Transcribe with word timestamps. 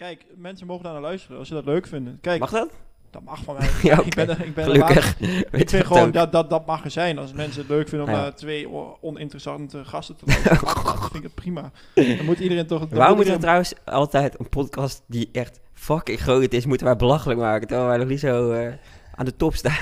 Kijk, 0.00 0.24
mensen 0.36 0.66
mogen 0.66 0.84
daar 0.84 0.92
naar 0.92 1.02
luisteren 1.02 1.38
als 1.38 1.48
ze 1.48 1.54
dat 1.54 1.64
leuk 1.64 1.86
vinden. 1.86 2.18
Kijk, 2.20 2.40
Mag 2.40 2.50
dat? 2.50 2.68
dat 3.10 3.22
mag 3.22 3.42
van 3.44 3.56
mij. 3.58 3.68
Ja, 3.90 4.00
Ik 4.04 4.14
ben 4.14 4.28
er, 4.28 4.44
ik 4.44 4.54
ben 4.54 4.64
Gelukkig. 4.64 5.20
Ik 5.50 5.68
vind 5.70 5.86
gewoon 5.86 6.06
ook? 6.06 6.12
dat, 6.12 6.32
dat 6.32 6.50
dat 6.50 6.66
mag 6.66 6.84
er 6.84 6.90
zijn. 6.90 7.18
Als 7.18 7.32
mensen 7.32 7.60
het 7.60 7.70
leuk 7.70 7.88
vinden 7.88 8.08
om 8.08 8.14
Ja. 8.14 8.20
naar 8.20 8.34
twee 8.34 8.68
oninteressante 9.00 9.84
gasten 9.84 10.16
te 10.16 10.24
luisteren, 10.26 10.58
dat. 10.84 10.98
vind 11.00 11.14
ik 11.14 11.22
het 11.22 11.34
prima. 11.34 11.70
Dan 11.94 12.24
moet 12.24 12.38
iedereen 12.38 12.66
toch... 12.66 12.78
Waarom 12.90 13.06
moet 13.06 13.16
moeten 13.16 13.34
we 13.34 13.40
trouwens 13.40 13.72
altijd 13.84 14.38
een 14.38 14.48
podcast 14.48 15.02
die 15.06 15.28
echt 15.32 15.60
fucking 15.74 16.20
groot 16.20 16.52
is, 16.52 16.66
moeten 16.66 16.86
wij 16.86 16.96
belachelijk 16.96 17.40
maken, 17.40 17.66
terwijl 17.66 17.88
wij 17.88 17.98
nog 17.98 18.08
niet 18.08 18.20
zo 18.20 18.50
eh, 18.52 18.72
aan 19.14 19.24
de 19.24 19.36
top 19.36 19.54
staan? 19.54 19.72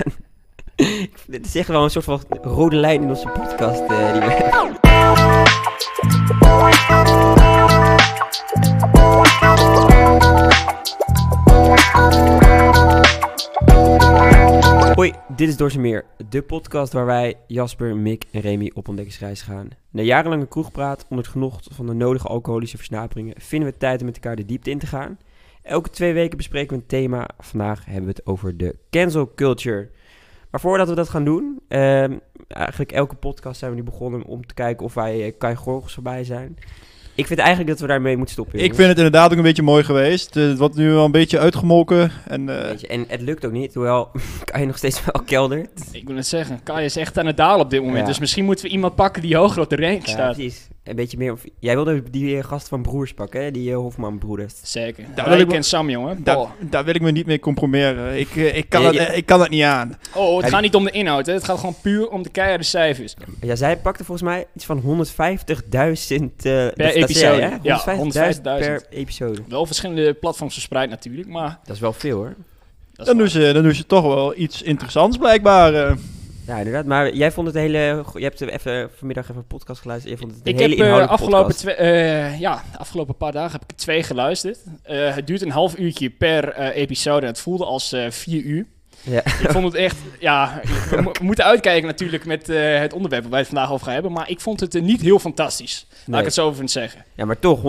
Ik 0.75 0.85
vind- 1.13 1.31
Dit 1.31 1.45
is 1.45 1.55
echt 1.55 1.67
wel 1.67 1.83
een 1.83 1.89
soort 1.89 2.05
van 2.05 2.21
rode 2.41 2.75
lijn 2.75 3.01
in 3.01 3.09
onze 3.09 3.27
podcast 3.27 3.81
eh, 3.81 4.11
die 4.13 4.21
we 4.21 5.37
Hoi, 14.99 15.13
dit 15.35 15.47
is 15.47 15.57
Door 15.57 15.79
Meer, 15.79 16.05
de 16.29 16.41
podcast 16.41 16.93
waar 16.93 17.05
wij, 17.05 17.37
Jasper, 17.47 17.95
Mick 17.95 18.23
en 18.31 18.41
Remy 18.41 18.71
op 18.73 18.87
ontdekkingsreis 18.87 19.41
gaan. 19.41 19.69
Na 19.89 20.01
jarenlange 20.01 20.47
kroegpraat 20.47 21.05
onder 21.09 21.25
het 21.25 21.33
genot 21.33 21.67
van 21.71 21.85
de 21.85 21.93
nodige 21.93 22.27
alcoholische 22.27 22.77
versnaperingen 22.77 23.41
vinden 23.41 23.69
we 23.69 23.77
tijd 23.77 23.99
om 23.99 24.05
met 24.05 24.15
elkaar 24.15 24.35
de 24.35 24.45
diepte 24.45 24.69
in 24.69 24.79
te 24.79 24.87
gaan. 24.87 25.17
Elke 25.61 25.89
twee 25.89 26.13
weken 26.13 26.37
bespreken 26.37 26.69
we 26.69 26.81
een 26.81 26.87
thema. 26.87 27.29
Vandaag 27.37 27.85
hebben 27.85 28.03
we 28.03 28.09
het 28.09 28.25
over 28.25 28.57
de 28.57 28.75
cancel 28.89 29.31
culture. 29.35 29.89
Maar 30.51 30.61
voordat 30.61 30.89
we 30.89 30.95
dat 30.95 31.09
gaan 31.09 31.25
doen, 31.25 31.59
ehm, 31.67 32.17
eigenlijk 32.47 32.91
elke 32.91 33.15
podcast 33.15 33.59
zijn 33.59 33.71
we 33.71 33.77
nu 33.77 33.83
begonnen 33.83 34.23
om 34.23 34.45
te 34.45 34.53
kijken 34.53 34.85
of 34.85 34.93
wij 34.93 35.27
uh, 35.27 35.33
Kai 35.37 35.55
Gorgels 35.55 35.93
voorbij 35.93 36.23
zijn. 36.23 36.57
Ik 37.19 37.27
vind 37.27 37.39
eigenlijk 37.39 37.69
dat 37.69 37.79
we 37.79 37.87
daarmee 37.87 38.15
moeten 38.15 38.33
stoppen. 38.33 38.59
Ik 38.59 38.75
vind 38.75 38.87
het 38.87 38.97
inderdaad 38.97 39.31
ook 39.31 39.37
een 39.37 39.43
beetje 39.43 39.61
mooi 39.61 39.83
geweest. 39.83 40.35
Eh, 40.35 40.43
Het 40.43 40.57
wordt 40.57 40.75
nu 40.75 40.89
wel 40.91 41.05
een 41.05 41.11
beetje 41.11 41.39
uitgemolken. 41.39 42.11
En, 42.27 42.49
eh, 42.49 42.77
je, 42.77 42.87
En 42.87 43.05
het 43.07 43.21
lukt 43.21 43.45
ook 43.45 43.51
niet, 43.51 43.73
hoewel 43.73 44.11
Kai 44.51 44.65
nog 44.65 44.77
steeds 44.77 45.01
wel 45.05 45.23
keldert. 45.25 45.69
Ik 45.91 46.07
wil 46.07 46.15
het 46.15 46.27
zeggen, 46.27 46.59
Kai 46.63 46.85
is 46.85 46.95
echt 46.95 47.17
aan 47.17 47.25
het 47.25 47.37
dalen 47.37 47.65
op 47.65 47.69
dit 47.69 47.79
moment. 47.81 47.99
Ja. 47.99 48.05
Dus 48.05 48.19
misschien 48.19 48.45
moeten 48.45 48.65
we 48.65 48.71
iemand 48.71 48.95
pakken 48.95 49.21
die 49.21 49.35
hoger 49.35 49.61
op 49.61 49.69
de 49.69 49.75
rank 49.75 50.05
Ja, 50.05 50.11
staat. 50.11 50.33
precies. 50.35 50.67
Een 50.89 50.95
beetje 50.95 51.17
meer. 51.17 51.31
of- 51.31 51.43
Jij 51.59 51.75
wilde 51.75 52.03
die 52.11 52.37
eh, 52.37 52.43
gast 52.43 52.67
van 52.67 52.81
Broers 52.81 53.13
pakken, 53.13 53.43
hè? 53.43 53.51
die 53.51 53.69
eh, 53.71 53.75
Hofman-broeders. 53.77 54.53
Zeker. 54.63 55.05
Daar 55.15 55.29
wil 55.29 55.39
ik 55.39 55.63
Sam, 55.63 55.89
jongen. 55.89 56.23
daar, 56.69 56.83
wil 56.85 56.95
ik 56.95 57.01
me 57.01 57.11
niet 57.11 57.25
mee 57.25 57.39
compromitteren. 57.39 58.19
Ik, 58.19 58.35
eh, 58.35 58.55
ik, 58.57 58.69
kan, 58.69 58.81
Ja, 58.81 58.91
het, 58.91 59.15
ik 59.17 59.25
kan 59.25 59.41
het 59.41 59.49
niet 59.49 59.63
aan. 59.63 59.97
Oh, 60.15 60.35
het 60.35 60.45
Ja, 60.45 60.51
gaat 60.51 60.61
niet 60.61 60.75
om 60.75 60.83
de 60.83 60.91
inhoud, 60.91 61.25
hè. 61.25 61.33
het 61.33 61.43
gaat 61.43 61.59
gewoon 61.59 61.75
puur 61.81 62.09
om 62.09 62.23
de 62.23 62.29
keiharde 62.29 62.63
cijfers. 62.63 63.15
Ja, 63.41 63.55
zij 63.55 63.77
pakte 63.77 64.03
volgens 64.03 64.29
mij 64.29 64.45
iets 64.55 64.65
van 64.65 64.81
150.000 64.81 66.45
eh 66.45 66.67
per 66.75 66.93
episode. 66.95 67.41
hè? 67.41 67.55
Ja, 67.61 67.79
150.000 67.79 68.41
per 68.41 68.81
150.000. 68.81 68.89
episode. 68.89 69.41
Wel 69.47 69.65
verschillende 69.65 70.13
platforms 70.13 70.53
verspreid 70.53 70.89
natuurlijk, 70.89 71.27
maar... 71.27 71.59
Dat 71.65 71.75
is 71.75 71.81
wel 71.81 71.93
veel 71.93 72.17
hoor. 72.17 72.35
Dan 72.93 73.17
doen, 73.17 73.27
ze, 73.29 73.51
dan 73.53 73.63
doen 73.63 73.73
ze 73.75 73.85
toch 73.85 74.03
wel 74.03 74.37
iets 74.37 74.61
interessants 74.61 75.17
blijkbaar. 75.17 75.73
eh. 75.73 75.95
Ja, 76.49 76.57
inderdaad. 76.57 76.85
Maar 76.85 77.13
jij 77.13 77.31
vond 77.31 77.47
het 77.47 77.55
een 77.55 77.61
hele. 77.61 78.03
Je 78.13 78.23
hebt 78.23 78.41
even 78.41 78.89
vanmiddag 78.95 79.23
even 79.23 79.35
een 79.35 79.47
podcast 79.47 79.81
geluisterd. 79.81 80.13
Je 80.13 80.19
vond 80.19 80.31
het 80.31 80.41
een 80.47 80.53
Ik 80.53 80.59
hele 80.59 80.69
heb 80.69 80.79
eh, 80.79 80.85
inhoudelijke 80.85 81.23
afgelopen, 81.23 81.55
podcast. 81.55 81.59
twee, 81.59 81.75
eh, 81.75 82.39
ja, 82.39 82.63
de 82.71 82.77
afgelopen 82.77 83.15
paar 83.15 83.31
dagen 83.31 83.59
heb 83.59 83.69
ik 83.69 83.77
twee 83.77 84.03
geluisterd. 84.03 84.59
Eh, 84.83 85.15
het 85.15 85.27
duurt 85.27 85.41
een 85.41 85.51
half 85.51 85.77
uurtje 85.77 86.09
per 86.09 86.57
episode 86.59 87.25
het 87.25 87.39
voelde 87.39 87.65
als 87.65 87.95
vier 88.09 88.41
uur. 88.41 88.65
Ja. 89.03 89.17
Ik 89.25 89.49
vond 89.49 89.65
het 89.65 89.73
echt, 89.73 89.97
ja, 90.19 90.61
we, 90.89 91.01
mo- 91.01 91.11
we 91.11 91.23
moeten 91.23 91.45
uitkijken 91.45 91.87
natuurlijk 91.87 92.25
met 92.25 92.49
eh, 92.49 92.79
het 92.79 92.93
onderwerp 92.93 93.21
waar 93.21 93.31
wij 93.31 93.39
het 93.39 93.49
vandaag 93.49 93.71
over 93.71 93.85
gaan 93.85 93.93
hebben. 93.93 94.11
Maar 94.11 94.29
ik 94.29 94.39
vond 94.41 94.59
het 94.59 94.75
eh, 94.75 94.81
niet 94.81 95.01
heel 95.01 95.19
fantastisch, 95.19 95.85
laat 95.89 96.07
Nee. 96.07 96.19
ik 96.19 96.25
het 96.25 96.33
zo 96.33 96.45
over 96.47 96.69
zeggen. 96.69 97.03
Ja, 97.15 97.25
maar 97.25 97.39
toch 97.39 97.59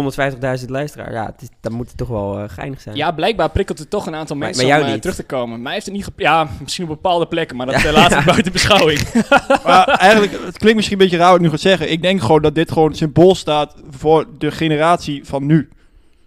150.000 0.63 0.69
luisteraars. 0.69 1.13
Ja, 1.13 1.27
het 1.27 1.43
is, 1.43 1.49
dan 1.61 1.73
moet 1.73 1.89
het 1.89 1.97
toch 1.97 2.09
wel 2.09 2.39
eh, 2.39 2.45
geinig 2.49 2.81
zijn. 2.81 2.97
Ja, 2.97 3.11
blijkbaar 3.13 3.51
prikkelt 3.51 3.79
het 3.79 3.91
toch 3.91 4.07
een 4.07 4.15
aantal 4.15 4.37
Maar- 4.37 4.47
mensen 4.47 4.69
maar 4.69 4.81
om 4.83 4.87
niet. 4.87 5.01
terug 5.03 5.17
te 5.17 5.23
komen. 5.23 5.63
Mij 5.63 5.73
heeft 5.73 5.87
het 5.87 5.95
niet 5.95 6.09
Ja, 6.17 6.49
misschien 6.61 6.85
op 6.85 6.91
bepaalde 6.91 7.27
plekken, 7.27 7.57
maar 7.57 7.67
dat 7.67 7.75
eh, 7.85 7.93
laat 7.93 8.13
ik 8.13 8.25
buiten 8.33 8.53
beschouwing. 8.53 9.01
Maar 9.65 9.85
eigenlijk, 9.89 10.33
het 10.45 10.59
klinkt 10.59 10.77
misschien 10.77 10.99
een 10.99 11.03
beetje 11.05 11.19
raar 11.19 11.27
wat 11.31 11.37
ik 11.37 11.43
nu 11.45 11.51
ga 11.51 11.57
zeggen. 11.57 11.91
Ik 11.91 12.03
denk 12.03 12.21
gewoon 12.21 12.43
dat 12.43 12.55
dit 12.55 12.73
gewoon 12.73 12.95
symbool 12.95 13.35
staat 13.35 13.75
voor 13.91 14.27
de 14.39 14.51
generatie 14.51 15.25
van 15.25 15.47
nu. 15.47 15.69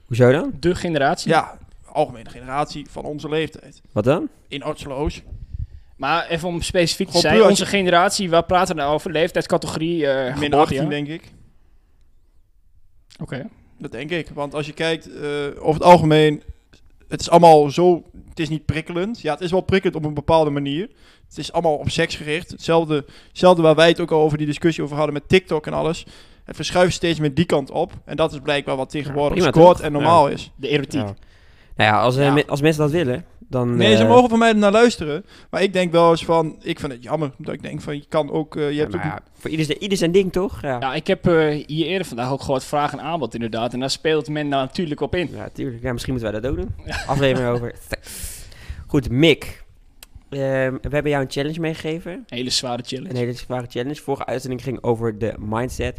Hoezo 0.06 0.32
dan? 0.32 0.52
De 0.60 0.76
generatie. 0.76 1.30
Ja, 1.32 1.58
algemene 1.94 2.30
generatie 2.30 2.86
van 2.90 3.04
onze 3.04 3.30
leeftijd. 3.30 3.82
Wat 3.92 4.04
dan? 4.04 4.30
In 4.48 4.66
Otsloos. 4.66 5.22
Maar 5.98 6.28
even 6.28 6.48
om 6.48 6.62
specifiek 6.62 7.10
te 7.10 7.18
zijn, 7.18 7.44
onze 7.44 7.66
generatie, 7.66 8.30
waar 8.30 8.44
praten 8.46 8.76
we 8.76 8.82
nou 8.82 8.94
over? 8.94 9.12
Leeftijdscategorie, 9.12 10.08
eh 10.08 10.24
Min 10.38 10.52
geboortejaar? 10.52 10.86
18 10.86 10.90
denk 10.90 11.08
ik. 11.08 11.32
Oké. 13.22 13.50
Dat 13.78 13.92
denk 13.92 14.10
ik. 14.10 14.30
Want 14.34 14.54
als 14.54 14.66
je 14.66 14.74
kijkt, 14.74 15.16
eh, 15.16 15.24
over 15.56 15.74
het 15.74 15.84
algemeen, 15.84 16.44
het 17.08 17.22
is 17.22 17.30
allemaal 17.30 17.70
zo, 17.70 18.04
het 18.30 18.40
is 18.40 18.50
niet 18.50 18.66
prikkelend. 18.66 19.22
Ja, 19.22 19.32
het 19.34 19.42
is 19.42 19.52
wel 19.52 19.62
prikkelend 19.62 19.96
op 19.98 20.06
een 20.06 20.14
bepaalde 20.14 20.50
manier. 20.50 20.90
Het 21.28 21.38
is 21.38 21.52
allemaal 21.52 21.76
op 21.76 21.90
seks 21.90 22.16
gericht. 22.16 22.52
Hetzelfde, 22.52 23.06
hetzelfde 23.28 23.62
waar 23.62 23.76
wij 23.76 23.88
het 23.88 24.00
ook 24.00 24.12
al 24.12 24.22
over 24.22 24.38
die 24.38 24.48
discussie 24.48 24.84
over 24.84 24.96
hadden 24.96 25.14
met 25.14 25.30
TikTok 25.30 25.68
en 25.68 25.74
alles. 25.74 26.06
Het 26.44 26.56
verschuift 26.56 26.94
steeds 26.94 27.20
meer 27.20 27.34
die 27.34 27.46
kant 27.46 27.72
op. 27.72 27.92
En 28.06 28.16
dat 28.16 28.32
is 28.32 28.40
blijkbaar 28.40 28.76
wat 28.76 28.90
tegenwoordig 28.90 29.38
prima 29.38 29.52
scoort 29.52 29.80
en 29.80 29.92
normaal 29.92 30.28
is. 30.28 30.52
De 30.56 30.68
erotiek. 30.68 31.02
Ja. 31.02 31.16
Nou 31.76 31.92
ja, 31.92 32.02
als, 32.02 32.18
eh, 32.18 32.24
Ja. 32.26 32.34
me- 32.34 32.48
als 32.48 32.62
mensen 32.62 32.82
dat 32.82 32.92
willen, 32.92 33.26
dan... 33.40 33.76
Nee, 33.76 33.96
ze 33.96 34.04
eh, 34.04 34.10
mogen 34.10 34.30
van 34.30 34.40
mij 34.40 34.54
naar 34.54 34.72
luisteren. 34.72 35.26
Maar 35.50 35.62
ik 35.62 35.74
denk 35.74 35.92
wel 35.92 36.12
eens 36.12 36.26
van, 36.26 36.56
ik 36.62 36.80
vind 36.80 36.92
het 36.92 37.04
jammer. 37.04 37.32
Dat 37.38 37.54
ik 37.54 37.62
denk 37.62 37.82
van, 37.82 37.96
je 37.96 38.06
kan 38.10 38.32
ook, 38.32 38.56
eh, 38.56 38.68
je 38.68 38.74
ja, 38.74 38.80
hebt 38.80 38.94
maar 38.96 39.06
ook 39.06 39.12
ja, 39.12 39.20
voor 39.40 39.50
ieder, 39.50 39.66
zijn- 39.66 39.82
ieder 39.82 39.98
zijn 39.98 40.12
ding, 40.12 40.32
toch? 40.32 40.62
Ja, 40.62 40.78
Ja, 40.80 40.94
ik 40.94 41.08
heb 41.08 41.28
eh, 41.28 41.66
hier 41.68 41.86
eerder 41.86 42.08
vandaag 42.08 42.32
ook 42.32 42.42
gehoord 42.42 42.64
vraag 42.64 42.92
en 42.92 43.02
aanbod 43.02 43.34
inderdaad. 43.34 43.74
En 43.74 43.80
daar 43.80 43.90
speelt 43.90 44.30
men 44.30 44.48
natuurlijk 44.48 45.02
op 45.02 45.16
in. 45.16 45.30
Ja, 45.34 45.50
tuurlijk. 45.54 45.84
Ja, 45.84 45.92
misschien 45.92 46.14
moeten 46.14 46.32
wij 46.32 46.42
dat 46.42 46.52
ook 46.52 46.58
doen. 46.58 46.76
Aflevering 47.08 47.52
over. 47.54 47.74
Goed, 48.88 49.10
Mick. 49.10 49.64
Ehm, 50.30 50.74
we 50.82 50.90
hebben 50.90 51.12
jou 51.12 51.24
een 51.24 51.32
challenge 51.32 51.60
meegegeven. 51.60 52.24
Hele 52.28 52.50
zware 52.50 52.84
challenge. 52.86 53.10
Een 53.10 53.16
hele 53.16 53.34
zware 53.34 53.66
challenge. 53.70 53.96
Vorige 53.96 54.26
uitzending 54.26 54.64
ging 54.64 54.84
over 54.84 55.18
de 55.18 55.34
mindset. 55.40 55.98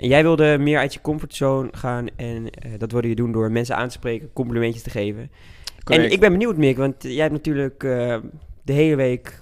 En 0.00 0.08
jij 0.08 0.22
wilde 0.22 0.58
meer 0.58 0.78
uit 0.78 0.92
je 0.94 1.00
comfortzone 1.00 1.68
gaan. 1.72 2.06
En 2.16 2.50
eh, 2.50 2.70
dat 2.78 2.92
wilde 2.92 3.08
je 3.08 3.14
doen 3.14 3.32
door 3.32 3.50
mensen 3.50 3.76
aan 3.76 3.88
te 3.88 3.92
spreken, 3.92 4.32
complimentjes 4.32 4.82
te 4.82 4.90
geven. 4.90 5.30
Correct. 5.84 6.06
En 6.06 6.12
ik 6.12 6.20
ben 6.20 6.32
benieuwd, 6.32 6.56
Mick, 6.56 6.76
want 6.76 6.94
jij 6.98 7.22
hebt 7.22 7.32
natuurlijk 7.32 7.84
eh, 7.84 8.16
de 8.62 8.72
hele 8.72 8.96
week... 8.96 9.40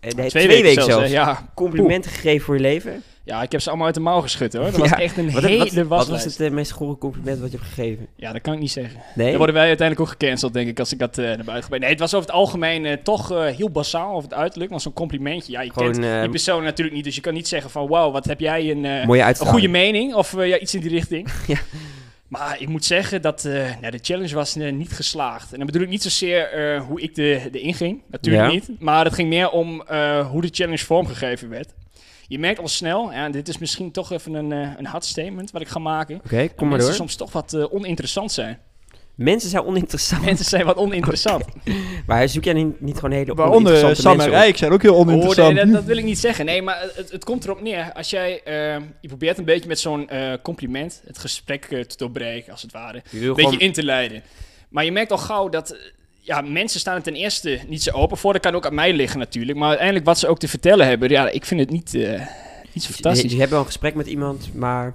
eh, 0.00 0.26
Twee, 0.26 0.48
weken, 0.62 0.84
zelfs. 0.84 1.10
Ja. 1.10 1.52
Complimenten 1.54 2.10
gegeven 2.10 2.44
voor 2.44 2.54
je 2.54 2.60
leven. 2.60 3.02
Ja, 3.24 3.42
ik 3.42 3.52
heb 3.52 3.60
ze 3.60 3.68
allemaal 3.68 3.86
uit 3.86 3.94
de 3.94 4.00
mouw 4.00 4.20
geschud 4.20 4.52
hoor. 4.52 4.64
Dat 4.64 4.76
was 4.76 4.88
Ja. 4.88 4.98
echt 5.00 5.16
een 5.16 5.30
Wat, 5.32 5.42
hele 5.42 5.86
wat, 5.86 5.98
wat 5.98 6.08
was 6.08 6.24
het 6.24 6.40
eh, 6.40 6.50
meest 6.50 6.70
gore 6.70 6.98
compliment 6.98 7.40
wat 7.40 7.50
je 7.50 7.56
hebt 7.56 7.68
gegeven? 7.68 8.06
Ja, 8.16 8.32
dat 8.32 8.40
kan 8.42 8.52
ik 8.52 8.58
niet 8.58 8.70
zeggen. 8.70 9.00
Nee? 9.14 9.28
Dan 9.28 9.36
worden 9.36 9.54
wij 9.54 9.66
uiteindelijk 9.68 10.08
ook 10.10 10.16
gecanceld, 10.18 10.52
denk 10.52 10.68
ik, 10.68 10.78
als 10.78 10.92
ik 10.92 10.98
dat 10.98 11.18
eh 11.18 11.24
naar 11.24 11.44
buiten 11.44 11.70
ga. 11.72 11.78
Nee, 11.78 11.90
het 11.90 11.98
was 12.00 12.14
over 12.14 12.26
het 12.26 12.36
algemeen 12.36 12.86
eh, 12.86 12.96
toch 13.02 13.28
heel 13.28 13.70
basaal 13.70 14.10
over 14.14 14.28
het 14.30 14.38
uiterlijk. 14.38 14.70
Maar 14.70 14.80
zo'n 14.80 14.92
complimentje. 14.92 15.52
Ja, 15.52 15.60
je 15.60 15.72
Gewoon, 15.72 15.92
kent 15.92 16.20
die 16.20 16.30
persoon 16.30 16.62
natuurlijk 16.62 16.96
niet. 16.96 17.04
Dus 17.04 17.14
je 17.14 17.20
kan 17.20 17.34
niet 17.34 17.48
zeggen 17.48 17.70
van, 17.70 17.88
wauw, 17.88 18.10
wat 18.10 18.24
heb 18.24 18.40
jij 18.40 18.70
een, 18.70 19.06
Mooie 19.06 19.22
een 19.22 19.34
goede 19.36 19.68
mening. 19.68 20.14
Of 20.14 20.36
ja, 20.44 20.58
iets 20.58 20.74
in 20.74 20.80
die 20.80 20.90
richting. 20.90 21.28
Ja. 21.46 21.56
Maar 22.32 22.60
ik 22.60 22.68
moet 22.68 22.84
zeggen 22.84 23.22
dat 23.22 23.44
eh, 23.44 23.52
nou, 23.80 23.90
de 23.90 23.98
challenge 24.02 24.34
was 24.34 24.56
eh, 24.56 24.72
niet 24.72 24.92
geslaagd. 24.92 25.52
En 25.52 25.56
dan 25.56 25.66
bedoel 25.66 25.82
ik 25.82 25.88
niet 25.88 26.02
zozeer 26.02 26.52
eh, 26.52 26.82
hoe 26.82 27.00
ik 27.00 27.14
de, 27.14 27.48
de 27.50 27.60
inging. 27.60 28.02
Natuurlijk 28.10 28.44
Ja. 28.44 28.50
niet. 28.52 28.80
Maar 28.80 29.04
het 29.04 29.14
ging 29.14 29.28
meer 29.28 29.50
om 29.50 29.82
hoe 30.30 30.40
de 30.40 30.48
challenge 30.50 30.84
vormgegeven 30.84 31.48
werd. 31.48 31.74
Je 32.26 32.38
merkt 32.38 32.60
al 32.60 32.68
snel, 32.68 33.12
en 33.12 33.32
dit 33.32 33.48
is 33.48 33.58
misschien 33.58 33.90
toch 33.90 34.12
even 34.12 34.34
een, 34.34 34.50
een 34.50 34.86
hard 34.86 35.04
statement 35.04 35.50
wat 35.50 35.62
ik 35.62 35.68
ga 35.68 35.78
maken. 35.78 36.16
Oké, 36.24 36.48
kom 36.48 36.68
maar 36.68 36.78
door. 36.78 36.92
soms 36.92 37.14
toch 37.16 37.32
wat 37.32 37.70
oninteressant 37.70 38.32
zijn. 38.32 38.58
Mensen 39.22 39.50
zijn 39.50 39.64
oninteressant. 39.64 40.24
Mensen 40.24 40.44
zijn 40.46 40.64
wat 40.64 40.76
oninteressant. 40.76 41.44
Maar 42.06 42.28
zoek 42.28 42.44
jij 42.44 42.52
niet, 42.52 42.80
niet 42.80 42.94
gewoon 42.94 43.10
hele 43.10 43.34
Waaronder 43.34 43.72
eh, 43.72 43.78
oninteressante 43.78 44.00
Sam 44.02 44.10
en 44.10 44.16
mensen 44.16 44.34
op? 44.34 44.42
Rijk 44.42 44.56
zijn 44.56 44.72
ook 44.72 44.82
heel 44.82 44.94
Oh, 44.94 45.00
oninteressant. 45.00 45.54
nee, 45.54 45.64
dat, 45.64 45.74
dat 45.74 45.84
wil 45.84 45.96
ik 45.96 46.04
niet 46.04 46.18
zeggen. 46.18 46.44
Nee, 46.44 46.62
maar 46.62 46.90
het, 46.94 47.10
het 47.12 47.24
komt 47.24 47.44
erop 47.44 47.60
neer. 47.60 47.92
Als 47.92 48.10
jij, 48.10 48.42
eh, 48.44 48.54
je 49.00 49.08
probeert 49.08 49.38
een 49.38 49.44
beetje 49.44 49.68
met 49.68 49.78
zo'n 49.80 50.08
eh, 50.08 50.32
compliment 50.42 51.02
het 51.06 51.18
gesprek 51.18 51.64
te 51.64 51.96
doorbreken, 51.96 52.52
als 52.52 52.62
het 52.62 52.72
ware. 52.72 52.96
Een 52.96 53.02
beetje 53.20 53.34
gewoon... 53.34 53.58
in 53.58 53.72
te 53.72 53.82
leiden. 53.82 54.22
Maar 54.68 54.84
je 54.84 54.92
merkt 54.92 55.10
al 55.10 55.18
gauw 55.18 55.48
dat... 55.48 55.76
Ja, 56.20 56.40
mensen 56.40 56.80
staan 56.80 56.94
er 56.96 57.02
ten 57.02 57.14
eerste 57.14 57.58
niet 57.68 57.82
zo 57.82 57.90
open 57.90 58.16
voor. 58.16 58.32
Dat 58.32 58.42
kan 58.42 58.54
ook 58.54 58.66
aan 58.66 58.74
mij 58.74 58.92
liggen 58.92 59.18
natuurlijk. 59.18 59.58
Maar 59.58 59.68
uiteindelijk 59.68 60.06
wat 60.06 60.18
ze 60.18 60.28
ook 60.28 60.38
te 60.38 60.48
vertellen 60.48 60.86
hebben... 60.86 61.08
Ja, 61.08 61.28
ik 61.28 61.44
vind 61.44 61.60
het 61.60 61.70
niet, 61.70 61.94
eh, 61.94 62.20
niet 62.72 62.82
zo 62.84 62.88
Je, 62.88 62.92
fantastisch. 62.94 63.32
je 63.32 63.38
hebt 63.38 63.50
wel 63.50 63.60
een 63.60 63.66
gesprek 63.66 63.94
met 63.94 64.06
iemand, 64.06 64.54
maar... 64.54 64.92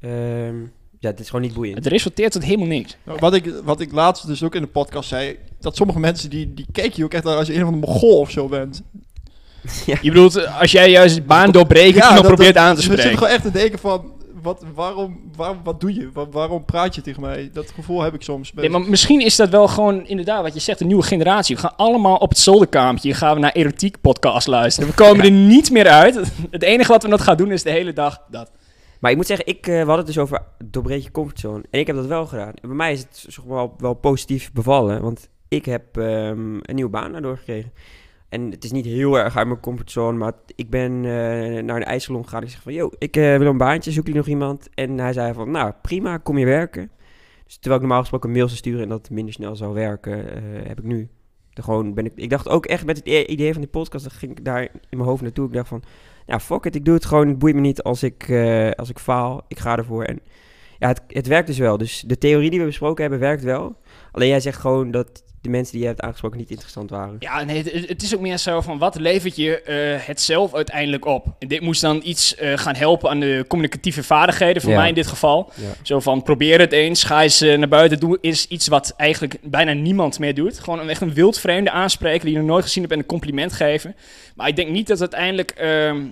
ehm, 0.00 0.54
ja, 1.02 1.08
het 1.10 1.20
is 1.20 1.26
gewoon 1.26 1.42
niet 1.42 1.54
boeiend. 1.54 1.76
Het 1.76 1.86
resulteert 1.86 2.32
tot 2.32 2.44
helemaal 2.44 2.66
niks. 2.66 2.96
Wat 3.18 3.34
ik, 3.34 3.52
wat 3.64 3.80
ik 3.80 3.92
laatst 3.92 4.26
dus 4.26 4.42
ook 4.42 4.54
in 4.54 4.62
de 4.62 4.68
podcast 4.68 5.08
zei, 5.08 5.36
dat 5.60 5.76
sommige 5.76 5.98
mensen 5.98 6.30
die, 6.30 6.54
die 6.54 6.66
kijken 6.72 6.92
je 6.96 7.04
ook 7.04 7.12
echt 7.14 7.26
als 7.26 7.46
je 7.46 7.54
een 7.54 7.60
van 7.64 7.72
de 7.80 7.86
mogol 7.86 8.18
of 8.18 8.30
zo 8.30 8.48
bent. 8.48 8.82
Je 9.86 9.98
bedoelt, 10.10 10.46
als 10.60 10.72
jij 10.72 10.90
juist 10.90 11.26
baan 11.26 11.50
doorbreekt... 11.52 11.94
Ja, 11.96 12.02
iemand 12.08 12.16
dat- 12.16 12.26
probeert 12.34 12.54
dat- 12.54 12.62
aan 12.62 12.74
te 12.74 12.76
dus 12.76 12.84
ik 12.84 12.90
zit 12.90 13.00
spreken. 13.00 13.18
gewoon 13.18 13.34
echt 13.34 13.44
te 13.44 13.50
denken 13.58 13.78
van, 13.78 14.12
wat, 14.42 14.64
waarom, 14.74 15.20
waarom, 15.36 15.60
wat 15.64 15.80
doe 15.80 15.94
je? 15.94 16.10
Wa- 16.12 16.28
waarom 16.28 16.64
praat 16.64 16.94
je 16.94 17.00
tegen 17.00 17.20
mij? 17.20 17.50
Dat 17.52 17.70
gevoel 17.74 18.02
heb 18.02 18.14
ik 18.14 18.22
soms. 18.22 18.52
Nee, 18.54 18.70
maar 18.70 18.80
misschien 18.80 19.20
is 19.20 19.36
dat 19.36 19.48
wel 19.48 19.68
gewoon 19.68 20.06
inderdaad 20.06 20.42
wat 20.42 20.54
je 20.54 20.60
zegt, 20.60 20.80
een 20.80 20.86
nieuwe 20.86 21.02
generatie. 21.02 21.54
We 21.54 21.60
gaan 21.60 21.76
allemaal 21.76 22.16
op 22.16 22.28
het 22.28 22.38
zolderkamertje, 22.38 23.14
gaan 23.14 23.34
we 23.34 23.40
naar 23.40 23.52
erotiek 23.52 24.00
podcast 24.00 24.46
luisteren. 24.46 24.88
We 24.88 24.94
komen 24.94 25.24
er 25.24 25.30
niet 25.30 25.70
meer 25.70 25.88
uit. 25.88 26.14
Het 26.50 26.62
enige 26.62 26.92
wat 26.92 27.02
we 27.02 27.08
nog 27.08 27.24
gaan 27.24 27.36
doen 27.36 27.52
is 27.52 27.62
de 27.62 27.70
hele 27.70 27.92
dag 27.92 28.18
dat. 28.30 28.50
Maar 29.02 29.10
ik 29.10 29.16
moet 29.16 29.26
zeggen, 29.26 29.46
ik, 29.46 29.66
eh, 29.66 29.72
we 29.72 29.76
hadden 29.76 29.96
het 29.96 30.06
dus 30.06 30.18
over 30.18 30.42
doorbreek 30.64 31.02
je 31.02 31.10
comfortzone. 31.10 31.62
En 31.70 31.80
ik 31.80 31.86
heb 31.86 31.96
dat 31.96 32.06
wel 32.06 32.26
gedaan. 32.26 32.54
En 32.54 32.68
bij 32.68 32.76
mij 32.76 32.92
is 32.92 33.00
het 33.00 33.24
zeg 33.28 33.44
maar, 33.44 33.68
wel, 33.78 33.94
positief 33.94 34.52
bevallen. 34.52 35.02
Want 35.02 35.30
ik 35.48 35.64
heb 35.64 35.96
ehm, 35.96 36.54
een 36.62 36.74
nieuwe 36.74 36.90
baan 36.90 37.12
daardoor 37.12 37.36
gekregen. 37.36 37.72
En 38.28 38.50
het 38.50 38.64
is 38.64 38.72
niet 38.72 38.84
heel 38.84 39.18
erg 39.18 39.36
uit 39.36 39.46
mijn 39.46 39.60
comfortzone. 39.60 40.18
Maar 40.18 40.32
ik 40.54 40.70
ben 40.70 40.92
eh, 40.92 41.62
naar 41.62 41.76
een 41.76 41.84
ijssalon 41.84 42.24
gegaan. 42.24 42.42
Ik 42.42 42.48
zeg 42.48 42.62
van, 42.62 42.72
yo, 42.72 42.90
ik 42.98 43.16
eh, 43.16 43.36
wil 43.36 43.46
een 43.46 43.56
baantje. 43.56 43.92
Zoek 43.92 44.06
je 44.06 44.14
nog 44.14 44.26
iemand? 44.26 44.68
En 44.74 44.98
hij 44.98 45.12
zei 45.12 45.32
van, 45.32 45.50
nou, 45.50 45.72
prima, 45.82 46.16
kom 46.16 46.38
je 46.38 46.44
werken. 46.44 46.90
Dus 47.44 47.54
terwijl 47.54 47.74
ik 47.74 47.80
normaal 47.80 48.00
gesproken 48.00 48.30
mails 48.30 48.46
zou 48.46 48.58
sturen 48.58 48.82
en 48.82 48.88
dat 48.88 49.10
minder 49.10 49.34
snel 49.34 49.56
zou 49.56 49.74
werken, 49.74 50.24
heb 50.66 50.78
ik 50.78 50.84
nu. 50.84 51.08
Gewoon 51.50 51.94
ben 51.94 52.04
ik, 52.04 52.12
ik 52.14 52.30
dacht 52.30 52.48
ook 52.48 52.66
echt 52.66 52.84
met 52.84 52.96
het 52.96 53.28
idee 53.28 53.52
van 53.52 53.60
die 53.60 53.70
podcast, 53.70 54.04
dan 54.04 54.18
ging 54.18 54.32
ik 54.32 54.44
daar 54.44 54.62
in 54.62 54.96
mijn 54.96 55.08
hoofd 55.08 55.22
naartoe. 55.22 55.46
Ik 55.46 55.52
dacht 55.52 55.68
van, 55.68 55.82
ja, 56.26 56.40
fuck 56.40 56.64
it, 56.64 56.74
ik 56.74 56.84
doe 56.84 56.94
het 56.94 57.04
gewoon. 57.04 57.28
Het 57.28 57.38
boeit 57.38 57.54
me 57.54 57.60
niet 57.60 57.82
als 57.82 58.02
ik, 58.02 58.28
eh, 58.28 58.70
als 58.70 58.88
ik 58.88 58.98
faal. 58.98 59.44
Ik 59.48 59.58
ga 59.58 59.76
ervoor. 59.76 60.04
En 60.04 60.20
ja, 60.78 60.88
het, 60.88 61.02
het 61.06 61.26
werkt 61.26 61.46
dus 61.46 61.58
wel. 61.58 61.78
Dus 61.78 62.04
de 62.06 62.18
theorie 62.18 62.50
die 62.50 62.58
we 62.58 62.66
besproken 62.66 63.02
hebben, 63.02 63.20
werkt 63.20 63.42
wel. 63.42 63.76
Alleen 64.12 64.28
jij 64.28 64.40
zegt 64.40 64.60
gewoon 64.60 64.90
dat 64.90 65.24
de 65.42 65.48
mensen 65.48 65.72
die 65.72 65.80
je 65.82 65.86
hebt 65.88 66.00
aangesproken 66.00 66.38
niet 66.38 66.50
interessant 66.50 66.90
waren. 66.90 67.16
Ja, 67.18 67.42
nee, 67.44 67.56
het, 67.62 67.88
het 67.88 68.02
is 68.02 68.14
ook 68.14 68.20
meer 68.20 68.38
zo 68.38 68.60
van 68.60 68.78
wat 68.78 68.94
levert 68.94 69.36
je 69.36 69.62
eh, 69.62 70.06
het 70.06 70.20
zelf 70.20 70.54
uiteindelijk 70.54 71.04
op? 71.04 71.26
En 71.38 71.48
dit 71.48 71.60
moest 71.60 71.80
dan 71.80 72.00
iets 72.04 72.34
eh, 72.34 72.58
gaan 72.58 72.74
helpen 72.74 73.10
aan 73.10 73.20
de 73.20 73.44
communicatieve 73.48 74.02
vaardigheden, 74.02 74.62
voor 74.62 74.70
Ja. 74.70 74.76
mij 74.78 74.88
in 74.88 74.94
dit 74.94 75.06
geval. 75.06 75.52
Ja. 75.54 75.68
Zo 75.82 76.00
van 76.00 76.22
probeer 76.22 76.60
het 76.60 76.72
eens, 76.72 77.04
ga 77.04 77.22
eens 77.22 77.40
eh, 77.40 77.58
naar 77.58 77.68
buiten, 77.68 78.00
doe 78.00 78.18
is 78.20 78.46
iets 78.48 78.68
wat 78.68 78.94
eigenlijk 78.96 79.36
bijna 79.42 79.72
niemand 79.72 80.18
meer 80.18 80.34
doet. 80.34 80.58
Gewoon 80.58 80.78
een, 80.80 80.88
echt 80.90 81.00
een 81.00 81.14
wildvreemde 81.14 81.70
aanspreken 81.70 82.24
die 82.24 82.32
je 82.32 82.38
nog 82.38 82.48
nooit 82.48 82.64
gezien 82.64 82.82
hebt 82.82 82.94
en 82.94 83.00
een 83.00 83.06
compliment 83.06 83.52
geven. 83.52 83.94
Maar 84.34 84.48
ik 84.48 84.56
denk 84.56 84.68
niet 84.70 84.86
dat 84.86 85.00
uiteindelijk 85.00 85.50
ehm, 85.50 86.04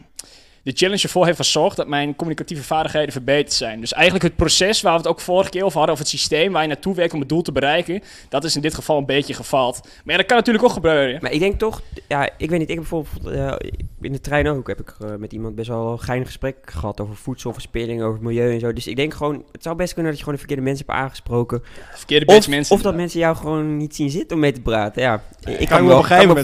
de 0.63 0.73
challenge 0.75 1.03
ervoor 1.03 1.27
heeft 1.27 1.37
gezorgd 1.37 1.77
dat 1.77 1.87
mijn 1.87 2.17
communicatieve 2.17 2.63
vaardigheden 2.63 3.13
verbeterd 3.13 3.53
zijn. 3.53 3.81
Dus 3.81 3.93
eigenlijk 3.93 4.25
het 4.25 4.37
proces 4.37 4.83
waar 4.83 4.93
we 4.93 4.99
het 4.99 5.09
ook 5.09 5.21
vorige 5.21 5.51
keer 5.51 5.65
over 5.65 5.77
hadden, 5.77 5.95
of 5.95 6.01
het 6.01 6.09
systeem 6.11 6.53
waar 6.53 6.63
je 6.63 6.69
naartoe 6.69 6.95
werkt 6.95 7.13
om 7.13 7.21
het 7.21 7.29
doel 7.29 7.43
te 7.43 7.53
bereiken, 7.53 8.03
dat 8.29 8.45
is 8.45 8.57
in 8.57 8.63
dit 8.63 8.75
geval 8.75 8.99
een 8.99 9.07
beetje 9.07 9.35
gefaald. 9.35 9.81
Maar 9.83 10.15
ja, 10.15 10.17
dat 10.17 10.27
kan 10.27 10.37
natuurlijk 10.37 10.65
ook 10.65 10.73
gebeuren. 10.73 11.19
Maar 11.21 11.33
ik 11.33 11.41
denk 11.41 11.59
toch, 11.59 11.83
ja, 12.09 12.29
ik 12.37 12.51
weet 12.51 12.59
niet, 12.59 12.69
ik 12.69 12.75
heb 12.75 12.89
bijvoorbeeld 12.89 13.35
eh, 13.35 13.71
in 14.01 14.13
de 14.13 14.21
trein 14.21 14.49
ook, 14.49 14.69
heb 14.69 14.81
ik 14.81 14.95
eh, 15.01 15.09
met 15.19 15.33
iemand 15.33 15.55
best 15.55 15.69
wel 15.69 15.93
een 15.93 16.01
geinig 16.01 16.27
gesprek 16.27 16.57
gehad 16.65 17.01
over 17.01 17.17
voedselverspilling, 17.17 18.03
over 18.03 18.23
milieu 18.23 18.53
en 18.53 18.61
zo. 18.61 18.73
Dus 18.73 18.87
ik 18.87 18.97
denk 18.97 19.15
gewoon, 19.15 19.45
het 19.53 19.63
zou 19.63 19.77
best 19.77 19.93
kunnen 19.93 20.11
dat 20.11 20.21
je 20.21 20.25
gewoon 20.25 20.41
de 20.41 20.47
verkeerde 20.47 20.71
mensen 20.71 20.87
hebt 20.87 20.99
aangesproken. 20.99 21.63
Verkeerde 21.95 22.27
Of, 22.27 22.49
mensen. 22.49 22.75
of 22.75 22.83
dat 22.83 22.95
mensen 22.95 23.21
jou 23.21 23.37
gewoon 23.37 23.77
niet 23.77 23.95
zien 23.95 24.11
zitten 24.11 24.37
om 24.37 24.43
mee 24.43 24.53
te 24.53 24.61
praten. 24.61 25.03
Ja, 25.03 25.23
ik 25.41 25.49
Ik 25.49 25.57
kan 25.57 25.67
kan 25.67 25.77
me 25.77 25.83
me 25.83 25.89
wel, 25.89 26.03
kan 26.03 26.27
me 26.27 26.35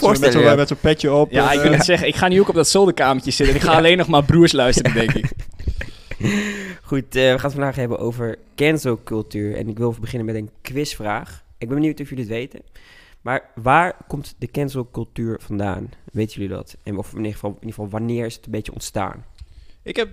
met 0.56 0.68
zo'n 0.68 0.80
petje 0.80 1.12
op. 1.12 1.30
Ja, 1.30 1.48
en, 1.48 1.54
ik 1.54 1.60
wil 1.60 1.70
eh, 1.70 1.76
het 1.76 1.86
zeggen. 1.86 2.08
Ik 2.08 2.16
ga 2.16 2.28
nu 2.28 2.40
ook 2.40 2.48
op 2.48 2.54
dat 2.54 2.68
zolderkamertje 2.68 3.30
zitten. 3.30 3.54
En 3.54 3.60
ik 3.60 3.66
ga 3.66 3.76
alleen 3.76 3.96
nog 3.96 4.05
maar 4.08 4.24
broers 4.24 4.52
luisteren, 4.52 4.94
denk 4.94 5.12
ik. 5.12 5.30
Goed, 6.82 7.04
eh, 7.16 7.22
we 7.22 7.38
gaan 7.38 7.40
het 7.42 7.52
vandaag 7.52 7.76
hebben 7.76 7.98
over 7.98 8.38
cancelcultuur. 8.56 9.56
En 9.56 9.68
ik 9.68 9.78
wil 9.78 9.88
even 9.88 10.00
beginnen 10.00 10.26
met 10.26 10.36
een 10.36 10.50
quizvraag. 10.62 11.44
Ik 11.58 11.68
ben 11.68 11.76
benieuwd 11.76 12.00
of 12.00 12.08
jullie 12.08 12.24
het 12.24 12.32
weten. 12.32 12.60
Maar 13.20 13.50
waar 13.54 13.96
komt 14.06 14.34
de 14.38 14.50
cancelcultuur 14.50 15.38
vandaan? 15.42 15.90
Weten 16.12 16.40
jullie 16.40 16.56
dat? 16.56 16.76
En 16.82 16.96
of 16.98 17.10
in 17.12 17.16
ieder, 17.16 17.32
geval, 17.32 17.50
in 17.50 17.56
ieder 17.56 17.70
geval 17.74 17.88
wanneer 17.88 18.26
is 18.26 18.34
het 18.34 18.44
een 18.46 18.50
beetje 18.52 18.72
ontstaan? 18.72 19.24
Ik 19.82 19.96
heb, 19.96 20.08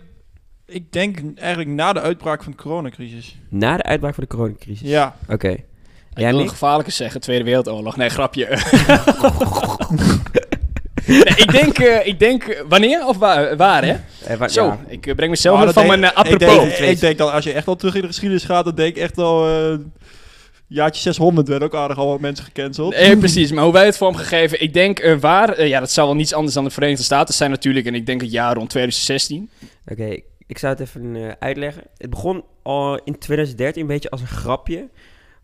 ik 0.66 0.92
denk 0.92 1.20
eigenlijk 1.36 1.70
na 1.70 1.94
de 1.94 2.02
uitbraak 2.02 2.44
van 2.44 2.52
de 2.52 2.58
coronacrisis. 2.58 3.40
Na 3.50 3.78
de 3.78 3.84
uitbraak 3.84 4.14
van 4.14 4.24
de 4.24 4.30
coronacrisis? 4.30 4.90
Ja, 4.90 5.16
Oké. 5.30 5.50
Ik 5.50 6.20
Jij, 6.20 6.28
wil 6.28 6.36
een 6.38 6.42
Mick? 6.42 6.52
gevaarlijke 6.52 6.92
zeggen, 6.92 7.22
Tweede 7.22 7.44
Wereldoorlog. 7.44 7.98
Nee, 7.98 8.10
grapje. 8.10 8.48
nee, 11.08 11.20
ik 11.36 11.52
denk, 11.52 11.80
eh, 11.80 12.08
ik 12.08 12.20
denk 12.20 12.44
eh, 12.44 12.62
wanneer 12.70 13.06
of 13.08 13.18
waar, 13.18 13.58
waar 13.58 13.86
hè? 13.86 13.96
Eh, 14.26 14.48
Zo, 14.48 14.66
ja. 14.66 14.80
ik 14.88 15.08
eh, 15.08 15.16
breng 15.16 15.30
mezelf 15.32 15.60
dat 15.64 15.74
van 15.74 15.88
denk- 15.88 16.00
mijn 16.00 16.12
ik 16.12 16.18
apropos. 16.18 16.78
denk, 16.78 16.92
ik 16.92 17.00
denk 17.00 17.18
dat 17.18 17.32
als 17.32 17.44
je 17.44 17.54
echt 17.54 17.68
al 17.68 17.76
terug 17.76 17.96
in 17.96 18.02
de 18.02 18.08
geschiedenis 18.08 18.44
gaat, 18.44 18.66
dan 18.66 18.76
denk 18.76 18.96
ik 18.96 19.02
echt 19.02 19.18
al... 19.18 19.48
eh 19.50 19.78
jaartje 20.68 21.02
600 21.02 21.48
werden 21.48 21.68
ook 21.68 21.76
aardig 21.76 21.98
al 21.98 22.08
wat 22.08 22.20
mensen 22.20 22.46
gecanceld. 22.46 22.96
Nee, 22.96 23.18
precies. 23.18 23.52
Maar 23.52 23.64
hoe 23.64 23.74
wij 23.74 23.86
het 23.86 23.98
vormgegeven, 23.98 24.62
ik 24.62 24.74
denk 24.74 25.00
eh, 25.00 25.16
waar, 25.20 25.66
ja, 25.68 25.80
dat 25.80 25.92
zou 25.92 26.08
wel 26.08 26.16
niets 26.16 26.34
anders 26.34 26.54
dan 26.54 26.64
de 26.64 26.70
Verenigde 26.70 27.04
Staten 27.04 27.34
zijn 27.34 27.50
natuurlijk. 27.50 27.86
En 27.86 27.96
ik 27.96 28.06
denk 28.06 28.22
het 28.22 28.32
jaar 28.32 28.56
rond 28.56 28.70
2016. 28.70 29.50
Oké, 29.92 30.18
ik 30.48 30.58
zou 30.58 30.74
het 30.74 30.82
even 30.82 31.16
eh, 31.16 31.32
uitleggen. 31.40 31.84
Het 31.98 32.10
begon 32.10 32.44
al 32.64 33.00
in 33.04 33.18
2013 33.18 33.82
een 33.82 33.88
beetje 33.88 34.10
als 34.10 34.22
een 34.22 34.28
grapje 34.28 34.88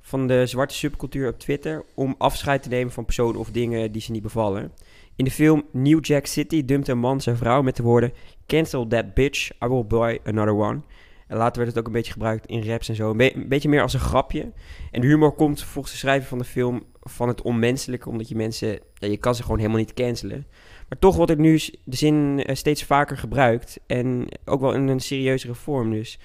van 0.01 0.27
de 0.27 0.45
zwarte 0.45 0.75
subcultuur 0.75 1.29
op 1.29 1.39
Twitter 1.39 1.83
om 1.95 2.15
afscheid 2.17 2.63
te 2.63 2.69
nemen 2.69 2.94
van 2.94 3.05
personen 3.05 3.39
of 3.39 3.50
dingen 3.51 3.91
die 3.91 4.01
ze 4.01 4.12
niet 4.12 4.21
bevallen. 4.23 4.71
In 5.19 5.25
de 5.25 5.31
film 5.31 5.63
New 5.71 6.06
Jack 6.06 6.25
City 6.25 6.66
dumpt 6.66 6.88
een 6.88 7.00
man 7.00 7.21
zijn 7.21 7.38
vrouw 7.38 7.62
met 7.62 7.75
de 7.75 7.83
woorden 7.83 8.13
Cancel 8.48 8.88
that 8.88 9.13
bitch, 9.13 9.50
I 9.63 9.68
will 9.68 9.86
buy 9.86 10.19
another 10.24 10.56
one. 10.56 10.81
En 11.27 11.38
later 11.38 11.57
werd 11.57 11.69
het 11.69 11.80
ook 11.80 11.86
een 11.86 11.92
beetje 11.94 12.12
gebruikt 12.12 12.45
in 12.45 12.63
raps 12.63 12.89
en 12.89 12.95
zo. 12.95 13.10
Een, 13.10 13.18
be- 13.18 13.36
een 13.36 13.48
beetje 13.48 13.69
meer 13.69 13.81
als 13.81 13.94
een 13.94 14.00
grapje. 14.00 14.51
En 14.92 15.01
de 15.01 15.07
humor 15.07 15.31
komt 15.31 15.63
volgens 15.63 15.94
de 15.94 16.00
schrijver 16.00 16.27
van 16.27 16.38
de 16.38 16.44
film 16.44 16.83
van 17.01 17.27
het 17.27 17.42
onmenselijke, 17.42 18.10
omdat 18.10 18.30
je 18.30 18.36
mensen, 18.36 18.80
ja, 18.94 19.07
je 19.07 19.18
kan 19.18 19.36
ze 19.36 19.42
gewoon 19.42 19.57
helemaal 19.57 19.80
niet 19.80 19.94
cancelen. 19.94 20.48
Maar 20.89 21.00
toch 21.00 21.16
wordt 21.16 21.31
het 21.31 21.39
nu 21.39 21.60
de 21.83 21.95
zin 21.95 22.44
eh, 22.44 22.56
steeds 22.56 22.83
vaker 22.83 23.18
gebruikt. 23.18 23.80
En 23.88 24.27
ook 24.45 24.62
wel 24.62 24.74
in 24.74 24.88
een 24.88 25.00
serieuzere 25.00 25.56
vorm 25.56 25.92
dus. 25.92 26.19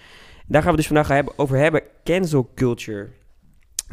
Daar 0.46 0.62
gaan 0.62 0.70
we 0.70 0.76
dus 0.76 0.86
vandaag 0.86 1.36
over 1.36 1.56
hebben. 1.56 1.82
Cancel 2.04 2.50
culture. 2.54 3.08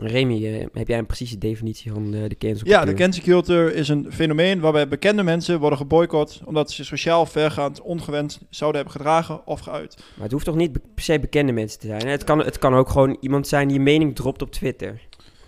Remy, 0.02 0.46
eh, 0.46 0.66
heb 0.74 0.88
jij 0.88 0.98
een 0.98 1.06
precieze 1.06 1.38
definitie 1.38 1.92
van 1.92 2.12
de, 2.12 2.28
de 2.28 2.38
cancel 2.38 2.58
culture? 2.58 2.70
Ja, 2.70 2.86
de 2.86 2.94
cancel 2.94 3.24
culture 3.24 3.74
is 3.74 3.90
een 3.90 4.08
fenomeen 4.12 4.60
waarbij 4.60 4.88
bekende 4.88 5.24
mensen 5.24 5.60
worden 5.60 5.78
geboycott 5.78 6.42
omdat 6.46 6.72
ze 6.72 6.86
sociaal 6.86 7.26
vergaand 7.26 7.82
ongewenst 7.82 8.40
zouden 8.50 8.82
hebben 8.82 9.00
gedragen 9.00 9.48
of 9.48 9.60
geuit. 9.60 9.96
Maar 9.98 10.24
het 10.24 10.32
hoeft 10.32 10.46
toch 10.46 10.56
niet 10.56 10.72
per 10.72 11.04
se 11.04 11.20
bekende 11.20 11.52
mensen 11.52 11.80
te 11.80 11.88
zijn? 11.88 12.02
hè? 12.02 12.10
Het 12.10 12.24
kan, 12.24 12.40
het 12.40 12.60
kan 12.60 12.74
ook 12.74 12.90
gewoon 12.90 13.18
iemand 13.20 13.48
zijn 13.48 13.68
die 13.68 13.78
een 13.78 13.84
mening 13.84 14.16
dropt 14.16 14.42
op 14.42 14.52
Twitter. 14.52 15.02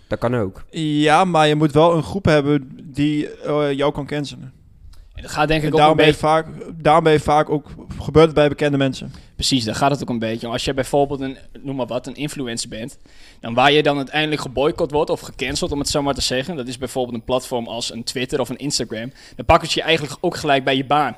Dat 0.08 0.18
kan 0.18 0.34
ook. 0.34 0.64
Ja, 0.70 1.24
maar 1.24 1.48
je 1.48 1.54
moet 1.54 1.72
wel 1.72 1.96
een 1.96 2.02
groep 2.02 2.24
hebben 2.24 2.68
die 2.84 3.30
eh, 3.30 3.72
jou 3.72 3.92
kan 3.92 4.06
cancelen. 4.06 4.52
En 5.14 5.22
dat 5.22 5.30
gaat 5.30 5.48
denk 5.48 5.60
ik 5.60 5.66
En 5.66 5.72
ook 5.72 5.78
daarom 5.78 5.98
een 5.98 6.04
beetje... 6.04 6.20
vaak, 6.20 6.46
daarom 6.82 7.04
ben 7.04 7.12
je 7.12 7.20
vaak 7.20 7.50
ook 7.50 7.70
gebeurt 7.98 8.26
het 8.26 8.34
bij 8.34 8.48
bekende 8.48 8.76
mensen. 8.76 9.12
Precies, 9.34 9.64
daar 9.64 9.74
gaat 9.74 9.90
het 9.90 10.02
ook 10.02 10.08
een 10.08 10.18
beetje 10.18 10.46
om. 10.46 10.52
Als 10.52 10.64
je 10.64 10.74
bijvoorbeeld 10.74 11.20
een, 11.20 11.38
noem 11.62 11.76
maar 11.76 11.86
wat, 11.86 12.06
een 12.06 12.14
influencer 12.14 12.68
bent, 12.68 12.98
dan 13.40 13.54
waar 13.54 13.72
je 13.72 13.82
dan 13.82 13.96
uiteindelijk 13.96 14.40
geboycott 14.40 14.92
wordt 14.92 15.10
of 15.10 15.20
gecanceld, 15.20 15.72
om 15.72 15.78
het 15.78 15.88
zo 15.88 16.02
maar 16.02 16.14
te 16.14 16.20
zeggen, 16.20 16.56
dat 16.56 16.68
is 16.68 16.78
bijvoorbeeld 16.78 17.16
een 17.16 17.24
platform 17.24 17.66
als 17.66 17.92
een 17.92 18.04
Twitter 18.04 18.40
of 18.40 18.48
een 18.48 18.56
Instagram, 18.56 19.12
dan 19.36 19.44
pakken 19.44 19.68
ze 19.68 19.78
je 19.78 19.84
eigenlijk 19.84 20.18
ook 20.20 20.36
gelijk 20.36 20.64
bij 20.64 20.76
je 20.76 20.84
baan. 20.84 21.16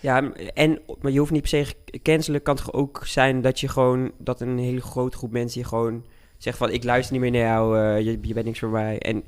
Ja, 0.00 0.32
en 0.54 0.80
maar 1.00 1.12
je 1.12 1.18
hoeft 1.18 1.30
niet 1.30 1.50
per 1.50 1.50
se 1.50 1.98
cancelen. 2.02 2.42
Kan 2.42 2.56
toch 2.56 2.72
ook 2.72 3.02
zijn 3.04 3.40
dat 3.40 3.60
je 3.60 3.68
gewoon 3.68 4.10
dat 4.18 4.40
een 4.40 4.58
hele 4.58 4.80
grote 4.80 5.16
groep 5.16 5.30
mensen 5.30 5.60
je 5.60 5.66
gewoon 5.66 6.04
zegt 6.36 6.58
van 6.58 6.70
ik 6.70 6.84
luister 6.84 7.12
niet 7.12 7.22
meer 7.22 7.30
naar 7.30 7.50
jou, 7.50 7.78
eh, 7.78 8.04
je, 8.04 8.18
je 8.22 8.34
bent 8.34 8.46
niks 8.46 8.58
voor 8.58 8.68
mij. 8.68 8.98
En 8.98 9.24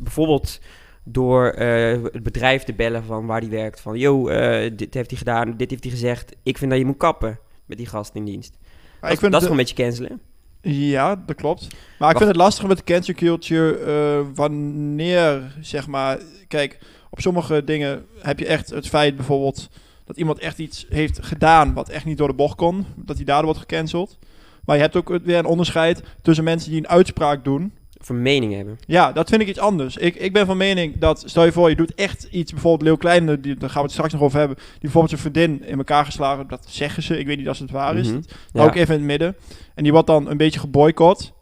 bijvoorbeeld 0.00 0.60
door 1.04 1.46
eh, 1.46 2.02
het 2.02 2.22
bedrijf 2.22 2.62
te 2.62 2.72
bellen 2.72 3.04
van 3.04 3.26
waar 3.26 3.40
die 3.40 3.50
werkt 3.50 3.80
van 3.80 3.98
yo, 3.98 4.28
eh, 4.28 4.70
dit 4.76 4.94
heeft 4.94 5.10
hij 5.10 5.18
gedaan, 5.18 5.56
dit 5.56 5.70
heeft 5.70 5.82
hij 5.82 5.92
gezegd. 5.92 6.36
Ik 6.42 6.58
vind 6.58 6.70
dat 6.70 6.80
je 6.80 6.86
moet 6.86 6.96
kappen 6.96 7.38
met 7.66 7.78
die 7.78 7.86
gast 7.86 8.14
in 8.14 8.24
dienst. 8.24 8.58
Maar 8.60 9.00
dat 9.00 9.12
ik 9.12 9.18
vind 9.18 9.32
dat 9.32 9.40
is 9.40 9.48
gewoon 9.48 9.60
een 9.60 9.64
beetje 9.64 9.84
cancelen. 9.84 10.20
Ja, 10.60 11.22
dat 11.26 11.36
klopt. 11.36 11.66
Maar 11.98 12.10
ik 12.10 12.16
vind 12.16 12.28
het 12.28 12.38
lastig 12.38 12.66
met 12.66 12.76
de 12.76 12.84
cancel 12.84 13.14
culture 13.14 13.78
eh, 13.78 14.26
wanneer, 14.34 15.56
zeg 15.60 15.86
maar... 15.86 16.18
Kijk, 16.48 16.78
op 17.10 17.20
sommige 17.20 17.64
dingen 17.64 18.06
heb 18.18 18.38
je 18.38 18.46
echt 18.46 18.70
het 18.70 18.88
feit 18.88 19.16
bijvoorbeeld... 19.16 19.68
dat 20.04 20.16
iemand 20.16 20.38
echt 20.38 20.58
iets 20.58 20.86
heeft 20.88 21.18
gedaan 21.22 21.74
wat 21.74 21.88
echt 21.88 22.04
niet 22.04 22.18
door 22.18 22.28
de 22.28 22.34
bocht 22.34 22.56
kon. 22.56 22.86
Dat 22.96 23.16
hij 23.16 23.24
daardoor 23.24 23.44
wordt 23.44 23.60
gecanceld. 23.60 24.18
Maar 24.64 24.76
je 24.76 24.82
hebt 24.82 24.96
ook 24.96 25.08
weer 25.08 25.38
een 25.38 25.44
onderscheid 25.44 26.02
tussen 26.22 26.44
mensen 26.44 26.70
die 26.70 26.78
een 26.78 26.88
uitspraak 26.88 27.44
doen... 27.44 27.72
Een 28.08 28.22
mening 28.22 28.54
hebben. 28.54 28.78
Ja, 28.86 29.12
dat 29.12 29.28
vind 29.28 29.42
ik 29.42 29.48
iets 29.48 29.58
anders. 29.58 29.96
Ik, 29.96 30.14
ik 30.14 30.32
ben 30.32 30.46
van 30.46 30.56
mening 30.56 30.98
dat, 30.98 31.22
stel 31.26 31.44
je 31.44 31.52
voor, 31.52 31.68
je 31.68 31.76
doet 31.76 31.94
echt 31.94 32.28
iets, 32.30 32.52
bijvoorbeeld 32.52 32.82
Leeuw 32.82 32.96
Kleine, 32.96 33.40
die, 33.40 33.56
daar 33.56 33.68
gaan 33.68 33.78
we 33.78 33.84
het 33.84 33.92
straks 33.92 34.12
nog 34.12 34.22
over 34.22 34.38
hebben, 34.38 34.56
die 34.56 34.80
bijvoorbeeld 34.80 35.20
zijn 35.20 35.32
vriendin 35.32 35.68
in 35.68 35.78
elkaar 35.78 36.04
geslagen, 36.04 36.48
dat 36.48 36.64
zeggen 36.68 37.02
ze, 37.02 37.18
ik 37.18 37.26
weet 37.26 37.38
niet 37.38 37.48
of 37.48 37.58
het 37.58 37.70
waar 37.70 37.96
is, 37.96 38.10
hou 38.52 38.68
ik 38.68 38.74
even 38.74 38.94
in 38.94 39.00
het 39.00 39.08
midden. 39.08 39.36
En 39.74 39.82
die 39.82 39.92
wordt 39.92 40.06
dan 40.06 40.30
een 40.30 40.36
beetje 40.36 40.60
geboycott. 40.60 41.32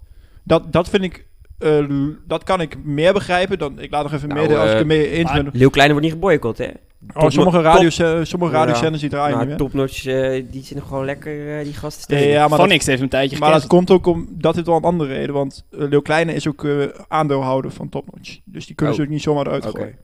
Dat, 0.44 0.72
dat 0.72 0.88
vind 0.88 1.02
ik, 1.02 1.26
eh, 1.58 1.86
dat 2.26 2.44
kan 2.44 2.60
ik 2.60 2.84
meer 2.84 3.12
begrijpen 3.12 3.58
dan, 3.58 3.78
ik 3.78 3.90
laat 3.90 4.02
nog 4.02 4.12
even 4.12 4.28
Nou, 4.28 4.40
midden 4.40 4.58
als 4.58 4.66
ik 4.66 4.72
eh, 4.72 4.78
het 4.78 4.86
mee 4.86 5.10
eens 5.10 5.32
ben. 5.32 5.48
Leeuw 5.52 5.70
Kleine 5.70 5.92
wordt 5.92 6.08
niet 6.08 6.16
geboycott, 6.16 6.58
hè? 6.58 6.70
Oh, 7.14 7.28
sommige, 7.28 7.56
top- 7.56 7.64
radios, 7.64 7.98
eh, 7.98 8.18
sommige 8.22 8.52
Ja. 8.52 8.58
radiozenders 8.58 9.00
die 9.00 9.10
draaien 9.10 9.36
Nou, 9.36 9.40
niet 9.40 9.48
meer. 9.48 9.66
topnotch, 9.66 10.06
eh, 10.06 10.44
die 10.50 10.62
zitten 10.64 10.86
gewoon 10.86 11.04
lekker 11.04 11.58
eh, 11.58 11.64
die 11.64 11.72
gasten 11.74 12.06
te 12.08 12.14
Ja, 12.14 12.20
ja, 12.26 12.38
maar 12.40 12.48
Van 12.48 12.58
dat, 12.58 12.68
niks 12.68 12.86
heeft 12.86 13.02
een 13.02 13.08
tijdje 13.08 13.38
maar 13.38 13.52
dat 13.52 13.66
komt 13.66 13.90
ook 13.90 14.06
om, 14.06 14.28
dat 14.30 14.54
heeft 14.54 14.66
wel 14.66 14.76
een 14.76 14.82
andere 14.82 15.14
reden, 15.14 15.34
want 15.34 15.64
uh, 15.70 15.88
Leeuw 15.88 16.00
Kleine 16.00 16.34
is 16.34 16.48
ook 16.48 16.66
aandeelhouder 17.08 17.70
van 17.70 17.88
Topnotch. 17.88 18.38
Dus 18.44 18.66
die 18.66 18.74
kunnen 18.74 18.94
Oh. 18.94 19.00
ze 19.00 19.06
ook 19.06 19.12
niet 19.12 19.22
zomaar 19.22 19.46
eruit 19.46 19.66
Oké. 19.66 19.78
gooien. 19.78 19.96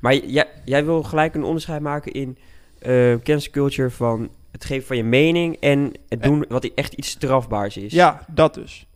Maar 0.00 0.14
jij, 0.26 0.46
jij 0.64 0.84
wil 0.84 1.02
gelijk 1.02 1.34
een 1.34 1.44
onderscheid 1.44 1.80
maken 1.82 2.12
in 2.12 2.38
eh 2.78 3.14
cancel 3.22 3.50
culture 3.52 3.90
van 3.90 4.28
het 4.52 4.64
geven 4.64 4.86
van 4.86 4.96
je 4.96 5.04
mening 5.04 5.56
en 5.60 5.92
het 6.08 6.22
doen 6.22 6.44
wat 6.48 6.64
echt 6.74 6.92
iets 6.92 7.08
strafbaars 7.10 7.76
is. 7.76 7.92
Ja, 7.92 8.24
dat 8.28 8.54
dus. 8.54 8.86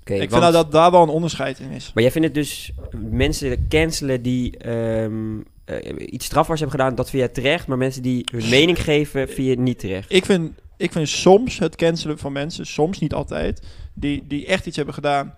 Oké, 0.00 0.12
ik 0.12 0.18
want- 0.18 0.30
vind 0.30 0.40
nou 0.40 0.52
dat 0.52 0.72
daar 0.72 0.90
wel 0.90 1.02
een 1.02 1.08
onderscheid 1.08 1.58
in 1.58 1.70
is. 1.70 1.90
Maar 1.94 2.02
jij 2.02 2.12
vindt 2.12 2.26
het 2.26 2.36
dus 2.36 2.72
mensen 3.10 3.66
cancelen 3.68 4.22
die 4.22 4.58
ehm, 4.58 5.36
eh, 5.64 6.06
iets 6.12 6.24
strafbaars 6.24 6.60
hebben 6.60 6.78
gedaan, 6.78 6.94
dat 6.94 7.10
vind 7.10 7.34
terecht. 7.34 7.66
Maar 7.66 7.78
mensen 7.78 8.02
die 8.02 8.26
hun 8.32 8.48
mening 8.48 8.82
geven, 8.82 9.28
vind 9.28 9.48
je 9.48 9.58
niet 9.58 9.78
terecht. 9.78 10.12
Ik 10.12 10.24
vind 10.24 10.52
ik 10.76 10.92
vind 10.92 11.08
soms 11.08 11.58
het 11.58 11.76
cancelen 11.76 12.18
van 12.18 12.32
mensen, 12.32 12.66
soms 12.66 12.98
niet 12.98 13.14
altijd, 13.14 13.66
die, 13.94 14.24
die 14.26 14.46
echt 14.46 14.66
iets 14.66 14.76
hebben 14.76 14.94
gedaan. 14.94 15.34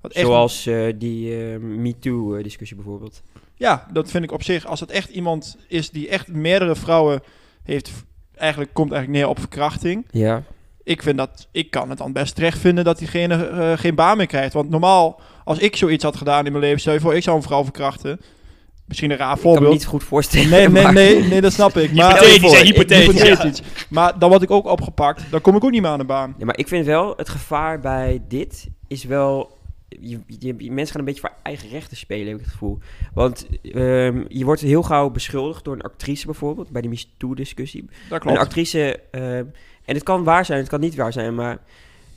Wat 0.00 0.12
echt, 0.12 0.26
Zoals 0.26 0.66
eh, 0.66 0.86
die 0.96 1.36
eh, 1.36 1.58
MeToo-discussie 1.58 2.76
bijvoorbeeld. 2.76 3.22
Ja, 3.54 3.86
dat 3.92 4.10
vind 4.10 4.24
ik 4.24 4.32
op 4.32 4.42
zich. 4.42 4.66
Als 4.66 4.80
het 4.80 4.90
echt 4.90 5.10
iemand 5.10 5.56
is 5.68 5.90
die 5.90 6.08
echt 6.08 6.28
meerdere 6.28 6.76
vrouwen 6.76 7.22
heeft, 7.62 7.90
eigenlijk 8.34 8.72
komt 8.72 8.92
eigenlijk 8.92 9.22
neer 9.22 9.30
op 9.30 9.38
verkrachting. 9.38 10.06
Ja. 10.10 10.42
Ik 10.82 11.02
vind 11.02 11.16
dat, 11.16 11.48
ik 11.52 11.70
kan 11.70 11.88
het 11.88 11.98
dan 11.98 12.12
best 12.12 12.34
terecht 12.34 12.58
vinden 12.58 12.84
dat 12.84 12.98
diegene 12.98 13.74
geen 13.78 13.94
baan 13.94 14.16
meer 14.16 14.26
krijgt. 14.26 14.52
Want 14.52 14.70
normaal, 14.70 15.20
als 15.44 15.58
ik 15.58 15.76
zoiets 15.76 16.04
had 16.04 16.16
gedaan 16.16 16.46
in 16.46 16.52
mijn 16.52 16.64
leven, 16.64 16.80
stel 16.80 16.92
je 16.92 17.00
voor, 17.00 17.14
ik 17.14 17.22
zou 17.22 17.36
een 17.36 17.42
vrouw 17.42 17.64
verkrachten. 17.64 18.20
Misschien 18.90 19.10
een 19.10 19.16
raar 19.16 19.36
Ik 19.36 19.40
kan 19.42 19.50
me 19.50 19.56
voorbeeld. 19.56 19.72
niet 19.78 19.86
goed 19.86 20.04
voorstellen. 20.04 20.48
Nee, 20.50 20.68
nee, 20.68 20.82
maar- 20.82 20.92
nee, 20.92 21.22
nee, 21.22 21.40
dat 21.40 21.52
snap 21.52 21.76
ik. 21.76 21.92
Maar 21.94 22.10
Hypothetisch, 22.24 22.60
Ik- 22.60 22.66
hypothetisch. 22.66 23.22
hypothetisch. 23.22 23.62
Maar 23.88 24.18
dan 24.18 24.28
word 24.28 24.42
ik 24.42 24.50
ook 24.50 24.66
opgepakt. 24.66 25.22
Dan 25.30 25.40
kom 25.40 25.56
ik 25.56 25.64
ook 25.64 25.70
niet 25.70 25.82
meer 25.82 25.90
aan 25.90 25.98
de 25.98 26.04
baan. 26.04 26.34
Ja, 26.38 26.44
maar 26.44 26.58
ik 26.58 26.68
vind 26.68 26.86
wel, 26.86 27.14
het 27.16 27.28
gevaar 27.28 27.80
bij 27.80 28.22
dit 28.28 28.68
is 28.88 29.04
wel... 29.04 29.58
Je, 29.88 30.20
je, 30.26 30.54
je- 30.58 30.72
mensen 30.72 30.86
gaan 30.90 30.98
een 31.00 31.04
beetje 31.04 31.20
voor 31.20 31.32
eigen 31.42 31.68
rechten 31.68 31.96
spelen, 31.96 32.26
heb 32.26 32.36
ik 32.36 32.42
het 32.44 32.52
gevoel. 32.52 32.78
Want 33.14 33.46
ehm, 33.62 34.22
je 34.28 34.44
wordt 34.44 34.60
heel 34.60 34.82
gauw 34.82 35.10
beschuldigd 35.10 35.64
door 35.64 35.74
een 35.74 35.80
actrice 35.82 36.26
bijvoorbeeld, 36.26 36.70
bij 36.70 36.82
de 36.82 36.88
MeToo-discussie. 36.88 37.82
Dat 37.84 37.92
Een 38.10 38.20
klopt. 38.20 38.38
actrice, 38.38 39.00
ehm, 39.10 39.44
en 39.84 39.94
het 39.94 40.02
kan 40.02 40.24
waar 40.24 40.44
zijn, 40.44 40.58
het 40.58 40.68
kan 40.68 40.80
niet 40.80 40.94
waar 40.94 41.12
zijn, 41.12 41.34
maar 41.34 41.58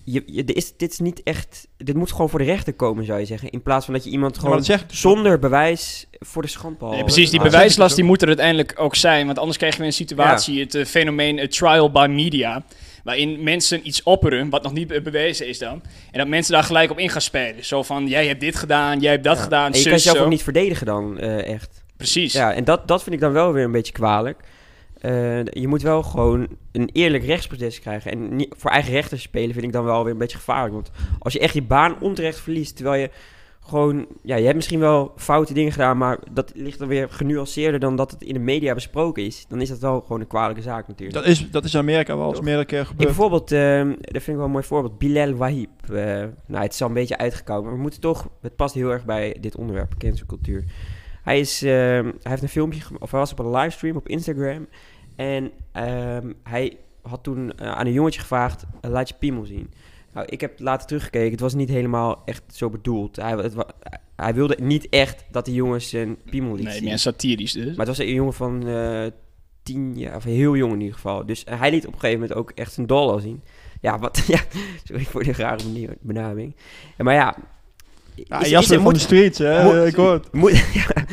je, 0.03 0.23
je, 0.25 0.43
dit, 0.43 0.55
is, 0.55 0.77
dit 0.77 0.91
is 0.91 0.99
niet 0.99 1.23
echt... 1.23 1.67
Dit 1.77 1.95
moet 1.95 2.11
gewoon 2.11 2.29
voor 2.29 2.39
de 2.39 2.45
rechter 2.45 2.73
komen, 2.73 3.05
zou 3.05 3.19
je 3.19 3.25
zeggen. 3.25 3.49
In 3.49 3.61
plaats 3.61 3.85
van 3.85 3.93
dat 3.93 4.03
je 4.03 4.09
iemand 4.09 4.37
gewoon 4.37 4.57
dus 4.63 4.85
zonder 4.87 5.39
bewijs 5.39 6.07
voor 6.19 6.41
de 6.41 6.47
schandpaal... 6.47 6.91
Nee, 6.91 7.03
precies, 7.03 7.29
die 7.29 7.39
Ah, 7.39 7.45
bewijslast 7.45 7.89
zeg 7.89 7.97
die 7.99 8.05
moet 8.07 8.21
er 8.21 8.27
uiteindelijk 8.27 8.73
ook 8.75 8.95
zijn. 8.95 9.25
Want 9.25 9.37
anders 9.39 9.57
krijgen 9.57 9.79
we 9.79 9.85
een 9.85 9.93
situatie, 9.93 10.59
het 10.59 10.75
eh, 10.75 10.85
fenomeen 10.85 11.39
eh, 11.39 11.47
trial 11.47 11.91
by 11.91 12.07
media. 12.09 12.63
Waarin 13.03 13.43
mensen 13.43 13.87
iets 13.87 14.03
opperen, 14.03 14.49
wat 14.49 14.63
nog 14.63 14.73
niet 14.73 14.87
be- 14.87 15.01
bewezen 15.01 15.47
is 15.47 15.59
dan. 15.59 15.81
En 16.11 16.19
dat 16.19 16.27
mensen 16.27 16.53
daar 16.53 16.63
gelijk 16.63 16.91
op 16.91 16.99
in 16.99 17.09
gaan 17.09 17.21
spelen. 17.21 17.65
Zo 17.65 17.83
van, 17.83 18.07
jij 18.07 18.27
hebt 18.27 18.39
dit 18.39 18.55
gedaan, 18.55 18.99
jij 18.99 19.11
hebt 19.11 19.23
dat 19.23 19.37
Ja. 19.37 19.43
gedaan, 19.43 19.65
En 19.65 19.71
je 19.71 19.75
zus, 19.77 19.83
kan 19.83 19.93
jezelf 19.93 20.17
zo. 20.17 20.23
ook 20.23 20.29
niet 20.29 20.43
verdedigen 20.43 20.85
dan, 20.85 21.19
eh, 21.19 21.53
echt. 21.53 21.83
Precies. 21.97 22.33
Ja, 22.33 22.53
en 22.53 22.63
dat, 22.63 22.87
dat 22.87 23.03
vind 23.03 23.15
ik 23.15 23.21
dan 23.21 23.31
wel 23.31 23.53
weer 23.53 23.63
een 23.63 23.71
beetje 23.71 23.93
kwalijk. 23.93 24.39
Eh, 25.03 25.43
je 25.43 25.67
moet 25.67 25.81
wel 25.81 26.03
gewoon 26.03 26.47
een 26.71 26.89
eerlijk 26.93 27.25
rechtsproces 27.25 27.79
krijgen. 27.79 28.11
En 28.11 28.35
niet, 28.35 28.53
voor 28.57 28.71
eigen 28.71 28.93
rechten 28.93 29.19
spelen 29.19 29.53
vind 29.53 29.65
ik 29.65 29.71
dan 29.71 29.83
wel 29.83 30.03
weer 30.03 30.13
een 30.13 30.17
beetje 30.17 30.37
gevaarlijk. 30.37 30.73
Want 30.73 30.91
als 31.19 31.33
je 31.33 31.39
echt 31.39 31.53
je 31.53 31.63
baan 31.63 31.99
onterecht 31.99 32.39
verliest, 32.39 32.75
terwijl 32.75 33.01
je 33.01 33.09
gewoon... 33.59 34.07
Ja, 34.21 34.35
je 34.35 34.43
hebt 34.43 34.55
misschien 34.55 34.79
wel 34.79 35.13
foute 35.15 35.53
dingen 35.53 35.71
gedaan, 35.71 35.97
maar 35.97 36.19
dat 36.31 36.51
ligt 36.55 36.79
dan 36.79 36.87
weer 36.87 37.09
genuanceerder 37.09 37.79
dan 37.79 37.95
dat 37.95 38.11
het 38.11 38.21
in 38.21 38.33
de 38.33 38.39
media 38.39 38.73
besproken 38.73 39.25
is. 39.25 39.45
Dan 39.47 39.61
is 39.61 39.69
dat 39.69 39.79
wel 39.79 40.01
gewoon 40.01 40.21
een 40.21 40.27
kwalijke 40.27 40.61
zaak 40.61 40.87
natuurlijk. 40.87 41.17
Dat 41.17 41.27
is, 41.27 41.51
dat 41.51 41.63
is 41.63 41.73
in 41.73 41.79
Amerika 41.79 42.17
wel 42.17 42.29
eens 42.29 42.41
meerdere 42.41 42.65
keer 42.65 42.79
Ik 42.79 42.87
gebeurd. 42.87 43.07
bijvoorbeeld, 43.07 43.51
ehm 43.51 43.87
dat 43.87 44.23
vind 44.23 44.27
ik 44.27 44.35
wel 44.35 44.45
een 44.45 44.51
mooi 44.51 44.63
voorbeeld, 44.63 44.97
Bilal 44.97 45.33
Wahib. 45.33 45.69
Eh, 45.89 45.95
nou, 46.45 46.63
het 46.63 46.73
is 46.73 46.81
al 46.81 46.87
een 46.87 46.93
beetje 46.93 47.17
uitgekomen, 47.17 47.63
maar 47.63 47.73
we 47.73 47.81
moeten 47.81 48.01
toch, 48.01 48.29
het 48.41 48.55
past 48.55 48.75
heel 48.75 48.89
erg 48.89 49.05
bij 49.05 49.37
dit 49.39 49.55
onderwerp, 49.55 49.93
cancelcultuur. 49.97 50.63
Hij, 51.23 51.39
is, 51.39 51.61
hij 51.61 52.13
heeft 52.21 52.41
een 52.41 52.49
filmpje, 52.49 52.81
of 52.99 53.11
hij 53.11 53.19
was 53.19 53.31
op 53.31 53.39
een 53.39 53.51
livestream 53.51 53.95
op 53.95 54.07
Instagram. 54.07 54.67
En 55.15 55.51
ehm, 55.71 56.31
hij 56.43 56.77
had 57.01 57.23
toen 57.23 57.51
eh, 57.57 57.71
aan 57.71 57.85
een 57.85 57.93
jongetje 57.93 58.19
gevraagd, 58.19 58.65
eh, 58.81 58.91
laat 58.91 59.07
je 59.09 59.15
piemel 59.19 59.45
zien. 59.45 59.71
Nou, 60.13 60.27
ik 60.29 60.41
heb 60.41 60.59
later 60.59 60.87
teruggekeken, 60.87 61.31
het 61.31 61.39
was 61.39 61.53
niet 61.53 61.69
helemaal 61.69 62.21
echt 62.25 62.43
zo 62.47 62.69
bedoeld. 62.69 63.15
Hij, 63.15 63.31
het 63.31 63.55
hij 64.15 64.33
wilde 64.33 64.57
niet 64.61 64.89
echt 64.89 65.25
dat 65.31 65.45
de 65.45 65.53
jongens 65.53 65.89
zijn 65.89 66.17
piemel 66.29 66.55
liet 66.55 66.63
Nee, 66.65 66.73
zien. 66.73 66.83
meer 66.83 66.99
satirisch 66.99 67.51
dus. 67.51 67.65
Maar 67.75 67.85
het 67.85 67.97
was 67.97 67.97
een 67.97 68.13
jongen 68.13 68.33
van 68.33 68.67
eh 68.67 69.05
tien 69.63 69.97
jaar, 69.97 70.15
of 70.15 70.23
heel 70.23 70.55
jong 70.55 70.73
in 70.73 70.79
ieder 70.79 70.95
geval. 70.95 71.25
Dus 71.25 71.43
hij 71.49 71.71
liet 71.71 71.87
op 71.87 71.93
een 71.93 71.99
gegeven 71.99 72.19
moment 72.21 72.39
ook 72.39 72.51
echt 72.51 72.73
zijn 72.73 72.87
dollar 72.87 73.21
zien. 73.21 73.41
Ja, 73.81 73.99
wat, 73.99 74.23
ja, 74.27 74.39
sorry 74.83 75.03
voor 75.03 75.23
de 75.23 75.33
rare 75.33 75.63
manier- 75.63 75.97
benaming. 76.01 76.55
Ja, 76.97 77.03
maar 77.03 77.13
ja... 77.13 77.35
Ja, 78.15 78.39
is- 78.39 78.45
is 78.45 78.49
Jasper 78.51 78.75
er- 78.75 78.81
van 78.81 78.91
moet- 78.91 78.93
de 78.93 79.05
streets, 79.05 79.37
hè? 79.37 79.63
moet- 79.63 79.87
ik 79.87 79.95
hoor 79.95 80.11
het. 80.13 80.33
moet, 80.33 80.51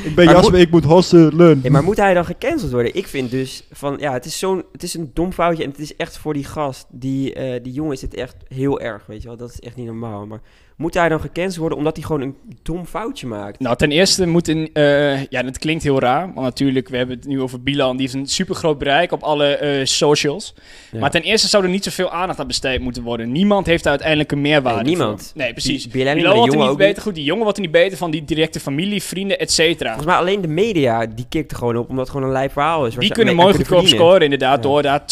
Ik 0.04 0.14
ben 0.14 0.24
Maar 0.24 0.34
Jasper, 0.34 0.58
ik 0.60 0.70
moet 0.70 0.84
hostelen. 0.84 1.60
ja, 1.62 1.70
maar 1.70 1.84
moet 1.84 1.96
hij 1.96 2.14
dan 2.14 2.24
gecanceld 2.24 2.70
worden? 2.72 2.94
Ik 2.94 3.06
vind 3.06 3.30
dus 3.30 3.66
van, 3.72 3.96
ja, 4.00 4.12
het 4.12 4.24
is 4.24 4.38
zo'n, 4.38 4.64
het 4.72 4.82
is 4.82 4.94
een 4.94 5.10
dom 5.14 5.32
foutje 5.32 5.62
en 5.64 5.70
het 5.70 5.78
is 5.78 5.96
echt 5.96 6.18
voor 6.18 6.34
die 6.34 6.44
gast, 6.44 6.86
die, 6.90 7.34
eh, 7.34 7.62
die 7.62 7.72
jongen 7.72 7.92
is 7.92 8.02
het 8.02 8.14
echt 8.14 8.36
heel 8.48 8.80
erg, 8.80 9.06
weet 9.06 9.22
je 9.22 9.28
wel. 9.28 9.36
Dat 9.36 9.50
is 9.50 9.60
echt 9.60 9.76
niet 9.76 9.86
normaal. 9.86 10.26
Maar 10.26 10.40
moet 10.80 10.94
hij 10.94 11.08
dan 11.08 11.20
gecanceld 11.20 11.56
worden 11.56 11.78
omdat 11.78 11.96
hij 11.96 12.04
gewoon 12.04 12.20
een 12.20 12.34
dom 12.62 12.86
foutje 12.86 13.26
maakt? 13.26 13.60
Nou, 13.60 13.76
ten 13.76 13.90
eerste 13.90 14.26
moet 14.26 14.48
een... 14.48 14.70
eh, 14.72 15.24
ja, 15.26 15.42
dat 15.42 15.58
klinkt 15.58 15.82
heel 15.82 16.00
raar. 16.00 16.20
Want 16.34 16.46
natuurlijk, 16.46 16.88
we 16.88 16.96
hebben 16.96 17.16
het 17.16 17.26
nu 17.26 17.40
over 17.40 17.62
Bilan. 17.62 17.96
Die 17.96 18.00
heeft 18.00 18.18
een 18.18 18.26
supergroot 18.26 18.78
bereik 18.78 19.12
op 19.12 19.22
alle 19.22 19.46
eh, 19.56 19.84
socials. 19.84 20.54
Ja. 20.92 20.98
Maar 20.98 21.10
ten 21.10 21.22
eerste 21.22 21.48
zou 21.48 21.64
er 21.64 21.68
niet 21.70 21.84
zoveel 21.84 22.10
aandacht 22.10 22.38
aan 22.40 22.46
besteed 22.46 22.80
moeten 22.80 23.02
worden. 23.02 23.32
Niemand 23.32 23.66
heeft 23.66 23.82
daar 23.82 23.92
uiteindelijk 23.92 24.32
een 24.32 24.40
meerwaarde 24.40 24.82
Nee, 24.82 24.88
niemand. 24.96 25.22
voor. 25.22 25.42
Nee, 25.42 25.52
precies. 25.52 25.82
Die- 25.88 26.04
de 26.04 26.28
wordt 26.34 26.52
er 26.52 26.58
niet 26.58 26.76
beter. 26.76 26.86
niet. 26.86 27.00
Goed, 27.02 27.14
die 27.14 27.24
jongen 27.24 27.42
wordt 27.42 27.56
er 27.58 27.62
niet 27.64 27.72
beter 27.72 27.98
van. 27.98 28.10
Die 28.10 28.24
directe 28.24 28.60
familie, 28.60 29.02
vrienden, 29.02 29.38
et 29.38 29.52
cetera. 29.52 29.88
Volgens 29.94 30.10
mij 30.12 30.16
alleen 30.20 30.40
de 30.40 30.48
media, 30.48 31.06
die 31.06 31.26
kikt 31.28 31.50
er 31.50 31.56
gewoon 31.56 31.76
op, 31.76 31.88
omdat 31.88 32.04
het 32.06 32.10
gewoon 32.14 32.26
een 32.26 32.32
lijp 32.34 32.52
verhaal 32.52 32.86
is. 32.86 32.94
waar 32.94 33.04
Die 33.04 33.12
kunnen 33.12 33.34
mooi 33.36 33.54
goedkoop 33.54 33.86
scoren 33.86 34.20
inderdaad 34.22 34.56
Ja. 34.56 34.62
door 34.70 34.82
daar 34.82 35.06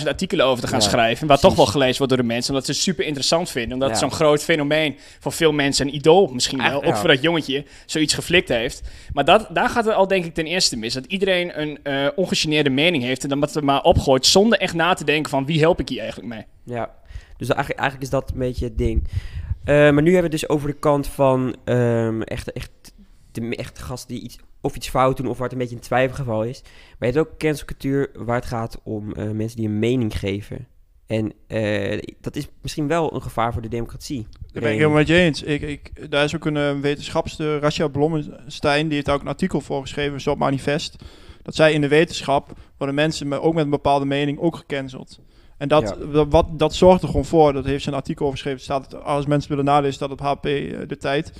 20.000 0.00 0.08
artikelen 0.08 0.46
over 0.46 0.62
te 0.62 0.68
gaan 0.68 0.80
Ja, 0.80 0.88
schrijven. 0.88 1.26
Wat 1.26 1.40
toch 1.40 1.54
wel 1.56 1.66
gelezen 1.66 1.98
wordt 1.98 2.12
door 2.12 2.22
de 2.22 2.28
mensen. 2.28 2.50
Omdat 2.50 2.66
ze 2.66 2.72
het 2.72 2.80
super 2.80 3.04
interessant 3.04 3.50
vinden. 3.50 3.72
Omdat 3.72 3.88
het 3.88 3.98
zo'n 3.98 4.12
groot 4.12 4.42
fenomeen 4.42 4.96
voor 5.18 5.32
veel 5.32 5.52
mensen 5.52 5.86
een 5.86 5.94
idool 5.94 6.26
misschien 6.26 6.62
wel. 6.62 6.84
Ook 6.84 6.96
voor 6.96 7.08
dat 7.08 7.22
jongetje 7.22 7.64
zoiets 7.86 8.14
geflikt 8.14 8.48
heeft. 8.48 8.82
Maar 9.12 9.24
dat, 9.24 9.48
daar 9.50 9.68
gaat 9.68 9.84
het 9.84 9.94
al 9.94 10.06
denk 10.06 10.24
ik 10.24 10.34
ten 10.34 10.46
eerste 10.46 10.76
mis. 10.76 10.94
Dat 10.94 11.04
iedereen 11.04 11.60
een 11.60 11.78
eh 11.82 12.06
ongegeneerde 12.14 12.70
mening 12.70 13.02
heeft. 13.02 13.22
En 13.22 13.28
dan 13.28 13.40
wat 13.40 13.54
er 13.54 13.64
maar 13.64 13.82
opgooit 13.82 14.26
zonder 14.26 14.58
echt 14.58 14.74
na 14.74 14.94
te 14.94 15.04
denken 15.04 15.30
van 15.30 15.46
wie 15.46 15.60
help 15.60 15.80
ik 15.80 15.88
hier 15.88 16.00
eigenlijk 16.00 16.34
mee. 16.34 16.44
Ja, 16.76 16.94
dus 17.36 17.48
eigenlijk, 17.48 17.80
eigenlijk 17.80 18.02
is 18.02 18.18
dat 18.18 18.30
een 18.30 18.38
beetje 18.38 18.64
het 18.64 18.78
ding. 18.78 19.08
Eh, 19.64 19.74
maar 19.74 20.02
nu 20.02 20.12
hebben 20.12 20.30
we 20.30 20.36
het 20.36 20.40
dus 20.40 20.48
over 20.48 20.68
de 20.68 20.78
kant 20.78 21.06
van 21.06 21.56
ehm, 21.64 22.22
echt, 22.22 22.52
echt, 22.52 22.70
de 23.32 23.56
echte 23.56 23.82
gasten 23.82 24.14
die 24.14 24.22
iets, 24.22 24.38
of 24.60 24.76
iets 24.76 24.88
fout 24.88 25.16
doen 25.16 25.26
of 25.26 25.38
waar 25.38 25.42
het 25.42 25.52
een 25.52 25.58
beetje 25.58 25.74
een 25.74 25.80
twijfelgeval 25.80 26.44
is. 26.44 26.62
Maar 26.98 27.08
je 27.08 27.14
hebt 27.14 27.28
ook 27.28 27.38
cancelcultuur 27.38 28.10
waar 28.14 28.36
het 28.36 28.44
gaat 28.44 28.80
om 28.82 29.12
eh, 29.12 29.30
mensen 29.30 29.56
die 29.56 29.68
een 29.68 29.78
mening 29.78 30.18
geven. 30.18 30.66
En 31.10 31.32
eh, 31.46 32.02
dat 32.20 32.36
is 32.36 32.48
misschien 32.62 32.86
wel 32.86 33.14
een 33.14 33.22
gevaar 33.22 33.52
voor 33.52 33.62
de 33.62 33.68
democratie. 33.68 34.26
Dat 34.52 34.62
ben 34.62 34.72
ik 34.72 34.78
helemaal 34.78 34.98
met 34.98 35.06
je 35.06 35.14
eens. 35.14 35.42
Ik, 35.42 35.62
ik, 35.62 36.10
daar 36.10 36.24
is 36.24 36.34
ook 36.34 36.44
een 36.44 36.56
uh, 36.56 36.80
wetenschapster, 36.80 37.60
Rasha 37.60 37.88
Blommenstein, 37.88 38.84
die 38.84 38.94
heeft 38.94 39.06
daar 39.06 39.14
ook 39.14 39.20
een 39.20 39.28
artikel 39.28 39.60
voor 39.60 39.80
geschreven, 39.80 40.20
zo 40.20 40.30
op 40.30 40.38
Manifest. 40.38 41.04
Dat 41.42 41.54
zij 41.54 41.72
in 41.72 41.80
de 41.80 41.88
wetenschap 41.88 42.52
worden 42.76 42.94
mensen 42.94 43.28
met, 43.28 43.40
ook 43.40 43.54
met 43.54 43.64
een 43.64 43.70
bepaalde 43.70 44.04
mening 44.04 44.38
ook 44.38 44.56
gecanceld. 44.56 45.20
En 45.56 45.68
dat, 45.68 45.96
dat, 46.12 46.26
wat, 46.28 46.58
dat 46.58 46.74
zorgt 46.74 47.02
er 47.02 47.08
gewoon 47.08 47.24
voor, 47.24 47.52
dat 47.52 47.64
heeft 47.64 47.82
ze 47.82 47.88
een 47.88 47.94
artikel 47.94 48.26
over 48.26 48.38
geschreven, 48.38 48.62
staat, 48.62 49.02
als 49.02 49.26
mensen 49.26 49.50
willen 49.50 49.64
nalezen, 49.64 49.94
staat 49.94 50.10
op 50.10 50.20
HP 50.20 50.46
uh, 50.46 50.78
de 50.86 50.96
tijd. 50.96 51.32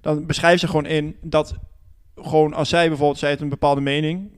Dan 0.00 0.26
beschrijft 0.26 0.60
ze 0.60 0.66
gewoon 0.66 0.86
in 0.86 1.16
dat 1.22 1.54
gewoon 2.16 2.54
als 2.54 2.68
zij 2.68 2.88
bijvoorbeeld, 2.88 3.18
zij 3.18 3.28
heeft 3.28 3.40
een 3.40 3.48
bepaalde 3.48 3.80
mening, 3.80 4.37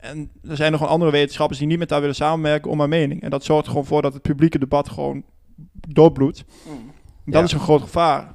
en 0.00 0.30
er 0.48 0.56
zijn 0.56 0.70
nog 0.70 0.80
gewoon 0.80 0.94
andere 0.94 1.10
wetenschappers 1.10 1.58
die 1.58 1.68
niet 1.68 1.78
met 1.78 1.90
haar 1.90 2.00
willen 2.00 2.14
samenwerken 2.14 2.70
om 2.70 2.78
haar 2.78 2.88
mening. 2.88 3.22
En 3.22 3.30
dat 3.30 3.44
zorgt 3.44 3.64
er 3.64 3.70
gewoon 3.70 3.86
voor 3.86 4.02
dat 4.02 4.12
het 4.12 4.22
publieke 4.22 4.58
debat 4.58 4.88
gewoon 4.88 5.24
doorbloedt. 5.88 6.44
Mm. 6.68 6.90
Dat 7.24 7.34
Ja. 7.34 7.42
is 7.42 7.52
een 7.52 7.60
groot 7.60 7.80
gevaar. 7.80 8.34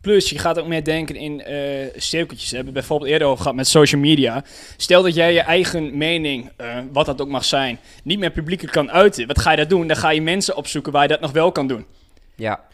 Plus, 0.00 0.30
je 0.30 0.38
gaat 0.38 0.58
ook 0.58 0.66
meer 0.66 0.84
denken 0.84 1.16
in 1.16 1.42
uh, 1.50 1.86
cirkeltjes. 1.96 2.50
We 2.50 2.56
hebben 2.56 2.74
bijvoorbeeld 2.74 3.10
eerder 3.10 3.26
over 3.28 3.38
gehad 3.42 3.56
met 3.56 3.66
social 3.66 4.00
media. 4.00 4.44
Stel 4.76 5.02
dat 5.02 5.14
jij 5.14 5.32
je 5.32 5.40
eigen 5.40 5.96
mening, 5.98 6.50
uh, 6.60 6.78
wat 6.92 7.06
dat 7.06 7.20
ook 7.20 7.28
mag 7.28 7.44
zijn, 7.44 7.78
niet 8.02 8.18
meer 8.18 8.30
publiekelijk 8.30 8.72
kan 8.74 8.90
uiten. 8.90 9.26
Wat 9.26 9.38
ga 9.38 9.50
je 9.50 9.56
dat 9.56 9.68
doen? 9.68 9.86
Dan 9.86 9.96
ga 9.96 10.10
je 10.10 10.22
mensen 10.22 10.56
opzoeken 10.56 10.92
waar 10.92 11.02
je 11.02 11.08
dat 11.08 11.20
nog 11.20 11.32
wel 11.32 11.52
kan 11.52 11.66
doen. 11.66 11.86
Ja, 12.34 12.64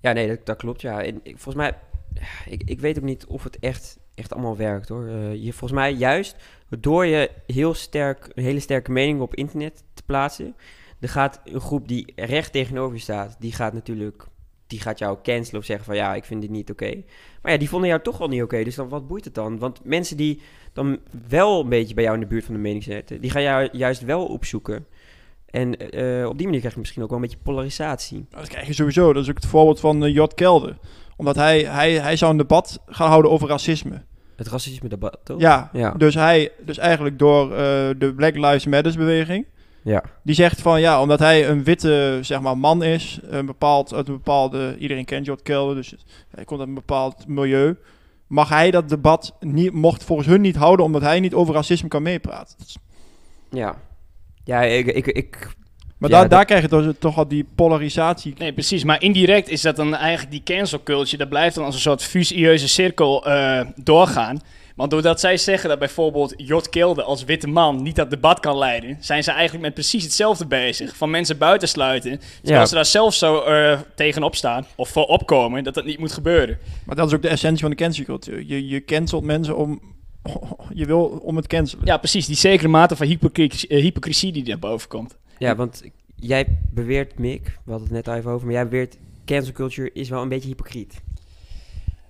ja 0.00 0.12
nee, 0.12 0.28
dat, 0.28 0.46
dat 0.46 0.56
klopt. 0.56 0.80
Ja. 0.80 1.02
En, 1.02 1.20
ik, 1.22 1.38
volgens 1.38 1.54
mij, 1.54 1.72
ik, 2.46 2.62
ik 2.64 2.80
weet 2.80 2.98
ook 2.98 3.04
niet 3.04 3.26
of 3.26 3.44
het 3.44 3.58
echt, 3.58 3.98
echt 4.14 4.32
allemaal 4.32 4.56
werkt 4.56 4.88
hoor. 4.88 5.08
Uh, 5.08 5.34
je, 5.34 5.52
volgens 5.52 5.80
mij 5.80 5.92
juist 5.92 6.36
door 6.68 7.06
je 7.06 7.30
heel 7.46 7.74
sterk, 7.74 8.30
een 8.34 8.44
hele 8.44 8.60
sterke 8.60 8.92
mening 8.92 9.20
op 9.20 9.34
internet 9.34 9.84
te 9.94 10.02
plaatsen, 10.02 10.56
er 11.00 11.08
gaat 11.08 11.40
een 11.44 11.60
groep 11.60 11.88
die 11.88 12.12
recht 12.16 12.52
tegenover 12.52 12.94
je 12.94 13.02
staat, 13.02 13.36
die 13.38 13.52
gaat 13.52 13.72
natuurlijk 13.72 14.26
die 14.66 14.80
gaat 14.80 14.98
jou 14.98 15.18
cancelen 15.22 15.60
of 15.60 15.66
zeggen 15.66 15.84
van 15.84 15.96
ja, 15.96 16.14
ik 16.14 16.24
vind 16.24 16.40
dit 16.40 16.50
niet 16.50 16.70
oké. 16.70 17.02
Maar 17.42 17.52
ja, 17.52 17.58
die 17.58 17.68
vonden 17.68 17.88
jou 17.88 18.02
toch 18.02 18.20
al 18.20 18.28
niet 18.28 18.42
oké, 18.42 18.64
dus 18.64 18.74
dan 18.74 18.88
wat 18.88 19.06
boeit 19.06 19.24
het 19.24 19.34
dan? 19.34 19.58
Want 19.58 19.84
mensen 19.84 20.16
die 20.16 20.40
dan 20.72 20.98
wel 21.28 21.60
een 21.60 21.68
beetje 21.68 21.94
bij 21.94 22.04
jou 22.04 22.16
in 22.16 22.22
de 22.22 22.28
buurt 22.28 22.44
van 22.44 22.54
de 22.54 22.60
mening 22.60 22.82
zitten, 22.82 23.20
die 23.20 23.30
gaan 23.30 23.42
jou 23.42 23.68
juist 23.72 24.02
wel 24.02 24.26
opzoeken. 24.26 24.86
En 25.46 25.96
uh, 25.96 26.26
op 26.26 26.36
die 26.36 26.46
manier 26.46 26.60
krijg 26.60 26.74
je 26.74 26.80
misschien 26.80 27.02
ook 27.02 27.08
wel 27.08 27.18
een 27.18 27.24
beetje 27.24 27.42
polarisatie. 27.42 28.26
Dat 28.30 28.48
krijg 28.48 28.66
je 28.66 28.72
sowieso. 28.72 29.12
Dat 29.12 29.22
is 29.22 29.28
ook 29.28 29.36
het 29.36 29.46
voorbeeld 29.46 29.80
van 29.80 30.04
uh, 30.04 30.14
Jot 30.14 30.34
Kelder. 30.34 30.76
Omdat 31.16 31.36
hij, 31.36 31.62
hij, 31.62 31.92
hij 31.92 32.16
zou 32.16 32.30
een 32.30 32.36
debat 32.36 32.80
gaan 32.86 33.08
houden 33.08 33.30
over 33.30 33.48
racisme. 33.48 34.02
Het 34.36 34.48
racisme 34.48 34.88
debat, 34.88 35.18
toch? 35.24 35.40
Ja, 35.40 35.70
ja. 35.72 35.90
Dus, 35.90 36.14
hij, 36.14 36.52
dus 36.64 36.78
eigenlijk 36.78 37.18
door 37.18 37.50
uh, 37.50 37.56
de 37.98 38.12
Black 38.16 38.34
Lives 38.34 38.66
Matter 38.66 38.96
beweging. 38.96 39.46
Ja. 39.82 40.02
Die 40.22 40.34
zegt 40.34 40.60
van 40.60 40.80
ja, 40.80 41.00
omdat 41.00 41.18
hij 41.18 41.48
een 41.48 41.64
witte 41.64 42.18
zeg 42.20 42.40
maar, 42.40 42.58
man 42.58 42.82
is, 42.82 43.18
een 43.22 43.46
bepaald, 43.46 43.94
uit 43.94 44.08
een 44.08 44.14
bepaalde, 44.14 44.76
iedereen 44.78 45.04
kent 45.04 45.26
Jot 45.26 45.42
Kelder, 45.42 45.74
dus 45.74 45.94
hij 46.34 46.44
komt 46.44 46.60
uit 46.60 46.68
een 46.68 46.74
bepaald 46.74 47.26
milieu. 47.26 47.76
Mag 48.26 48.48
hij 48.48 48.70
dat 48.70 48.88
debat 48.88 49.36
niet, 49.40 49.72
mocht 49.72 50.04
volgens 50.04 50.28
hun 50.28 50.40
niet 50.40 50.56
houden, 50.56 50.84
omdat 50.84 51.02
hij 51.02 51.20
niet 51.20 51.34
over 51.34 51.54
racisme 51.54 51.88
kan 51.88 52.02
meepraten. 52.02 52.56
Ja. 53.50 53.76
Ja, 54.44 54.62
ik, 54.62 54.86
ik, 54.86 55.06
ik, 55.06 55.54
Maar 55.98 56.10
Ja, 56.10 56.18
daar, 56.18 56.28
daar 56.28 56.44
krijg 56.44 56.62
je 56.62 56.68
toch, 56.68 56.92
toch 56.98 57.18
al 57.18 57.28
die 57.28 57.46
polarisatie. 57.54 58.34
Nee, 58.38 58.52
precies. 58.52 58.84
Maar 58.84 59.02
indirect 59.02 59.48
is 59.48 59.60
dat 59.62 59.76
dan 59.76 59.94
eigenlijk 59.94 60.30
die 60.30 60.56
cancel 60.56 60.82
culture. 60.82 61.16
Dat 61.16 61.28
blijft 61.28 61.54
dan 61.54 61.64
als 61.64 61.74
een 61.74 61.80
soort 61.80 62.02
fusieuze 62.02 62.68
cirkel 62.68 63.26
eh, 63.26 63.60
doorgaan. 63.76 64.38
Want 64.76 64.90
doordat 64.90 65.20
zij 65.20 65.36
zeggen 65.36 65.68
dat 65.68 65.78
bijvoorbeeld 65.78 66.34
Jot 66.36 66.68
Kilde 66.68 67.02
als 67.02 67.24
witte 67.24 67.46
man 67.46 67.82
niet 67.82 67.96
dat 67.96 68.10
debat 68.10 68.40
kan 68.40 68.58
leiden, 68.58 68.96
zijn 69.00 69.24
ze 69.24 69.30
eigenlijk 69.30 69.64
met 69.64 69.74
precies 69.74 70.02
hetzelfde 70.04 70.46
bezig. 70.46 70.96
Van 70.96 71.10
mensen 71.10 71.38
buitensluiten. 71.38 72.18
Terwijl 72.42 72.60
Ja. 72.60 72.66
ze 72.66 72.74
daar 72.74 72.84
zelf 72.86 73.14
zo 73.14 73.40
eh, 73.40 73.78
tegenop 73.94 74.34
staan 74.36 74.66
of 74.76 74.88
voor 74.88 75.04
opkomen 75.06 75.64
dat 75.64 75.74
dat 75.74 75.84
niet 75.84 75.98
moet 75.98 76.12
gebeuren. 76.12 76.58
Maar 76.84 76.96
dat 76.96 77.06
is 77.08 77.14
ook 77.14 77.22
de 77.22 77.28
essentie 77.28 77.60
van 77.60 77.70
de 77.70 77.76
cancelcultuur. 77.76 78.44
Je, 78.46 78.68
je 78.68 78.84
cancelt 78.84 79.24
mensen 79.24 79.56
om... 79.56 79.80
Je 80.74 80.86
wil 80.86 81.04
om 81.22 81.36
het 81.36 81.46
cancelen. 81.46 81.86
Ja, 81.86 81.96
precies. 81.96 82.26
Die 82.26 82.36
zekere 82.36 82.68
mate 82.68 82.96
van 82.96 83.06
hypocrisie, 83.06 83.68
eh, 83.68 83.82
hypocrisie 83.82 84.32
die 84.32 84.48
naar 84.48 84.58
boven 84.58 84.88
komt. 84.88 85.16
Ja, 85.38 85.56
want 85.56 85.82
jij 86.14 86.46
beweert, 86.70 87.18
Mick, 87.18 87.44
we 87.64 87.70
hadden 87.70 87.88
het 87.88 87.96
net 87.96 88.08
al 88.08 88.14
even 88.14 88.30
over, 88.30 88.46
maar 88.46 88.54
jij 88.54 88.68
beweert 88.68 88.96
cancel 89.24 89.52
culture 89.52 89.90
is 89.92 90.08
wel 90.08 90.22
een 90.22 90.28
beetje 90.28 90.48
hypocriet. 90.48 91.02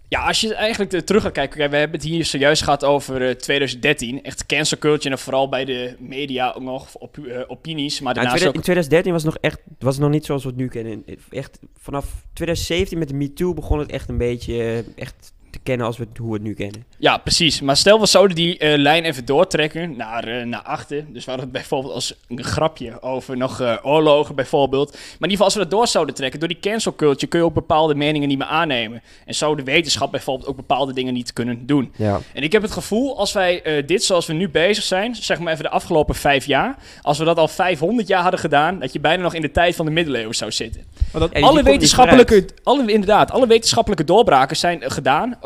Ja, 0.08 0.26
als 0.26 0.40
je 0.40 0.54
eigenlijk 0.54 0.92
eh, 0.92 1.00
terug 1.00 1.22
gaat 1.22 1.32
kijken, 1.32 1.58
kijk, 1.58 1.70
we 1.70 1.76
hebben 1.76 2.00
het 2.00 2.08
hier 2.08 2.24
zojuist 2.24 2.62
gehad 2.62 2.84
over 2.84 3.28
eh, 3.28 3.34
2013. 3.34 4.22
Echt 4.22 4.46
cancel 4.46 4.78
culture 4.78 5.14
en 5.14 5.20
vooral 5.20 5.48
bij 5.48 5.64
de 5.64 5.96
media 5.98 6.52
ook 6.52 6.62
nog 6.62 6.94
op, 6.94 7.18
eh, 7.18 7.40
opinies. 7.46 8.00
Maar 8.00 8.16
in, 8.16 8.22
daarnaast 8.22 8.46
ook 8.46 8.54
in 8.54 8.60
2013 8.60 9.12
was 9.12 9.22
het 9.22 9.32
nog 9.32 9.42
echt, 9.42 9.60
was 9.78 9.94
het 9.94 10.02
nog 10.02 10.12
niet 10.12 10.24
zoals 10.24 10.42
we 10.42 10.48
het 10.48 10.58
nu 10.58 10.68
kennen. 10.68 11.04
Echt 11.30 11.58
vanaf 11.78 12.06
2017 12.32 12.98
met 12.98 13.08
de 13.08 13.14
MeToo 13.14 13.54
begon 13.54 13.78
het 13.78 13.90
echt 13.90 14.08
een 14.08 14.18
beetje 14.18 14.62
eh, 14.62 14.78
echt 15.02 15.32
kennen 15.64 15.86
als 15.86 15.96
we 15.96 16.06
het, 16.08 16.18
hoe 16.18 16.28
we 16.28 16.34
het 16.34 16.42
nu 16.42 16.54
kennen. 16.54 16.84
Ja, 16.98 17.18
precies. 17.18 17.60
Maar 17.60 17.76
stel 17.76 18.00
we 18.00 18.06
zouden 18.06 18.36
die 18.36 18.58
eh, 18.58 18.78
lijn 18.78 19.04
even 19.04 19.24
doortrekken 19.24 19.96
naar, 19.96 20.24
eh, 20.24 20.46
naar 20.46 20.62
achter. 20.62 21.04
Dus 21.08 21.24
we 21.24 21.30
hadden 21.30 21.48
het 21.48 21.52
bijvoorbeeld 21.52 21.94
als 21.94 22.14
een 22.28 22.44
grapje 22.44 23.02
over 23.02 23.36
nog 23.36 23.60
eh, 23.60 23.76
oorlogen 23.82 24.34
bijvoorbeeld. 24.34 24.92
Maar 24.92 25.00
in 25.00 25.30
ieder 25.30 25.30
geval 25.30 25.44
als 25.44 25.54
we 25.54 25.60
dat 25.60 25.70
door 25.70 25.86
zouden 25.86 26.14
trekken, 26.14 26.40
door 26.40 26.48
die 26.48 26.60
cancel 26.60 26.94
culture 26.94 27.26
kun 27.26 27.38
je 27.38 27.44
ook 27.44 27.54
bepaalde 27.54 27.94
meningen 27.94 28.28
niet 28.28 28.38
meer 28.38 28.46
aannemen. 28.46 29.02
En 29.26 29.34
zou 29.34 29.56
de 29.56 29.62
wetenschap 29.62 30.10
bijvoorbeeld 30.10 30.48
ook 30.48 30.56
bepaalde 30.56 30.92
dingen 30.92 31.14
niet 31.14 31.32
kunnen 31.32 31.66
doen. 31.66 31.92
Ja. 31.96 32.20
En 32.32 32.42
ik 32.42 32.52
heb 32.52 32.62
het 32.62 32.70
gevoel, 32.70 33.18
als 33.18 33.32
wij 33.32 33.62
eh, 33.62 33.86
dit 33.86 34.04
zoals 34.04 34.26
we 34.26 34.32
nu 34.32 34.48
bezig 34.48 34.84
zijn, 34.84 35.14
zeg 35.14 35.38
maar 35.38 35.52
even 35.52 35.64
de 35.64 35.70
afgelopen 35.70 36.14
vijf 36.14 36.46
jaar, 36.46 36.76
als 37.02 37.18
we 37.18 37.24
dat 37.24 37.38
al 37.38 37.48
500 37.48 38.08
jaar 38.08 38.22
hadden 38.22 38.40
gedaan, 38.40 38.78
dat 38.78 38.92
je 38.92 39.00
bijna 39.00 39.22
nog 39.22 39.34
in 39.34 39.42
de 39.42 39.50
tijd 39.50 39.76
van 39.76 39.84
de 39.84 39.92
middeleeuwen 39.92 40.34
zou 40.34 40.52
zitten. 40.52 40.84
Maar 41.12 41.20
dat, 41.20 41.42
alle 41.42 41.62
wetenschappelijke, 41.62 42.44
alle, 42.62 42.92
inderdaad, 42.92 43.30
alle 43.30 43.46
wetenschappelijke 43.46 44.04
doorbraken 44.04 44.56
zijn 44.56 44.90
gedaan 44.90 45.36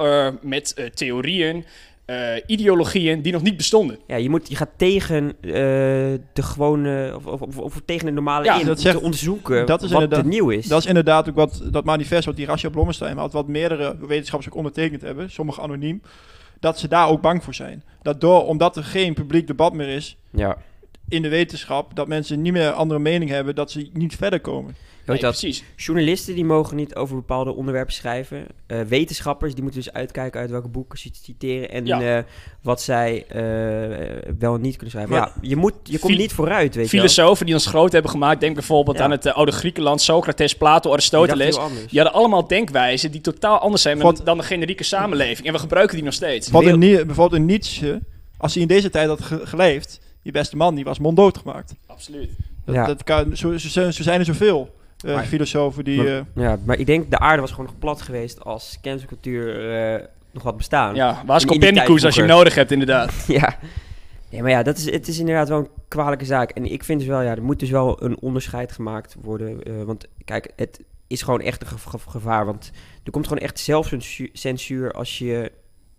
met 0.41 0.75
eh, 0.75 0.87
theorieën, 0.87 1.65
eh, 2.09 2.37
ideologieën 2.47 3.23
die 3.23 3.33
nog 3.33 3.43
niet 3.43 3.57
bestonden. 3.57 3.99
Ja, 4.07 4.17
je, 4.17 4.31
moet, 4.31 4.49
je 4.49 4.57
gaat 4.57 4.71
tegen 4.77 5.33
eh, 5.41 5.51
de 6.33 6.43
gewone, 6.43 7.13
of, 7.17 7.27
of, 7.27 7.41
of, 7.41 7.59
of 7.59 7.81
tegen 7.85 8.07
de 8.07 8.13
normale 8.13 8.45
Ja, 8.45 8.61
in, 8.61 8.67
dat 8.67 8.81
zegt- 8.81 8.97
te 8.97 9.03
onderzoeken 9.03 9.67
dat 9.67 9.83
is 9.83 9.91
wat 9.91 10.25
nieuw 10.25 10.51
is. 10.51 10.67
dat 10.67 10.79
is 10.79 10.87
inderdaad 10.87 11.29
ook 11.29 11.35
wat 11.35 11.63
dat 11.71 11.85
manifest 11.85 12.25
wat 12.25 12.37
die 12.37 12.47
Rasja 12.47 12.69
Blommestein 12.69 13.17
had, 13.17 13.33
wat 13.33 13.49
meerdere 13.49 13.97
wetenschappers 14.07 14.51
ook 14.51 14.57
ondertekend 14.57 15.03
hebben, 15.03 15.31
sommige 15.31 15.61
anoniem, 15.61 16.03
dat 16.61 16.79
ze 16.79 16.89
daar 16.89 17.09
ook 17.09 17.21
bang 17.21 17.45
voor 17.45 17.55
zijn. 17.55 17.83
Dat 18.03 18.21
door, 18.21 18.47
omdat 18.47 18.77
er 18.77 18.85
geen 18.85 19.15
publiek 19.15 19.47
debat 19.47 19.73
meer 19.73 19.89
is 19.89 20.17
ja. 20.31 20.57
in 21.09 21.23
de 21.23 21.29
wetenschap, 21.29 21.97
dat 21.97 22.09
mensen 22.09 22.43
niet 22.43 22.53
meer 22.53 22.71
andere 22.71 23.01
mening 23.01 23.31
hebben, 23.31 23.55
dat 23.55 23.71
ze 23.71 23.91
niet 23.93 24.17
verder 24.17 24.41
komen. 24.41 24.77
Je 25.09 25.15
weet 25.15 25.23
Nee, 25.23 25.33
dat, 25.33 25.41
precies. 25.41 25.65
journalisten 25.87 26.35
die 26.35 26.45
mogen 26.45 26.77
niet 26.77 26.95
over 26.95 27.15
bepaalde 27.17 27.55
onderwerpen 27.55 27.95
schrijven. 27.95 28.47
Eh, 28.67 28.81
wetenschappers 28.81 29.55
die 29.55 29.63
moeten 29.63 29.81
dus 29.83 29.93
uitkijken 29.93 30.41
uit 30.41 30.51
welke 30.51 30.69
boeken 30.69 30.99
ze 30.99 31.09
citeren 31.23 31.71
en 31.71 31.87
Ja. 31.87 32.17
eh, 32.17 32.23
wat 32.63 32.83
zij 32.83 33.25
eh, 33.29 34.33
wel 34.39 34.55
en 34.55 34.61
niet 34.61 34.73
kunnen 34.77 34.91
schrijven. 34.91 35.11
Maar- 35.15 35.33
ja, 35.43 35.49
je, 35.49 35.57
moet, 35.57 35.75
je 35.83 35.99
komt 35.99 36.17
niet 36.19 36.33
vooruit, 36.33 36.75
weet 36.75 36.91
je. 36.91 36.97
Filosofen 36.97 37.47
die 37.47 37.55
ons 37.55 37.67
groot 37.67 37.93
hebben 37.93 38.11
gemaakt, 38.11 38.41
denk 38.41 38.55
bijvoorbeeld 38.55 38.97
Ja. 38.99 39.05
aan 39.05 39.11
het 39.11 39.27
oude 39.27 39.53
Griekenland, 39.53 40.01
Socrates, 40.01 40.55
Plato, 40.57 40.83
Die 40.83 40.93
Aristoteles. 40.93 41.57
anders. 41.57 41.87
Die 41.91 42.01
hadden 42.01 42.19
allemaal 42.21 42.47
denkwijzen 42.47 43.11
die 43.11 43.21
totaal 43.21 43.59
anders 43.59 43.83
zijn 43.83 43.99
Wat- 43.99 44.21
dan, 44.25 44.39
de 44.39 44.45
generieke 44.45 44.85
samenleving. 44.85 45.47
En 45.47 45.53
we 45.53 45.59
gebruiken 45.59 45.95
die 45.97 46.05
nog 46.05 46.15
steeds. 46.15 46.51
Bijvoorbeeld 46.51 46.83
een, 46.83 47.07
bijvoorbeeld 47.07 47.41
een 47.41 47.47
Nietzsche, 47.47 48.01
als 48.37 48.53
hij 48.53 48.63
in 48.63 48.69
deze 48.69 48.91
tijd 48.91 49.09
had 49.09 49.23
ge- 49.23 49.47
geleefd, 49.47 50.01
die 50.23 50.33
beste 50.33 50.57
man, 50.57 50.75
die 50.75 50.85
was 50.85 50.99
monddood 50.99 51.39
gemaakt. 51.39 51.75
Absoluut. 51.87 52.31
Dat, 52.65 52.75
Ja. 52.75 52.87
dat 52.87 53.05
kan, 53.05 53.37
zo, 53.37 53.59
zo, 53.59 53.69
zijn- 53.69 53.93
zo 53.93 54.03
zijn 54.03 54.19
er 54.19 54.25
zoveel 54.27 54.77
eh, 55.05 55.15
Maar- 55.15 55.25
filosofen 55.25 55.85
die... 55.85 55.97
Maar- 55.97 56.07
eh, 56.07 56.21
Ja, 56.35 56.59
maar 56.65 56.79
ik 56.79 56.87
denk 56.87 57.11
de 57.11 57.19
aarde 57.19 57.41
was 57.41 57.51
gewoon 57.51 57.67
nog 57.67 57.79
plat 57.79 58.03
geweest 58.03 58.45
als 58.45 58.79
cancelcultuur 58.83 59.73
eh 59.73 60.05
nog 60.31 60.43
had 60.43 60.57
bestaan. 60.57 60.95
Ja, 60.95 61.23
tijd 61.27 61.45
Copernicus 61.47 62.05
als 62.05 62.15
je 62.15 62.21
hem 62.21 62.31
nodig 62.31 62.55
hebt, 62.55 62.71
inderdaad. 62.73 63.25
ja. 63.27 63.59
Nee, 64.31 64.43
maar 64.43 64.51
ja, 64.51 64.63
dat 64.63 64.77
is, 64.77 64.91
het 64.91 65.09
is 65.09 65.19
inderdaad 65.19 65.49
wel 65.49 65.59
een 65.59 65.69
kwalijke 65.89 66.25
zaak. 66.25 66.51
En 66.51 66.65
ik 66.65 66.85
vind 66.85 66.99
dus 66.99 67.09
wel, 67.09 67.21
ja, 67.23 67.31
er 67.37 67.43
moet 67.43 67.61
dus 67.61 67.71
wel 67.71 68.03
een 68.05 68.21
onderscheid 68.21 68.73
gemaakt 68.73 69.17
worden. 69.23 69.85
want 69.87 70.07
kijk, 70.25 70.53
het 70.57 70.81
is 71.07 71.23
gewoon 71.23 71.41
echt 71.41 71.61
een 71.61 71.67
ge- 71.67 71.89
ge- 71.89 72.11
gevaar. 72.11 72.45
Want 72.47 72.71
er 73.05 73.11
komt 73.11 73.27
gewoon 73.29 73.43
echt 73.43 73.59
zelfcensuur 73.59 74.29
censuur 74.33 74.93
als 74.93 75.19
je 75.19 75.53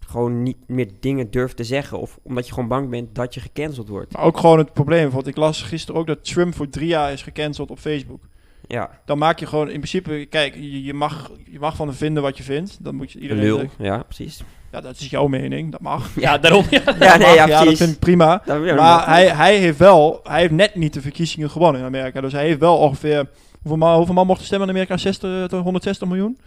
gewoon 0.08 0.44
niet 0.44 0.58
meer 0.68 0.88
dingen 1.00 1.32
durft 1.32 1.58
te 1.58 1.64
zeggen. 1.64 2.00
Of 2.00 2.20
omdat 2.24 2.48
je 2.48 2.54
gewoon 2.54 2.70
bang 2.70 2.90
bent 2.90 3.16
dat 3.16 3.34
je 3.34 3.40
gecanceld 3.40 3.88
wordt. 3.88 4.14
maar 4.14 4.24
ook 4.24 4.38
gewoon 4.38 4.58
het 4.58 4.74
probleem, 4.74 5.02
bijvoorbeeld 5.02 5.36
ik 5.36 5.42
las 5.44 5.62
gisteren 5.62 6.02
ook 6.02 6.08
dat 6.08 6.26
Trump 6.26 6.56
voor 6.56 6.70
drie 6.70 6.88
jaar 6.88 7.12
is 7.12 7.22
gecanceld 7.22 7.72
op 7.72 7.80
Facebook. 7.80 8.22
Ja, 8.67 8.89
Dan 9.06 9.17
maak 9.17 9.39
je 9.39 9.45
gewoon 9.45 9.67
in 9.67 9.74
principe, 9.80 10.26
kijk, 10.30 10.56
je, 10.56 10.84
je, 10.84 10.93
mag, 10.93 11.32
je 11.52 11.60
mag 11.60 11.76
van 11.76 11.88
hem 11.88 11.95
vinden 11.95 12.24
wat 12.24 12.38
je 12.38 12.43
vindt. 12.43 12.78
Dan 12.84 12.95
moet 12.95 13.12
je 13.12 13.17
een 13.17 13.24
iedereen 13.24 13.43
lul. 13.43 13.58
zeggen, 13.60 13.86
Ja, 13.86 13.98
precies. 14.04 14.43
ja, 14.72 14.82
dat 14.82 15.00
is 15.00 15.10
jouw 15.10 15.28
mening, 15.28 15.72
dat 15.72 15.82
mag. 15.82 16.10
Ja, 16.15 16.38
daarom. 16.38 16.65
Ja. 16.69 16.82
Ja, 16.86 16.86
Dat 16.93 17.17
nee, 17.17 17.28
mag, 17.28 17.36
ja, 17.36 17.45
dat 17.48 17.60
precies. 17.62 17.78
vind 17.80 17.91
ik 17.91 18.00
prima. 18.00 18.41
Ja, 18.45 18.76
Maar 18.76 19.08
hij, 19.08 19.28
hij 19.28 19.58
heeft 19.58 19.78
wel, 19.78 20.19
hij 20.24 20.39
heeft 20.39 20.54
net 20.54 20.76
niet 20.76 20.93
de 20.93 21.02
verkiezingen 21.02 21.50
gewonnen 21.50 21.82
in 21.82 21.88
Amerika. 21.88 22.22
Dus 22.22 22.32
hij 22.32 22.45
heeft 22.45 22.60
wel 22.60 22.78
ongeveer, 22.78 23.28
hoeveel 23.62 23.78
man, 23.78 23.95
hoeveel 23.98 24.13
man 24.15 24.28
mochten 24.28 24.45
stemmen 24.45 24.67
in 24.67 24.74
Amerika? 24.74 24.98
60 24.98 25.48
tot 25.48 25.63
160 25.63 26.08
miljoen? 26.08 26.38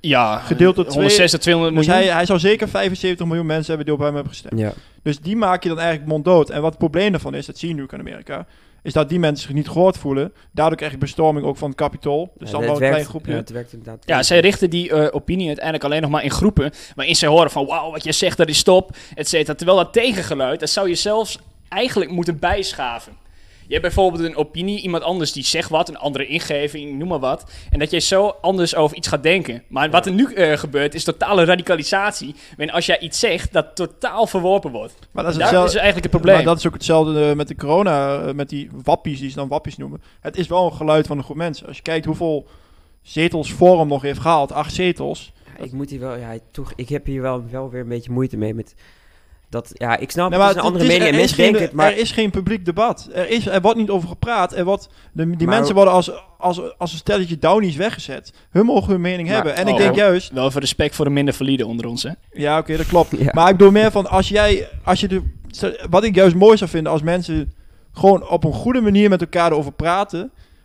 Ja, 0.00 0.38
Gedeeld 0.38 0.74
door 0.76 0.84
twee- 0.84 0.96
160, 0.96 1.40
200 1.40 1.76
Dus 1.76 1.86
miljoen. 1.86 2.04
hij, 2.04 2.14
hij 2.14 2.26
zou 2.26 2.38
zeker 2.38 2.68
75 2.68 3.26
miljoen 3.26 3.46
mensen 3.46 3.66
hebben 3.66 3.84
die 3.86 3.94
op 3.94 4.00
hem 4.00 4.14
hebben 4.14 4.32
gestemd. 4.32 4.58
Ja. 4.60 4.72
Dus 5.02 5.20
die 5.20 5.36
maak 5.36 5.62
je 5.62 5.68
dan 5.68 5.78
eigenlijk 5.78 6.08
monddood. 6.08 6.50
En 6.50 6.60
wat 6.60 6.70
het 6.70 6.78
probleem 6.78 7.10
daarvan 7.10 7.34
is, 7.34 7.46
dat 7.46 7.58
zie 7.58 7.68
je 7.68 7.74
nu 7.74 7.82
ook 7.82 7.92
in 7.92 7.98
Amerika, 8.00 8.46
is 8.82 8.92
dat 8.92 9.08
die 9.08 9.18
mensen 9.18 9.46
zich 9.46 9.54
niet 9.56 9.68
gehoord 9.68 9.96
voelen. 9.96 10.32
Daardoor 10.52 10.76
krijg 10.76 10.92
je 10.92 10.98
bestorming 10.98 11.46
ook 11.46 11.56
van 11.56 11.68
het 11.68 11.78
Capitool. 11.78 12.32
Dus 12.38 12.50
Ja, 12.50 12.52
dan 12.56 12.60
wel 12.64 12.70
een 12.74 12.78
werkt- 12.78 12.94
klein 12.94 13.08
groepje. 13.08 13.30
Ja, 13.32 13.36
het 13.36 13.50
werkt 13.50 13.72
inderdaad. 13.72 14.02
Ja, 14.06 14.22
zij 14.22 14.40
richten 14.40 14.70
die 14.70 14.90
eh, 14.92 15.14
opinie 15.14 15.46
uiteindelijk 15.46 15.84
alleen 15.84 16.02
nog 16.02 16.10
maar 16.10 16.24
in 16.24 16.30
groepen. 16.30 16.70
Waarin 16.94 17.16
zij 17.16 17.28
horen 17.28 17.50
van, 17.50 17.66
wauw, 17.66 17.90
wat 17.90 18.04
je 18.04 18.12
zegt, 18.12 18.36
dat 18.36 18.48
is 18.48 18.62
top, 18.62 18.96
et 19.14 19.28
cetera. 19.28 19.54
Terwijl 19.56 19.78
dat 19.78 19.92
tegengeluid, 19.92 20.60
dat 20.60 20.70
zou 20.70 20.88
je 20.88 20.94
zelfs 20.94 21.38
eigenlijk 21.68 22.10
moeten 22.10 22.38
bijschaven. 22.38 23.12
Je 23.68 23.74
hebt 23.74 23.86
bijvoorbeeld 23.86 24.24
een 24.24 24.36
opinie, 24.36 24.80
iemand 24.80 25.02
anders 25.02 25.32
die 25.32 25.44
zegt 25.44 25.70
wat, 25.70 25.88
een 25.88 25.96
andere 25.96 26.26
ingeving, 26.26 26.98
noem 26.98 27.08
maar 27.08 27.18
wat. 27.18 27.50
En 27.70 27.78
dat 27.78 27.90
jij 27.90 28.00
zo 28.00 28.34
anders 28.40 28.74
over 28.74 28.96
iets 28.96 29.08
gaat 29.08 29.22
denken. 29.22 29.62
Maar 29.68 29.90
wat 29.90 30.06
er 30.06 30.12
nu 30.12 30.32
eh, 30.32 30.56
gebeurt, 30.56 30.94
is 30.94 31.04
totale 31.04 31.44
radicalisatie. 31.44 32.34
Waarin 32.56 32.74
als 32.74 32.86
jij 32.86 32.98
iets 32.98 33.18
zegt, 33.18 33.52
dat 33.52 33.76
totaal 33.76 34.26
verworpen 34.26 34.70
wordt. 34.70 34.94
Maar 35.10 35.24
dat 35.24 35.32
is, 35.32 35.38
Daar 35.38 35.46
hetzelfde, 35.46 35.76
is 35.76 35.82
eigenlijk 35.82 36.12
het 36.12 36.22
probleem. 36.22 36.36
maar 36.36 36.44
dat 36.44 36.58
is 36.58 36.66
ook 36.66 36.72
hetzelfde 36.72 37.28
eh, 37.28 37.36
met 37.36 37.48
de 37.48 37.54
corona, 37.54 38.20
eh, 38.20 38.34
met 38.34 38.48
die 38.48 38.70
wappies, 38.84 39.20
die 39.20 39.30
ze 39.30 39.36
dan 39.36 39.48
wappies 39.48 39.76
noemen. 39.76 40.02
Het 40.20 40.36
is 40.36 40.48
wel 40.48 40.66
een 40.66 40.76
geluid 40.76 41.06
van 41.06 41.18
een 41.18 41.24
groep 41.24 41.36
mensen. 41.36 41.66
Als 41.66 41.76
je 41.76 41.82
kijkt 41.82 42.06
hoeveel 42.06 42.46
zetels 43.02 43.52
Forum 43.52 43.88
nog 43.88 44.02
heeft 44.02 44.20
gehaald, 44.20 44.52
acht 44.52 44.74
zetels. 44.74 45.32
Ja, 45.58 45.64
ik 45.64 45.72
moet 45.72 45.90
hier 45.90 46.00
wel, 46.00 46.16
ja, 46.16 46.38
toch, 46.50 46.72
ik 46.76 46.88
heb 46.88 47.06
hier 47.06 47.22
wel, 47.22 47.44
wel 47.50 47.70
weer 47.70 47.80
een 47.80 47.88
beetje 47.88 48.12
moeite 48.12 48.36
mee 48.36 48.54
met 48.54 48.74
dat, 49.50 49.70
ja, 49.74 49.96
ik 49.96 50.10
snap, 50.10 50.30
Nee, 50.30 50.38
het 50.40 50.48
is 50.48 50.54
een 50.54 50.62
het 50.62 50.72
andere 50.72 50.86
mening 50.90 51.10
er 51.10 51.16
mensen 51.16 51.34
geen- 51.36 51.44
denken 51.44 51.62
het, 51.62 51.72
maar 51.72 51.90
Er 51.92 51.98
is 51.98 52.10
geen 52.10 52.30
publiek 52.30 52.64
debat. 52.64 53.08
Er, 53.14 53.28
is, 53.30 53.46
er 53.46 53.60
wordt 53.60 53.78
niet 53.78 53.90
over 53.90 54.08
gepraat. 54.08 54.52
Er 54.54 54.64
wordt, 54.64 54.88
de, 55.12 55.36
die 55.36 55.46
Maar- 55.46 55.56
mensen 55.56 55.74
worden 55.74 55.92
als, 55.94 56.10
als, 56.38 56.78
als 56.78 56.92
een 56.92 56.98
stelletje 56.98 57.38
downies 57.38 57.76
weggezet. 57.76 58.32
Hun 58.50 58.64
mogen 58.64 58.92
hun 58.92 59.00
mening 59.00 59.26
Maar- 59.28 59.36
hebben. 59.36 59.56
En 59.56 59.66
ik 59.66 59.72
Oh. 59.74 59.78
denk 59.78 59.94
juist... 59.94 60.32
Wel 60.32 60.46
even 60.46 60.60
respect 60.60 60.94
voor 60.94 61.04
de 61.04 61.10
minder 61.10 61.34
valide 61.34 61.66
onder 61.66 61.86
ons, 61.86 62.02
hè. 62.02 62.10
Ja, 62.32 62.58
oké, 62.58 62.76
dat 62.76 62.86
klopt. 62.86 63.10
Ja. 63.18 63.30
Maar 63.32 63.50
ik 63.50 63.56
bedoel 63.56 63.72
meer 63.72 63.90
van, 63.90 64.06
als 64.06 64.28
jij... 64.28 64.68
Als 64.84 65.00
je 65.00 65.08
de, 65.08 65.22
wat 65.90 66.04
ik 66.04 66.14
juist 66.14 66.34
mooi 66.34 66.56
zou 66.56 66.70
vinden, 66.70 66.92
als 66.92 67.02
mensen 67.02 67.52
gewoon 67.92 68.28
op 68.28 68.44
een 68.44 68.52
goede 68.52 68.80
manier 68.80 69.08
met 69.08 69.20
elkaar 69.20 69.50
erover 69.52 69.72
praten. 69.72 70.20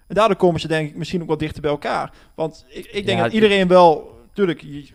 En 0.08 0.16
daardoor 0.16 0.38
komen 0.38 0.60
ze 0.60 0.68
denk 0.68 0.90
ik 0.90 0.96
misschien 0.96 1.22
ook 1.22 1.28
wel 1.28 1.38
dichter 1.38 1.62
bij 1.62 1.72
elkaar. 1.72 2.12
Want 2.36 2.66
ik, 2.70 2.86
ik 2.86 3.06
denk 3.06 3.18
Ja, 3.18 3.24
dat 3.24 3.34
iedereen 3.34 3.68
wel... 3.68 4.12
Tuurlijk, 4.34 4.62
je, 4.62 4.86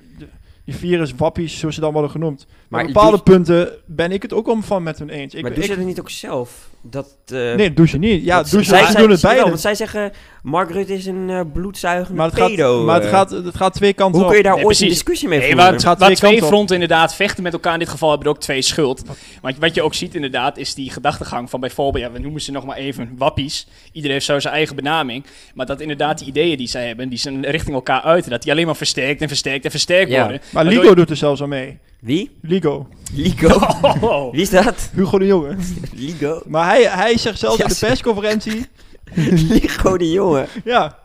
die 0.65 0.77
virus, 0.77 1.15
wappies, 1.17 1.59
zoals 1.59 1.75
ze 1.75 1.81
dan 1.81 1.93
worden 1.93 2.11
genoemd. 2.11 2.47
Maar 2.69 2.81
op 2.81 2.87
bepaalde 2.87 3.17
doe- 3.17 3.23
punten 3.23 3.71
ben 3.87 4.13
ik 4.13 4.23
het 4.23 4.33
ook 4.33 4.49
om 4.49 4.63
van 4.63 4.83
met 4.83 4.99
hun 4.99 5.09
eens. 5.09 5.35
Ik, 5.35 5.43
maar 5.43 5.51
ik, 5.51 5.57
doen 5.57 5.67
ze 5.67 5.77
dat 5.77 5.85
niet 5.87 6.01
ook 6.01 6.11
zelf? 6.11 6.69
Dat, 6.83 7.15
eh, 7.27 7.37
nee, 7.39 7.57
dat 7.67 7.77
doen 7.77 7.89
ze 7.89 7.99
niet. 7.99 8.25
Ja, 8.25 8.45
ze, 8.45 8.63
zij, 8.63 8.85
ze 8.85 8.91
zij- 8.93 9.01
doen 9.01 9.11
het 9.11 9.21
beide. 9.21 9.43
want 9.43 9.61
zij 9.61 9.75
zeggen, 9.75 10.13
Mark 10.43 10.71
Rutte 10.71 10.95
is 10.95 11.07
een 11.07 11.31
eh, 11.31 11.41
bloedzuigende 11.53 12.17
Maar 12.19 12.27
het, 12.31 12.39
gaat, 12.39 12.49
pedo. 12.51 12.85
maar 12.85 12.95
het, 12.95 13.05
eh. 13.05 13.11
gaat, 13.11 13.31
het 13.31 13.57
gaat 13.57 13.75
twee 13.75 13.93
kanten 13.93 14.15
Hoe 14.15 14.23
op. 14.25 14.29
kun 14.29 14.37
je 14.37 14.43
daar 14.49 14.57
Nee, 14.57 14.65
ooit 14.65 14.81
een 14.81 14.89
discussie 14.89 15.29
mee 15.29 15.39
Nee, 15.39 15.47
voeren? 15.49 15.65
waar, 15.65 15.75
Het 15.75 15.83
gaat 15.85 15.99
waar 15.99 16.07
twee 16.07 16.17
twee 16.19 16.31
kanten 16.31 16.47
op. 16.49 16.53
fronten 16.55 16.75
inderdaad 16.75 17.15
vechten 17.15 17.43
met 17.43 17.53
elkaar, 17.53 17.73
in 17.73 17.79
dit 17.79 17.89
geval 17.89 18.09
hebben 18.09 18.27
er 18.29 18.33
ook 18.35 18.41
twee 18.41 18.63
schuld. 18.63 19.03
Want 19.43 19.59
wat 19.59 19.75
je 19.75 19.83
ook 19.83 19.95
ziet 19.95 20.15
inderdaad, 20.15 20.57
is 20.59 20.75
die 20.75 20.91
gedachtegang 20.91 21.51
van 21.51 21.61
bijvoorbeeld, 21.61 22.05
ja, 22.05 22.11
we 22.13 22.19
noemen 22.19 22.41
ze 22.41 22.51
nog 22.53 22.65
maar 22.65 22.77
even 22.77 23.15
wappies. 23.19 23.67
Iedereen 23.93 24.13
heeft 24.13 24.27
zo 24.27 24.39
zijn 24.41 24.55
eigen 24.55 24.77
benaming. 24.77 25.25
Maar 25.55 25.67
dat 25.67 25.81
inderdaad 25.81 26.19
die 26.19 26.29
ideeën 26.29 26.57
die 26.57 26.69
zij 26.69 26.87
hebben, 26.87 27.09
die 27.09 27.19
zijn 27.19 27.45
richting 27.47 27.75
elkaar 27.75 28.01
uit. 28.03 28.31
Dat 28.31 28.43
die 28.43 28.53
alleen 28.53 28.67
maar 28.67 28.77
versterkt 28.77 29.21
en 29.23 29.29
versterkt 29.29 29.65
en 29.65 29.71
versterkt 29.71 30.11
Ja. 30.11 30.23
worden. 30.23 30.41
Maar 30.53 30.65
Ligo 30.65 30.95
doet 30.95 31.11
er 31.11 31.17
zelfs 31.17 31.43
aan 31.43 31.49
mee. 31.49 31.79
Wie? 32.01 32.31
Ligo. 32.43 32.89
Ligo. 33.15 33.49
Oh, 34.01 34.33
Wie 34.33 34.41
is 34.41 34.51
dat? 34.51 34.91
Hugo 34.95 35.19
de 35.19 35.27
Jonge. 35.27 35.57
Ligo. 35.95 36.43
Maar 36.47 36.67
hij, 36.69 36.83
hij 36.83 37.19
zegt 37.19 37.39
zelfs 37.39 37.59
in 37.59 37.69
de 37.69 37.77
persconferentie... 37.81 38.67
Ligo 39.49 39.97
de 39.99 40.11
jongen. 40.11 40.47
Ja, 40.65 40.99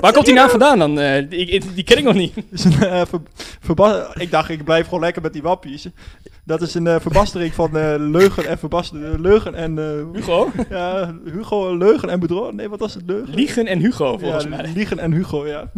Waar 0.00 0.12
komt 0.12 0.24
die 0.24 0.34
naam 0.34 0.48
vandaan 0.48 0.78
dan? 0.78 0.98
Eh, 0.98 1.28
die, 1.28 1.46
ik- 1.46 1.74
die 1.74 1.84
ken 1.84 1.98
ik 1.98 2.04
nog 2.04 2.14
niet. 2.14 2.34
is 2.50 2.64
een, 2.64 2.82
eh, 2.82 3.02
ver- 3.08 3.20
verba- 3.60 4.10
ik 4.18 4.30
dacht, 4.30 4.48
ik 4.50 4.64
blijf 4.64 4.84
gewoon 4.84 5.00
lekker 5.00 5.22
met 5.22 5.32
die 5.32 5.42
wappies. 5.42 5.86
Dat 6.44 6.62
is 6.62 6.74
een 6.74 6.86
eh, 6.86 7.00
verbastering 7.00 7.54
van 7.54 7.76
eh, 7.76 7.94
leugen 7.98 8.46
en 8.46 8.58
verbastering. 8.58 9.18
leugen 9.18 9.54
en... 9.54 9.78
eh, 9.78 10.16
Hugo? 10.20 10.50
ja, 10.70 11.14
Hugo, 11.32 11.76
leugen 11.76 12.08
en 12.08 12.20
bedrog. 12.20 12.52
Nee, 12.52 12.68
wat 12.68 12.78
was 12.80 12.94
het? 12.94 13.02
Leugen? 13.06 13.34
Liegen 13.34 13.66
en 13.66 13.78
Hugo, 13.78 14.18
volgens 14.18 14.44
ja, 14.44 14.50
mij. 14.50 14.70
Liegen 14.74 14.98
en 14.98 15.12
Hugo, 15.12 15.46
ja. 15.46 15.70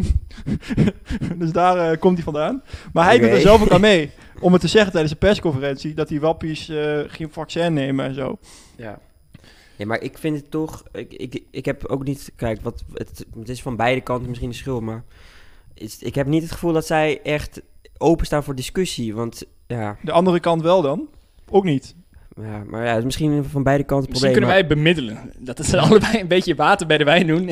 dus 1.39 1.53
daar 1.53 1.91
eh, 1.91 1.99
komt 2.01 2.15
hij 2.15 2.25
vandaan. 2.25 2.63
Maar 2.93 3.05
hij 3.05 3.17
doet 3.19 3.27
Oké. 3.27 3.35
er 3.37 3.41
zelf 3.43 3.63
ook 3.63 3.71
aan 3.71 3.81
mee. 3.81 4.11
Om 4.45 4.53
het 4.53 4.61
te 4.61 4.69
zeggen 4.69 4.91
tijdens 4.93 5.13
de 5.13 5.19
persconferentie 5.19 5.95
dat 5.95 6.09
die 6.09 6.21
wappies 6.21 6.69
eh, 6.69 7.01
geen 7.07 7.33
vaccin 7.33 7.73
nemen 7.73 8.05
en 8.05 8.15
zo. 8.15 8.39
Ja. 8.77 8.99
Ja, 9.77 9.87
maar 9.87 10.01
ik 10.01 10.19
vind 10.19 10.37
het 10.37 10.51
toch... 10.51 10.83
Ik, 10.93 11.13
ik, 11.13 11.43
ik 11.51 11.65
heb 11.65 11.87
ook 11.87 12.05
niet... 12.05 12.33
Kijk, 12.37 12.61
wat, 12.63 12.85
het, 12.95 13.25
het 13.39 13.49
is 13.49 13.63
van 13.63 13.77
beide 13.77 14.01
kanten 14.01 14.29
misschien 14.29 14.51
de 14.51 14.57
schuld, 14.57 14.83
maar... 14.83 15.05
is- 15.75 15.99
ik 16.03 16.15
heb 16.15 16.27
niet 16.27 16.43
het 16.43 16.53
gevoel 16.53 16.73
dat 16.73 16.87
zij 16.87 17.21
echt 17.23 17.63
openstaan 17.99 18.45
voor 18.45 18.55
discussie. 18.55 19.15
Want 19.15 19.43
ja, 19.67 19.97
De 20.03 20.13
andere 20.13 20.41
kant 20.41 20.63
wel 20.63 20.83
dan? 20.83 21.09
Ook 21.51 21.65
niet. 21.65 21.95
ja 22.37 22.63
maar 22.67 22.83
ja, 22.85 22.89
het 22.89 22.99
is 22.99 23.05
misschien 23.05 23.45
van 23.45 23.63
beide 23.63 23.85
kanten 23.85 24.11
Misschien 24.11 24.33
probleem. 24.33 24.59
kunnen 24.67 24.77
wij 24.77 24.77
bemiddelen. 24.77 25.33
Dat 25.39 25.59
het 25.59 25.75
allebei 25.91 26.21
een 26.21 26.29
beetje 26.29 26.55
water 26.55 26.87
bij 26.87 26.99
de 26.99 27.05
wijn 27.05 27.27
doen. 27.27 27.51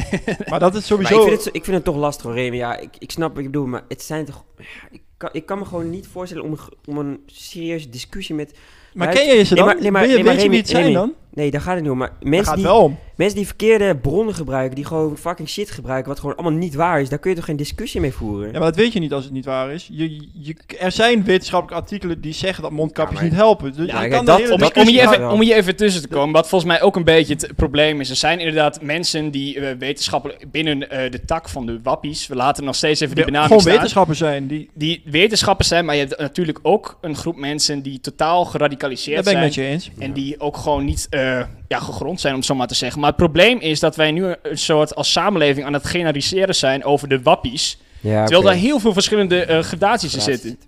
Maar 0.48 0.60
dat 0.60 0.74
is 0.74 0.86
sowieso... 0.86 1.22
ik, 1.22 1.28
vind 1.28 1.44
het, 1.44 1.54
ik 1.54 1.64
vind 1.64 1.76
het 1.76 1.84
toch 1.84 1.96
lastig 1.96 2.24
hoor, 2.24 2.34
Remy. 2.34 2.56
Ja, 2.56 2.76
ik, 2.78 2.90
ik 2.98 3.10
snap 3.10 3.34
wat 3.34 3.42
je 3.42 3.50
bedoelt, 3.50 3.68
maar 3.68 3.84
het 3.88 4.02
zijn 4.02 4.24
toch... 4.24 4.44
ja, 4.58 4.64
Ik 4.90 5.02
kan, 5.22 5.30
ik 5.32 5.46
kan 5.46 5.58
me 5.58 5.64
gewoon 5.64 5.90
niet 5.90 6.06
voorstellen 6.06 6.44
om 6.44 6.58
om 6.86 6.98
een 6.98 7.20
serieuze 7.26 7.88
discussie 7.88 8.34
met... 8.34 8.52
maar 8.94 9.06
maar 9.06 9.14
ken 9.16 9.36
je 9.36 9.44
ze 9.44 9.54
nee, 9.54 9.64
dan? 9.64 9.72
maar- 9.72 9.82
nee, 9.82 9.90
maar- 9.90 10.02
Weet 10.02 10.14
nee, 10.14 10.24
maar 10.24 10.34
weet 10.34 10.42
je 10.42 10.48
wie 10.48 10.58
het 10.58 10.68
zijn 10.68 10.92
dan? 10.92 11.14
Nee, 11.34 11.50
daar 11.50 11.60
gaat 11.60 11.74
het 11.74 11.82
niet 11.82 11.92
om. 11.92 11.98
Maar 11.98 12.12
Daar 12.20 12.28
mensen 12.28 12.44
gaat 12.46 12.56
die, 12.56 12.64
het 12.64 12.74
wel 12.74 12.82
om. 12.84 12.98
mensen 13.16 13.36
die 13.36 13.46
verkeerde 13.46 13.96
bronnen 13.96 14.34
gebruiken, 14.34 14.74
die 14.74 14.84
gewoon 14.84 15.16
fucking 15.16 15.48
shit 15.48 15.70
gebruiken, 15.70 16.08
wat 16.08 16.20
gewoon 16.20 16.36
allemaal 16.36 16.58
niet 16.58 16.74
waar 16.74 17.00
is, 17.00 17.08
daar 17.08 17.18
kun 17.18 17.30
je 17.30 17.36
toch 17.36 17.44
geen 17.44 17.56
discussie 17.56 18.00
mee 18.00 18.12
voeren? 18.12 18.46
Ja, 18.52 18.58
maar 18.58 18.68
dat 18.68 18.76
weet 18.76 18.92
je 18.92 18.98
niet 19.00 19.12
als 19.12 19.24
het 19.24 19.32
niet 19.32 19.44
waar 19.44 19.70
is. 19.72 19.88
Je, 19.92 20.28
je, 20.32 20.56
er 20.78 20.92
zijn 20.92 21.24
wetenschappelijke 21.24 21.82
artikelen 21.82 22.20
die 22.20 22.32
zeggen 22.32 22.62
dat 22.62 22.72
mondkapjes 22.72 23.14
Ja, 23.18 23.20
maar- 23.22 23.30
niet 23.32 23.40
helpen. 23.40 23.72
Dus 23.76 23.86
Ja, 23.86 24.02
je 24.02 24.08
kan 24.10 24.24
dat- 24.24 24.38
hele 24.38 24.52
Om, 24.52 24.60
gaat 24.60 24.76
even, 24.76 25.30
om 25.30 25.40
hier 25.40 25.56
even 25.56 25.76
tussen 25.76 26.02
te 26.02 26.08
komen, 26.08 26.32
wat 26.32 26.48
volgens 26.48 26.70
mij 26.70 26.82
ook 26.82 26.96
een 26.96 27.04
beetje 27.04 27.34
het 27.34 27.56
probleem 27.56 28.00
is. 28.00 28.10
Er 28.10 28.16
zijn 28.16 28.38
inderdaad 28.38 28.82
mensen 28.82 29.30
die 29.30 29.60
eh, 29.60 29.76
wetenschappelijk 29.78 30.50
binnen 30.50 30.90
eh, 30.90 31.10
de 31.10 31.24
tak 31.24 31.48
van 31.48 31.66
de 31.66 31.80
wappies, 31.82 32.26
we 32.26 32.34
laten 32.34 32.64
nog 32.64 32.74
steeds 32.74 33.00
even 33.00 33.14
die 33.14 33.24
de- 33.24 33.30
benaming 33.30 33.60
gewoon 33.60 33.74
wetenschappers 33.74 34.18
zijn. 34.18 34.46
Die, 34.46 34.70
die 34.74 35.02
wetenschappers 35.04 35.68
zijn, 35.68 35.84
maar 35.84 35.94
je 35.96 36.00
hebt 36.06 36.18
natuurlijk 36.20 36.58
ook 36.62 36.98
een 37.00 37.16
groep 37.16 37.36
mensen 37.36 37.82
die 37.82 38.00
totaal 38.00 38.42
daar 38.42 38.50
geradicaliseerd 38.52 39.24
ben 39.24 39.32
ik 39.32 39.38
zijn. 39.38 39.44
met 39.44 39.54
je 39.54 39.62
eens. 39.62 39.90
En 39.98 40.12
die 40.12 40.40
ook 40.40 40.56
gewoon 40.56 40.84
niet 40.84 41.06
eh, 41.10 41.21
ja, 41.68 41.78
gegrond 41.78 42.20
zijn, 42.20 42.32
om 42.32 42.38
het 42.38 42.48
zo 42.48 42.54
maar 42.54 42.66
te 42.66 42.74
zeggen. 42.74 43.00
Maar 43.00 43.08
het 43.08 43.18
probleem 43.18 43.58
is 43.58 43.80
dat 43.80 43.96
wij 43.96 44.10
nu 44.10 44.34
een 44.42 44.58
soort 44.58 44.94
als 44.94 45.12
samenleving 45.12 45.66
aan 45.66 45.72
het 45.72 45.86
generaliseren 45.86 46.54
zijn 46.54 46.84
over 46.84 47.08
de 47.08 47.22
wappies. 47.22 47.78
Ja, 48.00 48.24
terwijl 48.24 48.42
daar 48.42 48.54
heel 48.54 48.78
veel 48.78 48.92
verschillende 48.92 49.44
eh, 49.44 49.58
gradaties 49.58 50.14
in 50.14 50.20
zitten. 50.20 50.58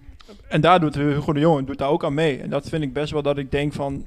En 0.49 0.61
daar 0.61 0.81
doet 0.81 0.95
Hugo 0.95 1.33
de 1.33 1.41
Jonge 1.41 1.65
doet 1.65 1.79
daar 1.79 1.89
ook 1.89 2.05
aan 2.05 2.15
mee. 2.15 2.41
En 2.41 2.51
dat 2.51 2.69
vind 2.69 2.83
ik 2.83 2.93
best 2.93 3.13
wel 3.13 3.23
dat 3.23 3.39
ik 3.39 3.51
denk 3.51 3.73
van... 3.73 4.05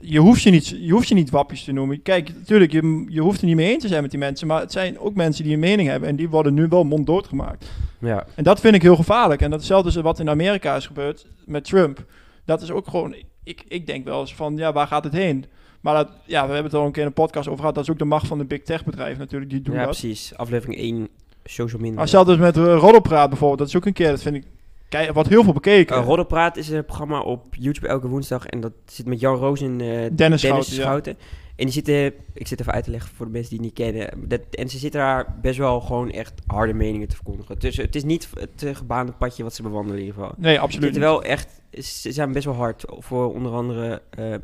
Je 0.00 0.18
hoeft 0.18 0.42
je 0.42 0.50
niet, 0.50 0.68
je 0.68 0.92
hoeft 0.92 1.08
je 1.08 1.14
niet 1.14 1.30
wappies 1.30 1.64
te 1.64 1.72
noemen. 1.72 2.02
Kijk, 2.02 2.34
natuurlijk, 2.34 2.72
je, 2.72 3.06
je 3.08 3.20
hoeft 3.20 3.40
er 3.40 3.46
niet 3.46 3.56
mee 3.56 3.72
eens 3.72 3.82
te 3.82 3.88
zijn 3.88 4.02
met 4.02 4.10
die 4.10 4.20
mensen. 4.20 4.46
Maar 4.46 4.60
het 4.60 4.72
zijn 4.72 4.98
ook 4.98 5.14
mensen 5.14 5.44
die 5.44 5.52
een 5.52 5.58
mening 5.58 5.88
hebben. 5.88 6.08
En 6.08 6.16
die 6.16 6.28
worden 6.28 6.54
nu 6.54 6.66
wel 6.68 6.84
monddood 6.84 7.26
gemaakt. 7.26 7.70
Ja. 7.98 8.26
En 8.34 8.44
dat 8.44 8.60
vind 8.60 8.74
ik 8.74 8.82
heel 8.82 8.96
gevaarlijk. 8.96 9.40
En 9.40 9.50
dat 9.50 9.86
is 9.86 9.96
wat 9.96 10.18
in 10.18 10.28
Amerika 10.28 10.76
is 10.76 10.86
gebeurd 10.86 11.26
met 11.44 11.64
Trump. 11.64 12.04
Dat 12.44 12.62
is 12.62 12.70
ook 12.70 12.88
gewoon... 12.88 13.14
Ik, 13.44 13.64
ik 13.68 13.86
denk 13.86 14.04
wel 14.04 14.20
eens 14.20 14.34
van, 14.34 14.56
ja, 14.56 14.72
waar 14.72 14.86
gaat 14.86 15.04
het 15.04 15.12
heen? 15.12 15.44
Maar 15.80 15.94
dat, 15.94 16.08
ja, 16.24 16.46
we 16.46 16.52
hebben 16.52 16.70
het 16.70 16.80
al 16.80 16.86
een 16.86 16.92
keer 16.92 17.02
in 17.02 17.08
een 17.08 17.12
podcast 17.12 17.46
over 17.46 17.60
gehad. 17.60 17.74
Dat 17.74 17.84
is 17.84 17.90
ook 17.90 17.98
de 17.98 18.04
macht 18.04 18.26
van 18.26 18.38
de 18.38 18.44
big 18.44 18.62
tech 18.62 18.84
bedrijven 18.84 19.18
natuurlijk. 19.18 19.50
Die 19.50 19.62
doen 19.62 19.74
ja, 19.74 19.80
dat. 19.80 19.90
precies. 19.90 20.36
Aflevering 20.36 20.78
1, 20.78 21.08
social 21.44 21.78
media. 21.80 21.94
Maar 21.94 22.02
hetzelfde 22.02 22.32
is 22.32 22.38
met 22.38 22.56
uh, 22.56 22.64
Roddelpraat 22.64 23.28
bijvoorbeeld. 23.28 23.58
Dat 23.58 23.68
is 23.68 23.76
ook 23.76 23.86
een 23.86 23.92
keer, 23.92 24.10
dat 24.10 24.22
vind 24.22 24.36
ik... 24.36 24.44
Kijk, 24.88 25.12
wat 25.12 25.28
heel 25.28 25.44
veel 25.44 25.52
bekeken. 25.52 25.98
Uh, 25.98 26.04
Roddelpraat 26.04 26.56
is 26.56 26.68
een 26.68 26.84
programma 26.84 27.20
op 27.20 27.54
YouTube 27.54 27.88
elke 27.88 28.08
woensdag. 28.08 28.46
En 28.46 28.60
dat 28.60 28.72
zit 28.86 29.06
met 29.06 29.20
Jan 29.20 29.36
Roos 29.36 29.60
en 29.60 29.80
eh, 29.80 30.10
Dennis 30.12 30.74
Schouten, 30.74 31.16
ja. 31.18 31.24
En 31.60 31.66
die 31.66 31.74
zitten, 31.74 32.12
ik 32.34 32.46
zit 32.46 32.60
even 32.60 32.72
uit 32.72 32.84
te 32.84 32.90
leggen 32.90 33.14
voor 33.14 33.26
de 33.26 33.32
mensen 33.32 33.50
die 33.50 33.66
het 33.66 33.78
niet 33.78 33.86
kennen. 33.86 34.28
Dat, 34.28 34.40
en 34.50 34.68
ze 34.68 34.78
zitten 34.78 35.00
daar 35.00 35.34
best 35.40 35.58
wel 35.58 35.80
gewoon 35.80 36.10
echt 36.10 36.32
harde 36.46 36.72
meningen 36.72 37.08
te 37.08 37.14
verkondigen. 37.14 37.58
Dus 37.58 37.76
het 37.76 37.96
is 37.96 38.04
niet 38.04 38.28
het 38.38 38.62
eh, 38.62 38.74
gebaande 38.74 39.12
padje 39.12 39.42
wat 39.42 39.54
ze 39.54 39.62
bewandelen 39.62 39.98
in 39.98 40.04
ieder 40.04 40.20
geval. 40.20 40.34
Nee, 40.36 40.54
Ze 40.54 40.60
absoluut 40.60 40.94
zitten 40.94 41.02
niet. 41.02 41.10
wel 41.10 41.30
echt, 41.30 41.60
ze 41.86 42.12
zijn 42.12 42.32
best 42.32 42.44
wel 42.44 42.54
hard 42.54 42.84
voor 42.86 43.34
onder 43.34 43.52
andere, 43.52 44.02
eh, 44.10 44.34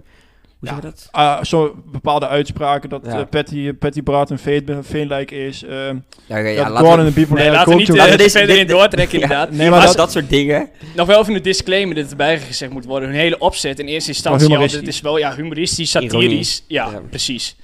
hoe 0.59 0.69
Ja. 0.69 0.75
zeg 0.75 0.77
je 0.85 0.91
dat? 0.91 1.09
Ah, 1.11 1.43
zo 1.45 1.75
bepaalde 1.93 2.29
uitspraken 2.29 2.89
dat 2.89 3.01
Ja. 3.05 3.19
eh, 3.19 3.27
Patty, 3.31 3.73
Patty 3.73 4.03
Bart 4.03 4.31
een 4.31 4.39
veen- 4.39 4.79
veenlijk 4.83 5.31
is. 5.31 5.63
eh 5.65 5.71
Ja, 5.71 6.39
oké, 6.39 6.55
dat 6.55 6.69
laten 6.69 6.77
Gordon 6.77 6.97
we- 7.01 7.07
een 7.07 7.13
bipolaire 7.15 7.51
Nee, 7.51 7.59
laten 7.59 7.73
we 7.73 7.79
niet 7.79 7.87
coach 7.87 7.97
eh, 7.99 8.03
ook- 8.03 8.09
Laten 8.09 8.11
we 8.19 8.23
deze- 8.23 8.39
verder 8.39 8.59
in 8.59 8.67
doortrekken 8.77 9.19
Ja. 9.19 9.25
inderdaad. 9.25 9.51
Nee, 9.51 9.71
maar 9.71 9.87
dat, 9.87 9.97
dat, 9.97 10.13
soort 10.13 10.29
dingen. 10.31 10.69
Nog 10.95 11.07
wel 11.07 11.21
even 11.21 11.35
een 11.35 11.43
disclaimer 11.43 11.95
dat 11.95 12.11
erbij 12.11 12.39
gezegd 12.41 12.73
moet 12.73 12.85
worden. 12.85 13.09
Hun 13.09 13.19
hele 13.19 13.39
opzet 13.39 13.79
in 13.79 13.87
eerste 13.87 14.11
instantie 14.11 14.43
al, 14.43 14.49
humoristisch. 14.49 14.81
het 14.81 14.89
is 14.89 15.01
wel 15.01 15.19
ja, 15.19 15.35
humoristisch, 15.35 15.91
satirisch. 15.91 16.65
Ja, 16.69 16.91
Ja. 16.91 17.01
precies. 17.11 17.57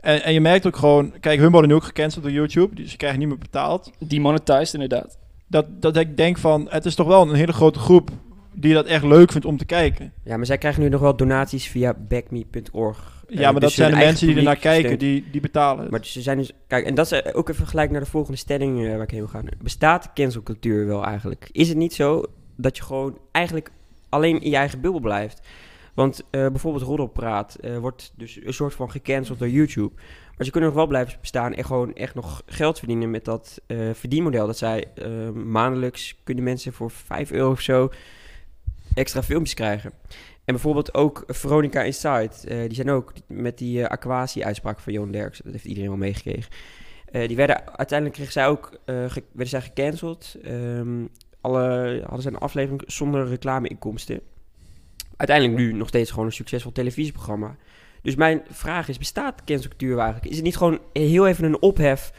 en, 0.00 0.22
en 0.24 0.32
je 0.32 0.40
merkt 0.40 0.66
ook 0.66 0.76
gewoon, 0.76 1.12
kijk, 1.20 1.38
hun 1.40 1.50
worden 1.50 1.70
nu 1.70 1.76
ook 1.76 1.84
gecanceld 1.84 2.22
door 2.24 2.32
YouTube, 2.32 2.74
dus 2.74 2.90
ze 2.90 2.96
krijgen 2.96 3.18
niet 3.18 3.28
meer 3.28 3.38
betaald. 3.38 3.90
Demonetized 3.98 4.74
inderdaad. 4.74 5.18
Dat, 5.48 5.66
dat 5.82 5.96
ik 5.96 6.16
denk 6.16 6.38
van, 6.38 6.66
het 6.70 6.84
is 6.84 6.94
toch 6.94 7.06
wel 7.06 7.22
een 7.22 7.34
hele 7.34 7.52
grote 7.52 7.78
groep 7.78 8.10
die 8.56 8.74
dat 8.74 8.86
echt 8.86 9.04
leuk 9.04 9.30
vindt 9.32 9.46
om 9.46 9.56
te 9.56 9.64
kijken. 9.64 10.12
Ja, 10.24 10.36
maar 10.36 10.46
zij 10.46 10.58
krijgen 10.58 10.82
nu 10.82 10.88
nog 10.88 11.00
wel 11.00 11.16
donaties 11.16 11.68
via 11.68 11.94
backme.org. 12.08 13.24
Ja, 13.28 13.36
Eh, 13.36 13.42
maar 13.42 13.52
dus 13.52 13.62
dat 13.62 13.72
zijn 13.72 13.90
de 13.90 13.96
mensen 13.96 14.26
die 14.26 14.36
ernaar 14.36 14.56
kijken, 14.56 14.98
die, 14.98 15.24
die 15.30 15.40
betalen. 15.40 15.90
Maar 15.90 16.04
ze 16.04 16.22
zijn 16.22 16.38
dus, 16.38 16.52
kijk, 16.66 16.86
en 16.86 16.94
dat 16.94 17.12
is 17.12 17.20
eh, 17.20 17.36
ook 17.36 17.48
even 17.48 17.66
gelijk 17.66 17.90
naar 17.90 18.00
de 18.00 18.06
volgende 18.06 18.38
stelling 18.38 18.84
eh, 18.84 18.92
waar 18.92 19.02
ik 19.02 19.10
heen 19.10 19.28
gaan. 19.28 19.44
Bestaat 19.62 20.10
cancelcultuur 20.14 20.86
wel 20.86 21.04
eigenlijk? 21.04 21.48
Is 21.52 21.68
het 21.68 21.76
niet 21.76 21.94
zo 21.94 22.24
dat 22.56 22.76
je 22.76 22.82
gewoon 22.82 23.18
eigenlijk 23.32 23.70
alleen 24.08 24.40
in 24.40 24.50
je 24.50 24.56
eigen 24.56 24.80
bubbel 24.80 25.00
blijft? 25.00 25.46
Want 25.94 26.24
bijvoorbeeld 26.30 26.84
Roddelpraat 26.84 27.54
eh, 27.54 27.78
wordt 27.78 28.12
dus 28.16 28.38
een 28.44 28.54
soort 28.54 28.74
van 28.74 28.90
gecanceld 28.90 29.38
door 29.38 29.48
YouTube. 29.48 29.94
Maar 30.36 30.46
ze 30.46 30.50
kunnen 30.50 30.68
nog 30.68 30.78
wel 30.78 30.86
blijven 30.86 31.18
bestaan 31.20 31.54
en 31.54 31.64
gewoon 31.64 31.94
echt 31.94 32.14
nog 32.14 32.42
geld 32.46 32.78
verdienen 32.78 33.10
met 33.10 33.24
dat 33.24 33.60
verdienmodel. 33.92 34.46
Dat 34.46 34.58
zij 34.58 34.84
maandelijks 35.34 36.16
kunnen 36.24 36.44
mensen 36.44 36.72
voor 36.72 36.90
5 36.90 37.30
euro 37.30 37.50
of 37.50 37.60
zo 37.60 37.90
extra 38.96 39.22
filmpjes 39.22 39.54
krijgen. 39.54 39.92
En 40.44 40.54
bijvoorbeeld 40.54 40.94
ook 40.94 41.24
Veronica 41.26 41.82
Inside. 41.82 42.30
eh, 42.44 42.58
die 42.58 42.74
zijn 42.74 42.90
ook 42.90 43.12
met 43.26 43.58
die 43.58 43.82
eh 43.82 43.88
Aquasi-uitspraak 43.88 44.80
van 44.80 44.92
Johan 44.92 45.12
Derks. 45.12 45.40
Dat 45.44 45.52
heeft 45.52 45.64
iedereen 45.64 45.88
wel 45.88 45.98
meegekregen. 45.98 46.52
Eh, 47.06 47.28
die 47.28 47.36
werden, 47.36 47.76
uiteindelijk 47.76 48.16
kregen 48.16 48.32
zij 48.32 48.46
ook, 48.46 48.80
werden 48.84 49.48
zij 49.48 49.60
gecanceld. 49.60 50.36
Ehm, 50.42 51.04
alle, 51.40 51.98
hadden 52.00 52.22
zij 52.22 52.32
een 52.32 52.38
aflevering 52.38 52.82
zonder 52.86 53.28
reclameinkomsten. 53.28 54.20
Uiteindelijk 55.16 55.58
nu 55.58 55.72
nog 55.72 55.88
steeds 55.88 56.10
gewoon 56.10 56.26
een 56.26 56.32
succesvol 56.32 56.72
televisieprogramma. 56.72 57.56
Dus 58.02 58.14
mijn 58.14 58.42
vraag 58.50 58.88
is, 58.88 58.98
bestaat 58.98 59.44
cancelcultuur 59.44 59.98
eigenlijk? 59.98 60.26
Is 60.26 60.36
het 60.36 60.44
niet 60.44 60.56
gewoon 60.56 60.80
heel 60.92 61.26
even 61.26 61.44
een 61.44 61.62
ophef 61.62 62.12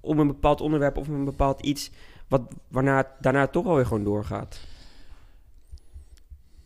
om 0.00 0.18
een 0.18 0.26
bepaald 0.26 0.60
onderwerp 0.60 0.96
of 0.96 1.08
een 1.08 1.24
bepaald 1.24 1.60
iets... 1.62 1.90
Wat, 2.28 2.42
waarna 2.68 3.14
daarna 3.20 3.46
toch 3.46 3.66
alweer 3.66 3.86
gewoon 3.86 4.04
doorgaat? 4.04 4.60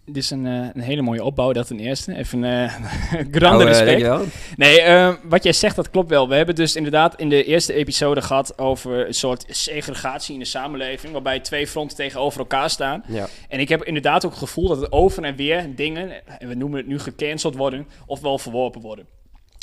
Dit 0.04 0.16
is 0.16 0.30
een, 0.30 0.46
eh, 0.46 0.68
een 0.72 0.80
hele 0.80 1.02
mooie 1.02 1.24
opbouw, 1.24 1.52
dat 1.52 1.66
ten 1.66 1.78
eerste. 1.78 2.16
Even 2.16 2.42
een 2.42 2.64
eh 2.64 2.74
grande 3.30 3.38
Nou, 3.40 3.60
eh, 3.62 3.66
respect. 3.66 4.26
Nee, 4.56 4.80
eh, 4.80 5.14
wat 5.22 5.42
jij 5.42 5.52
zegt, 5.52 5.76
dat 5.76 5.90
klopt 5.90 6.10
wel. 6.10 6.28
We 6.28 6.34
hebben 6.34 6.54
dus 6.54 6.76
inderdaad 6.76 7.20
in 7.20 7.28
de 7.28 7.44
eerste 7.44 7.72
episode 7.72 8.22
gehad 8.22 8.58
over 8.58 9.06
een 9.06 9.14
soort 9.14 9.44
segregatie 9.48 10.34
in 10.34 10.40
de 10.40 10.46
samenleving, 10.46 11.12
waarbij 11.12 11.40
twee 11.40 11.66
fronten 11.66 11.96
tegenover 11.96 12.38
elkaar 12.38 12.70
staan. 12.70 13.04
Ja. 13.06 13.28
En 13.48 13.60
ik 13.60 13.68
heb 13.68 13.82
inderdaad 13.84 14.24
ook 14.24 14.30
het 14.30 14.40
gevoel 14.40 14.68
dat 14.68 14.82
er 14.82 14.92
over 14.92 15.24
en 15.24 15.36
weer 15.36 15.74
dingen, 15.74 16.26
en 16.38 16.48
we 16.48 16.54
noemen 16.54 16.78
het 16.78 16.88
nu 16.88 16.98
gecanceld 16.98 17.56
worden, 17.56 17.86
ofwel 18.06 18.38
verworpen 18.38 18.80
worden. 18.80 19.06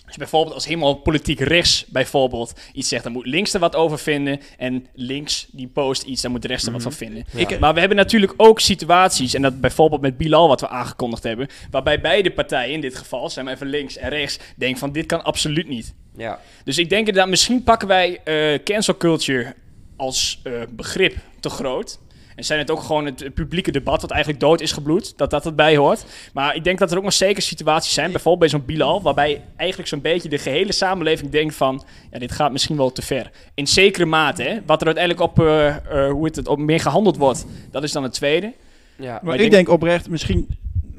Dus 0.09 0.17
bijvoorbeeld 0.17 0.55
als 0.55 0.65
helemaal 0.65 0.95
politiek 0.95 1.39
rechts 1.39 1.85
bijvoorbeeld 1.87 2.53
iets 2.73 2.87
zegt, 2.87 3.03
dan 3.03 3.11
moet 3.11 3.25
links 3.25 3.53
er 3.53 3.59
wat 3.59 3.75
over 3.75 3.99
vinden. 3.99 4.39
En 4.57 4.87
links 4.93 5.47
die 5.51 5.67
post 5.67 6.03
iets, 6.03 6.21
dan 6.21 6.31
moet 6.31 6.41
de 6.41 6.47
rest 6.47 6.65
er 6.65 6.71
wat 6.71 6.81
van 6.81 6.91
vinden. 6.91 7.25
Ja. 7.35 7.59
Maar 7.59 7.73
we 7.73 7.79
hebben 7.79 7.97
natuurlijk 7.97 8.33
ook 8.37 8.59
situaties, 8.59 9.33
en 9.33 9.41
dat 9.41 9.61
bijvoorbeeld 9.61 10.01
met 10.01 10.17
Bilal 10.17 10.47
wat 10.47 10.61
we 10.61 10.67
aangekondigd 10.69 11.23
hebben, 11.23 11.47
waarbij 11.71 12.01
beide 12.01 12.31
partijen, 12.31 12.73
in 12.73 12.81
dit 12.81 12.97
geval, 12.97 13.29
zijn 13.29 13.45
we 13.45 13.51
even 13.51 13.67
links 13.67 13.97
en 13.97 14.09
rechts, 14.09 14.39
denken 14.55 14.79
van 14.79 14.91
dit 14.91 15.05
kan 15.05 15.23
absoluut 15.23 15.67
niet. 15.67 15.93
ja. 16.17 16.39
Dus 16.63 16.77
ik 16.77 16.89
denk 16.89 17.07
inderdaad, 17.07 17.29
misschien 17.29 17.63
pakken 17.63 17.87
wij 17.87 18.21
eh, 18.23 18.63
cancel 18.63 18.97
culture 18.97 19.53
als 19.95 20.39
eh, 20.43 20.53
begrip 20.69 21.15
te 21.39 21.49
groot. 21.49 21.99
En 22.39 22.45
zijn 22.45 22.59
het 22.59 22.71
ook 22.71 22.81
gewoon 22.81 23.05
het, 23.05 23.33
publieke 23.33 23.71
debat 23.71 24.01
wat 24.01 24.11
eigenlijk 24.11 24.41
dood 24.41 24.61
is 24.61 24.71
gebloed, 24.71 25.13
dat 25.17 25.29
dat 25.29 25.45
erbij 25.45 25.77
hoort. 25.77 26.05
Maar 26.33 26.55
ik 26.55 26.63
denk 26.63 26.79
dat 26.79 26.91
er 26.91 26.97
ook 26.97 27.03
nog 27.03 27.13
zeker 27.13 27.41
situaties 27.41 27.93
zijn, 27.93 28.11
bijvoorbeeld 28.11 28.51
bij 28.51 28.59
zo'n 28.59 28.65
Bilal, 28.65 29.01
waarbij 29.01 29.41
eigenlijk 29.55 29.89
zo'n 29.89 30.01
beetje 30.01 30.29
de 30.29 30.37
gehele 30.37 30.71
samenleving 30.71 31.31
denkt 31.31 31.55
van, 31.55 31.83
ja, 32.11 32.19
dit 32.19 32.31
gaat 32.31 32.51
misschien 32.51 32.77
wel 32.77 32.91
te 32.91 33.01
ver. 33.01 33.31
In 33.53 33.67
zekere 33.67 34.05
mate, 34.05 34.43
hè. 34.43 34.59
Wat 34.65 34.79
er 34.81 34.85
uiteindelijk 34.85 35.25
op, 35.25 35.39
eh, 35.39 35.67
eh, 35.67 36.11
hoe 36.11 36.25
het, 36.25 36.35
het 36.35 36.47
op 36.47 36.59
meer 36.59 36.79
gehandeld 36.79 37.17
wordt, 37.17 37.45
dat 37.71 37.83
is 37.83 37.91
dan 37.91 38.03
het 38.03 38.13
tweede. 38.13 38.53
ja. 38.95 39.19
Maar 39.23 39.35
ik 39.35 39.41
ik 39.41 39.51
denk, 39.51 39.69
oprecht, 39.69 40.09
misschien 40.09 40.47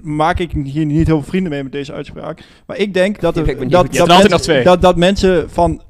maak 0.00 0.38
ik 0.38 0.50
hier 0.53 0.87
niet 0.87 1.07
heel 1.07 1.20
veel 1.20 1.31
vrienden 1.31 1.53
mee 1.53 1.62
met 1.62 1.72
deze 1.72 1.92
uitspraak. 1.92 2.42
Maar 2.66 2.76
ik 2.76 2.94
denk 2.94 3.20
dat, 3.20 3.37
er, 3.37 3.46
dat, 3.68 3.87
Je 3.90 3.98
dat, 3.98 4.09
mensen, 4.09 4.31
nog 4.31 4.40
twee. 4.40 4.64
dat, 4.64 4.83
dat 4.83 4.96
mensen 4.96 5.50
van, 5.50 5.83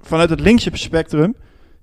vanuit 0.00 0.30
het 0.30 0.40
linkse 0.40 0.70
spectrum, 0.72 1.34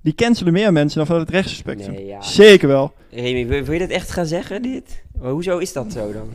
die 0.06 0.16
cancelen 0.16 0.54
meer 0.54 0.72
mensen 0.74 0.98
dan 0.98 1.06
vanuit 1.08 1.26
het 1.26 1.36
rechtse 1.36 1.56
spectrum. 1.56 1.94
Nee, 1.94 2.06
ja. 2.06 2.22
Zeker 2.22 2.68
wel. 2.68 2.94
Remy, 3.12 3.48
wil, 3.48 3.64
wil 3.64 3.74
je 3.74 3.80
dit 3.80 3.90
echt 3.90 4.12
gaan 4.12 4.26
zeggen, 4.26 4.62
dit? 4.62 5.04
Maar 5.22 5.32
hoezo 5.32 5.58
is 5.58 5.74
dat 5.74 5.92
zo 5.92 6.14
dan? 6.14 6.30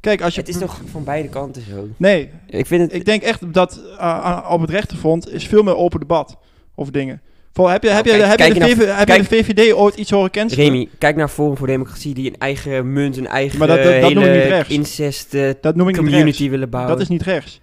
Kijk, 0.00 0.22
als 0.22 0.34
je... 0.34 0.40
Het 0.40 0.48
is 0.48 0.58
toch 0.58 0.80
van 0.90 1.04
beide 1.04 1.28
kanten 1.28 1.62
zo? 1.62 1.88
Nee, 1.96 2.30
Ik 2.46 2.66
vind 2.66 2.82
het... 2.82 2.92
ik 2.94 3.04
denk 3.04 3.22
echt 3.22 3.52
dat 3.54 3.80
uh, 4.00 4.46
op 4.50 4.60
het 4.60 4.70
rechterfront 4.70 5.32
is 5.32 5.46
veel 5.46 5.62
meer 5.62 5.76
open 5.76 6.00
debat 6.00 6.36
over 6.74 6.92
dingen. 6.92 7.20
Voor, 7.52 7.70
heb 7.70 7.82
je, 7.82 7.88
heb 7.88 8.04
je, 8.04 8.10
Nou, 8.16 8.34
kijk- 8.36 8.52
je, 8.54 8.58
de, 8.58 8.84
heb 8.86 9.06
kijk- 9.06 9.22
je 9.22 9.28
de 9.28 9.44
VVD 9.44 9.72
ooit 9.72 9.94
iets 9.96 10.10
horen 10.10 10.30
cancelen? 10.30 10.64
Remy, 10.64 10.88
kijk 10.98 11.16
naar 11.16 11.28
Forum 11.28 11.56
voor 11.56 11.66
Democratie 11.66 12.14
die 12.14 12.26
een 12.30 12.38
eigen 12.38 12.92
munt, 12.92 13.16
een 13.16 13.26
eigen 13.26 13.58
Maar 13.58 13.68
dat- 13.68 13.76
dat- 13.76 13.86
dat 13.86 13.94
hele 13.94 14.14
noem 14.14 14.24
ik 14.24 14.32
niet 14.34 14.42
rechts. 14.42 14.72
incest 14.74 15.34
eh, 15.34 15.50
Dat 15.60 15.76
noem 15.76 15.88
ik 15.88 15.96
community 15.96 16.50
willen 16.50 16.70
bouwen. 16.70 16.92
Dat 16.92 17.02
is 17.02 17.08
niet 17.08 17.22
rechts. 17.22 17.60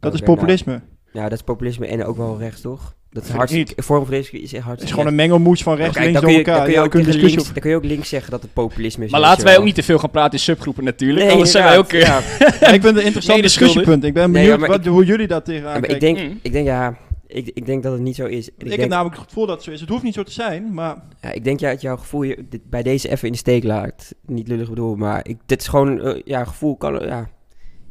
Dat 0.00 0.14
is 0.14 0.18
Oké, 0.20 0.26
nou, 0.28 0.38
populisme. 0.38 0.80
ja, 1.12 1.22
dat 1.22 1.32
is 1.32 1.42
populisme 1.42 1.86
en 1.86 2.04
ook 2.04 2.16
wel 2.16 2.38
rechts, 2.38 2.60
toch? 2.60 2.94
Dat 3.12 3.24
is 3.24 3.30
hartstikke... 3.30 3.82
Forum 3.82 4.02
voor 4.02 4.10
Democratie 4.10 4.40
is 4.40 4.42
echt 4.42 4.52
Het 4.52 4.60
is 4.60 4.64
hartstikke 4.64 4.92
gewoon 4.94 5.06
een 5.06 5.14
mengelmoes 5.14 5.62
van 5.62 5.76
rechts 5.76 5.98
links 5.98 6.20
door 6.20 6.30
elkaar. 6.30 6.54
dan, 6.56 6.64
kun 6.64 6.72
je 6.74 6.80
je 6.82 6.88
tegen 6.88 7.04
discussie 7.04 7.28
links, 7.28 7.44
dan 7.52 7.62
kun 7.62 7.70
je 7.70 7.76
ook 7.76 7.84
links 7.84 8.08
zeggen 8.08 8.30
dat 8.30 8.42
het 8.42 8.52
populisme 8.52 9.04
is. 9.04 9.10
Maar 9.10 9.20
laten 9.20 9.44
wij 9.44 9.58
ook 9.58 9.64
niet 9.64 9.74
te 9.74 9.82
veel 9.82 9.98
gaan 9.98 10.10
praten 10.10 10.32
in 10.32 10.38
subgroepen 10.38 10.84
natuurlijk. 10.84 11.20
Nee, 11.24 11.30
anders 11.32 11.50
zijn 11.50 11.64
wij 11.64 11.78
ook... 11.78 11.92
eh, 11.92 12.00
ja. 12.00 12.18
ik 12.48 12.66
vind 12.68 12.82
het 12.84 12.96
een 12.96 13.02
interessant 13.04 13.42
discussiepunt. 13.42 14.04
Ik 14.04 14.14
ben 14.14 14.30
Nee, 14.30 14.58
benieuwd 14.58 14.86
hoe 14.86 15.04
jullie 15.04 15.26
dat 15.26 15.44
tegenaan 15.44 15.80
maar 15.80 15.90
ik 15.90 15.98
kijken. 15.98 16.14
denk, 16.14 16.30
Mm. 16.32 16.38
ik 16.42 16.52
denk 16.52 16.66
ja, 16.66 16.96
ik, 17.26 17.50
ik 17.54 17.66
denk 17.66 17.82
dat 17.82 17.92
het 17.92 18.00
niet 18.02 18.16
zo 18.16 18.26
is. 18.26 18.48
Ik, 18.48 18.54
Ik, 18.58 18.68
denk, 18.68 18.80
heb 18.80 18.88
namelijk 18.88 19.16
het 19.16 19.24
gevoel 19.28 19.46
dat 19.46 19.54
het 19.54 19.64
zo 19.64 19.70
is. 19.70 19.80
Het 19.80 19.88
hoeft 19.88 20.02
niet 20.02 20.14
zo 20.14 20.22
te 20.22 20.32
zijn, 20.32 20.74
maar 20.74 20.96
ja, 21.20 21.32
ik 21.32 21.44
denk 21.44 21.60
ja, 21.60 21.70
dat 21.70 21.80
jouw 21.80 21.96
gevoel 21.96 22.22
je 22.22 22.44
dit, 22.48 22.70
bij 22.70 22.82
deze 22.82 23.08
even 23.10 23.26
in 23.26 23.32
de 23.32 23.38
steek 23.38 23.64
laat. 23.64 24.14
Niet 24.26 24.48
lullig 24.48 24.68
bedoel, 24.68 24.94
maar 24.96 25.20
ik, 25.28 25.36
dit 25.46 25.60
is 25.60 25.68
gewoon, 25.68 26.00
eh, 26.00 26.20
ja, 26.24 26.44
gevoel 26.44 26.76
kan, 26.76 27.06
ja. 27.06 27.28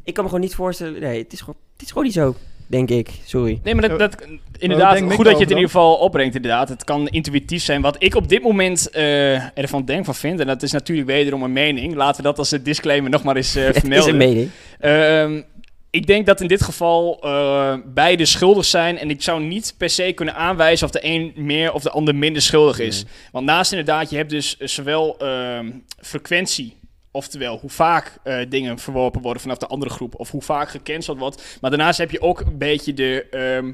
Ik 0.04 0.14
kan 0.14 0.24
me 0.24 0.30
gewoon 0.30 0.44
niet 0.44 0.54
voorstellen, 0.54 1.00
nee, 1.00 1.22
het 1.22 1.32
is 1.32 1.40
gewoon, 1.40 1.56
het 1.72 1.82
is 1.82 1.88
gewoon 1.88 2.04
niet 2.04 2.12
zo, 2.12 2.34
denk 2.72 2.90
ik. 2.90 3.10
Sorry. 3.24 3.60
Nee, 3.62 3.74
maar 3.74 3.88
dat, 3.88 3.98
dat 3.98 4.26
inderdaad, 4.58 4.98
goed 4.98 5.24
dat 5.24 5.34
je 5.34 5.42
het 5.42 5.50
in 5.50 5.56
ieder 5.56 5.70
geval 5.70 5.94
opbrengt 5.94 6.34
inderdaad. 6.34 6.68
Het 6.68 6.84
kan 6.84 7.08
intuïtief 7.08 7.62
zijn. 7.62 7.80
Wat 7.82 7.96
ik 7.98 8.14
op 8.14 8.28
dit 8.28 8.42
moment 8.42 8.90
eh, 8.90 9.58
ervan 9.58 9.84
denk 9.84 10.04
van 10.04 10.14
vind, 10.14 10.40
en 10.40 10.46
dat 10.46 10.62
is 10.62 10.72
natuurlijk 10.72 11.08
wederom 11.08 11.42
een 11.42 11.52
mening. 11.52 11.94
Laten 11.94 12.16
we 12.16 12.22
dat 12.22 12.38
als 12.38 12.50
een 12.50 12.62
disclaimer 12.62 13.10
nog 13.10 13.22
maar 13.22 13.36
eens 13.36 13.54
eh, 13.54 13.64
het 13.66 13.74
is 13.74 13.80
vermelden. 13.80 14.10
een 14.10 14.16
mening. 14.16 14.50
Ehm, 14.80 15.42
ik 15.90 16.06
denk 16.06 16.26
dat 16.26 16.40
in 16.40 16.46
dit 16.46 16.62
geval 16.62 17.18
eh, 17.22 17.74
beide 17.84 18.24
schuldig 18.24 18.64
zijn. 18.64 18.98
En 18.98 19.10
ik 19.10 19.22
zou 19.22 19.42
niet 19.42 19.74
per 19.76 19.90
se 19.90 20.12
kunnen 20.12 20.34
aanwijzen 20.34 20.86
of 20.86 20.92
de 20.92 21.00
een 21.02 21.32
meer 21.36 21.72
of 21.72 21.82
de 21.82 21.90
ander 21.90 22.14
minder 22.14 22.42
schuldig 22.42 22.78
is. 22.78 23.04
Want 23.32 23.46
naast 23.46 23.72
inderdaad, 23.72 24.10
je 24.10 24.16
hebt 24.16 24.30
dus 24.30 24.56
zowel 24.56 25.18
ehm, 25.18 25.70
frequentie. 26.00 26.76
Oftewel, 27.12 27.58
hoe 27.58 27.70
vaak 27.70 28.18
eh, 28.22 28.38
dingen 28.48 28.78
verworpen 28.78 29.22
worden 29.22 29.42
vanaf 29.42 29.58
de 29.58 29.66
andere 29.66 29.90
groep. 29.90 30.14
Of 30.14 30.30
hoe 30.30 30.42
vaak 30.42 30.68
gecanceld 30.68 31.18
wordt. 31.18 31.58
Maar 31.60 31.70
daarnaast 31.70 31.98
heb 31.98 32.10
je 32.10 32.20
ook 32.20 32.40
een 32.40 32.58
beetje 32.58 32.94
de... 32.94 33.26
ehm, 33.30 33.72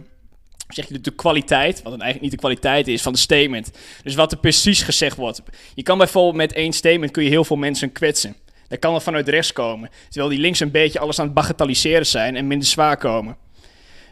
zeg 0.68 0.87
je, 0.88 0.92
de, 0.92 1.01
de 1.01 1.11
kwaliteit, 1.11 1.83
wat 1.83 1.92
dan 1.92 2.03
eigenlijk 2.03 2.20
niet 2.20 2.31
de 2.31 2.46
kwaliteit 2.46 2.88
is 2.88 3.03
van 3.03 3.12
de 3.12 3.18
statement. 3.18 3.70
Dus 4.03 4.14
wat 4.14 4.33
er 4.33 4.38
precies 4.38 4.83
gezegd 4.83 5.16
wordt. 5.16 5.42
Je 5.74 5.83
kan 5.83 5.98
bijvoorbeeld 5.98 6.37
met 6.37 6.53
één 6.53 6.72
statement 6.72 7.11
kun 7.11 7.22
je 7.22 7.29
heel 7.29 7.44
veel 7.44 7.57
mensen 7.57 7.92
kwetsen. 7.92 8.37
Dat 8.68 8.79
kan 8.79 8.94
er 8.94 9.01
vanuit 9.01 9.29
rechts 9.29 9.53
komen. 9.53 9.90
Terwijl 10.09 10.31
die 10.31 10.40
links 10.40 10.61
een 10.61 10.70
beetje 10.70 10.98
alles 10.98 11.18
aan 11.18 11.24
het 11.24 11.35
bagatelliseren 11.35 12.07
zijn 12.07 12.37
en 12.37 12.46
minder 12.46 12.68
zwaar 12.68 12.96
komen. 12.96 13.37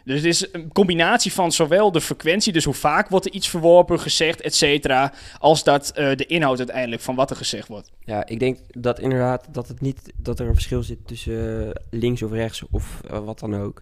Dus 0.07 0.15
het 0.15 0.25
is 0.25 0.47
een 0.51 0.73
combinatie 0.73 1.33
van 1.33 1.51
zowel 1.51 1.91
de 1.91 2.01
frequentie, 2.01 2.53
dus 2.53 2.63
hoe 2.63 2.73
vaak 2.73 3.09
wordt 3.09 3.25
er 3.25 3.31
iets 3.31 3.49
verworpen, 3.49 3.99
gezegd, 3.99 4.41
et 4.41 4.55
cetera, 4.55 5.13
als 5.39 5.63
dat 5.63 5.91
eh, 5.91 6.15
de 6.15 6.25
inhoud 6.25 6.57
uiteindelijk 6.57 7.01
van 7.01 7.15
wat 7.15 7.29
er 7.29 7.35
gezegd 7.35 7.67
wordt. 7.67 7.91
Ja, 7.99 8.25
ik 8.25 8.39
denk 8.39 8.57
dat 8.67 8.99
inderdaad 8.99 9.47
dat 9.51 9.67
het 9.67 9.81
niet 9.81 10.13
dat 10.17 10.39
er 10.39 10.47
een 10.47 10.53
verschil 10.53 10.83
zit 10.83 11.07
tussen 11.07 11.67
eh, 11.67 11.81
links 11.89 12.21
of 12.21 12.31
rechts 12.31 12.63
of 12.71 13.01
eh, 13.09 13.19
wat 13.19 13.39
dan 13.39 13.55
ook. 13.55 13.81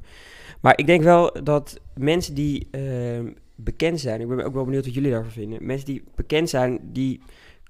Maar 0.61 0.77
ik 0.77 0.85
denk 0.85 1.03
wel 1.03 1.37
dat 1.43 1.79
mensen 1.93 2.33
die 2.33 2.67
ehm, 2.71 3.27
bekend 3.55 3.99
zijn, 3.99 4.21
ik 4.21 4.27
ben 4.27 4.45
ook 4.45 4.53
wel 4.53 4.65
benieuwd 4.65 4.85
wat 4.85 4.93
jullie 4.93 5.11
daarvan 5.11 5.31
vinden. 5.31 5.65
Mensen 5.65 5.85
die 5.85 6.03
bekend 6.15 6.49
zijn, 6.49 6.79
die 6.83 7.21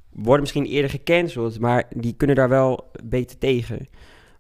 worden 0.10 0.42
misschien 0.42 0.66
eerder 0.66 0.90
gecanceld, 0.90 1.60
maar 1.60 1.84
die 1.96 2.14
kunnen 2.18 2.36
daar 2.36 2.50
wel 2.50 2.92
beter 3.04 3.38
tegen. 3.38 3.88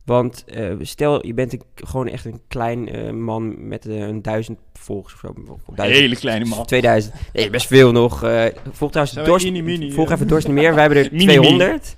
Want 0.05 0.43
eh, 0.45 0.71
stel, 0.81 1.25
je 1.25 1.33
bent 1.33 1.53
een, 1.53 1.61
gewoon 1.75 2.07
echt 2.07 2.25
een 2.25 2.41
klein 2.47 2.89
eh, 2.89 3.11
man 3.11 3.67
met 3.67 3.85
eh, 3.85 3.99
een 3.99 4.21
duizend 4.21 4.59
volgers 4.73 5.13
of 5.13 5.19
zo. 5.19 5.33
Duizend, 5.75 6.01
Hele 6.01 6.15
kleine 6.15 6.45
man. 6.45 6.65
2000. 6.65 7.13
Nee, 7.33 7.49
best 7.49 7.67
veel 7.67 7.91
nog. 7.91 8.19
volg 8.71 8.91
trouwens 8.91 9.13
Dorst, 9.13 9.45
mini-mini, 9.45 9.91
volg 9.91 10.07
eh? 10.07 10.15
even 10.15 10.27
Dorst 10.27 10.47
niet 10.47 10.55
meer. 10.55 10.73
Wij 10.73 10.81
hebben 10.83 11.03
er 11.03 11.09
Mini-mini. 11.11 11.41
200. 11.41 11.95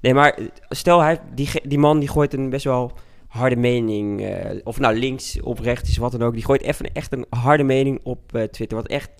Nee, 0.00 0.14
maar 0.14 0.38
stel 0.68 1.00
hij, 1.00 1.20
die, 1.34 1.48
die 1.62 1.78
man 1.78 1.98
die 1.98 2.08
gooit 2.08 2.34
een 2.34 2.50
best 2.50 2.64
wel 2.64 2.92
harde 3.28 3.56
mening. 3.56 4.26
of 4.64 4.78
nou 4.78 4.98
links 4.98 5.40
of 5.40 5.60
rechts 5.60 5.90
is 5.90 5.96
wat 5.96 6.12
dan 6.12 6.22
ook. 6.22 6.34
Die 6.34 6.44
gooit 6.44 6.62
even 6.62 6.92
echt 6.92 7.12
een 7.12 7.26
harde 7.30 7.64
mening 7.64 8.00
op 8.02 8.48
Twitter. 8.50 8.76
Wat 8.76 8.86
echt 8.86 9.10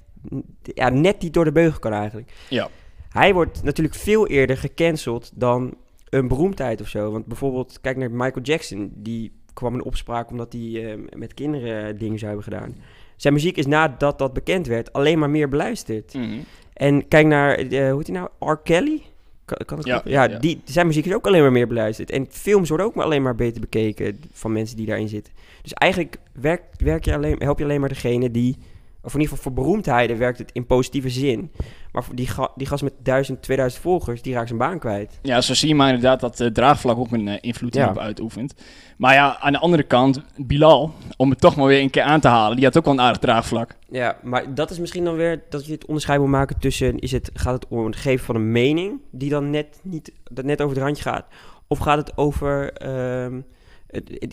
ja, 0.63 0.89
net 0.89 1.21
niet 1.23 1.35
door 1.35 1.45
de 1.45 1.53
beugel 1.53 1.79
kan 1.79 1.93
eigenlijk. 1.93 2.33
Ja. 2.49 2.69
Hij 3.09 3.35
wordt 3.35 3.63
natuurlijk 3.63 3.97
veel 3.97 4.27
eerder 4.27 4.57
gecanceld 4.57 5.31
dan 5.35 5.75
een 6.11 6.29
beroemdheid 6.29 6.81
of 6.81 6.89
zo. 6.89 7.11
Want 7.11 7.27
bijvoorbeeld, 7.27 7.79
kijk 7.81 7.97
naar 7.97 8.11
Michael 8.11 8.43
Jackson. 8.43 8.93
Die 8.95 9.33
kwam 9.53 9.75
in 9.75 9.85
opspraak 9.85 10.31
omdat 10.31 10.53
hij 10.53 10.93
eh, 10.93 10.99
met 11.17 11.35
kinderen 11.35 11.99
dingen 11.99 12.19
zou 12.19 12.33
hebben 12.33 12.53
gedaan. 12.53 12.77
Zijn 13.17 13.35
muziek 13.35 13.57
is 13.57 13.67
nadat 13.67 14.19
dat 14.19 14.33
bekend 14.33 14.67
werd 14.67 14.93
alleen 14.93 15.19
maar 15.19 15.31
meer 15.31 15.49
beluisterd. 15.49 16.15
Mhm. 16.15 16.39
En 16.73 17.09
kijk 17.09 17.27
naar, 17.27 17.55
eh, 17.55 17.89
hoe 17.89 17.97
heet 17.97 18.07
hij 18.07 18.17
nou? 18.17 18.53
R. 18.53 18.57
Kelly? 18.63 19.03
Kan, 19.45 19.59
kan 19.67 19.79
het 19.79 19.87
Ja, 19.87 20.03
ja, 20.05 20.25
ja. 20.25 20.39
Die, 20.39 20.61
zijn 20.65 20.87
muziek 20.87 21.07
is 21.07 21.15
ook 21.15 21.27
alleen 21.27 21.43
maar 21.43 21.53
meer 21.53 21.67
beluisterd. 21.67 22.11
En 22.11 22.27
films 22.31 22.69
worden 22.69 22.87
ook 22.87 22.95
maar 22.95 23.05
alleen 23.05 23.23
maar 23.23 23.35
beter 23.35 23.61
bekeken 23.61 24.21
van 24.33 24.53
mensen 24.53 24.77
die 24.77 24.87
daarin 24.87 25.09
zitten. 25.09 25.33
Dus 25.63 25.73
eigenlijk 25.73 26.17
werk, 26.33 26.63
werk 26.77 27.05
je 27.05 27.15
alleen, 27.15 27.37
help 27.39 27.59
je 27.59 27.65
alleen 27.65 27.81
maar 27.81 27.89
degene 27.89 28.31
die... 28.31 28.57
Of 29.03 29.15
in 29.15 29.21
ieder 29.21 29.37
geval 29.37 29.53
voor 29.53 29.63
beroemdheden 29.63 30.19
werkt 30.19 30.39
het 30.39 30.51
in 30.53 30.67
positieve 30.67 31.11
zin. 31.11 31.53
Maar 31.93 32.05
voor 32.05 32.15
die, 32.15 32.27
ga, 32.27 32.51
die 32.55 32.67
gast 32.67 32.83
met 32.83 32.93
1000, 33.03 33.43
2000 33.43 33.83
volgers, 33.83 34.23
die 34.23 34.35
raakt 34.35 34.47
zijn 34.47 34.59
baan 34.59 34.79
kwijt. 34.79 35.19
Ja, 35.23 35.41
zo 35.41 35.55
zie 35.55 35.69
je 35.69 35.75
maar 35.75 35.89
inderdaad 35.89 36.21
dat 36.21 36.41
uh, 36.41 36.49
draagvlak 36.49 36.99
ook 36.99 37.13
een 37.13 37.27
uh, 37.27 37.35
invloed 37.41 37.75
Ja. 37.75 37.81
hierop 37.81 37.99
uitoefent. 38.03 38.55
Maar 38.97 39.15
ja, 39.15 39.39
aan 39.41 39.53
de 39.53 39.59
andere 39.59 39.83
kant, 39.83 40.23
Bilal, 40.37 40.93
om 41.17 41.31
het 41.31 41.41
toch 41.41 41.57
maar 41.57 41.67
weer 41.67 41.81
een 41.81 41.91
keer 41.91 42.03
aan 42.03 42.21
te 42.21 42.29
halen, 42.29 42.57
die 42.57 42.65
had 42.65 42.79
ook 42.79 42.85
wel 42.85 42.95
een 42.95 43.01
aardig 43.01 43.19
draagvlak. 43.21 43.77
Ja, 43.91 44.17
maar 44.23 44.55
dat 44.55 44.71
is 44.71 44.79
misschien 44.79 45.05
dan 45.05 45.17
weer 45.17 45.43
dat 45.49 45.67
je 45.67 45.73
het 45.73 45.87
onderscheid 45.87 46.21
moet 46.21 46.29
maken 46.29 46.59
tussen... 46.59 46.99
Is 46.99 47.13
het, 47.13 47.31
gaat 47.35 47.55
het 47.55 47.67
om 47.69 47.85
het 47.87 47.97
geven 47.97 48.25
van 48.25 48.35
een 48.35 48.53
mening 48.53 49.01
die 49.11 49.31
dan 49.31 49.51
net, 49.51 49.81
niet, 49.83 50.13
dat 50.31 50.45
net 50.45 50.63
over 50.63 50.77
het 50.77 50.85
randje 50.85 51.03
gaat? 51.03 51.27
Of 51.67 51.79
gaat 51.79 51.99
het 51.99 52.17
over 52.17 52.73
ehm, 52.73 53.41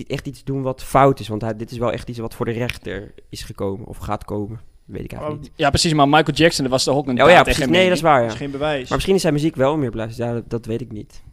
echt 0.08 0.28
iets 0.28 0.44
doen 0.44 0.62
wat 0.62 0.84
fout 0.84 1.20
is? 1.20 1.28
Want 1.28 1.42
hij, 1.42 1.56
dit 1.56 1.72
is 1.72 1.78
wel 1.78 1.92
echt 1.92 2.10
iets 2.10 2.20
wat 2.20 2.36
voor 2.36 2.46
de 2.46 2.52
rechter 2.52 3.14
is 3.30 3.44
gekomen 3.44 3.88
of 3.88 3.98
gaat 3.98 4.26
komen. 4.26 4.60
Weet 4.86 5.04
ik 5.04 5.12
eigenlijk 5.12 5.42
niet. 5.42 5.52
Ja, 5.56 5.70
precies, 5.70 5.94
maar 5.94 6.10
Michael 6.10 6.38
Jackson, 6.38 6.64
dat 6.64 6.74
was 6.74 6.84
toch 6.84 6.96
ook 6.96 7.08
een 7.08 7.24
Oh 7.24 7.30
ja, 7.30 7.44
precies. 7.44 7.66
Nee, 7.66 7.88
dat 7.88 7.96
is 7.96 8.02
waar, 8.02 8.20
dat 8.20 8.28
ja. 8.28 8.34
is 8.34 8.40
geen 8.40 8.52
bewijs. 8.52 8.82
Maar 8.82 8.94
misschien 8.94 9.16
is 9.16 9.22
zijn 9.22 9.34
muziek 9.34 9.56
wel 9.56 9.78
meer 9.78 9.92
beluisterd. 9.92 10.28
Ja, 10.28 10.34
dat, 10.34 10.50
dat 10.50 10.66
weet 10.66 10.82
ik 10.82 10.92
niet. 10.92 11.24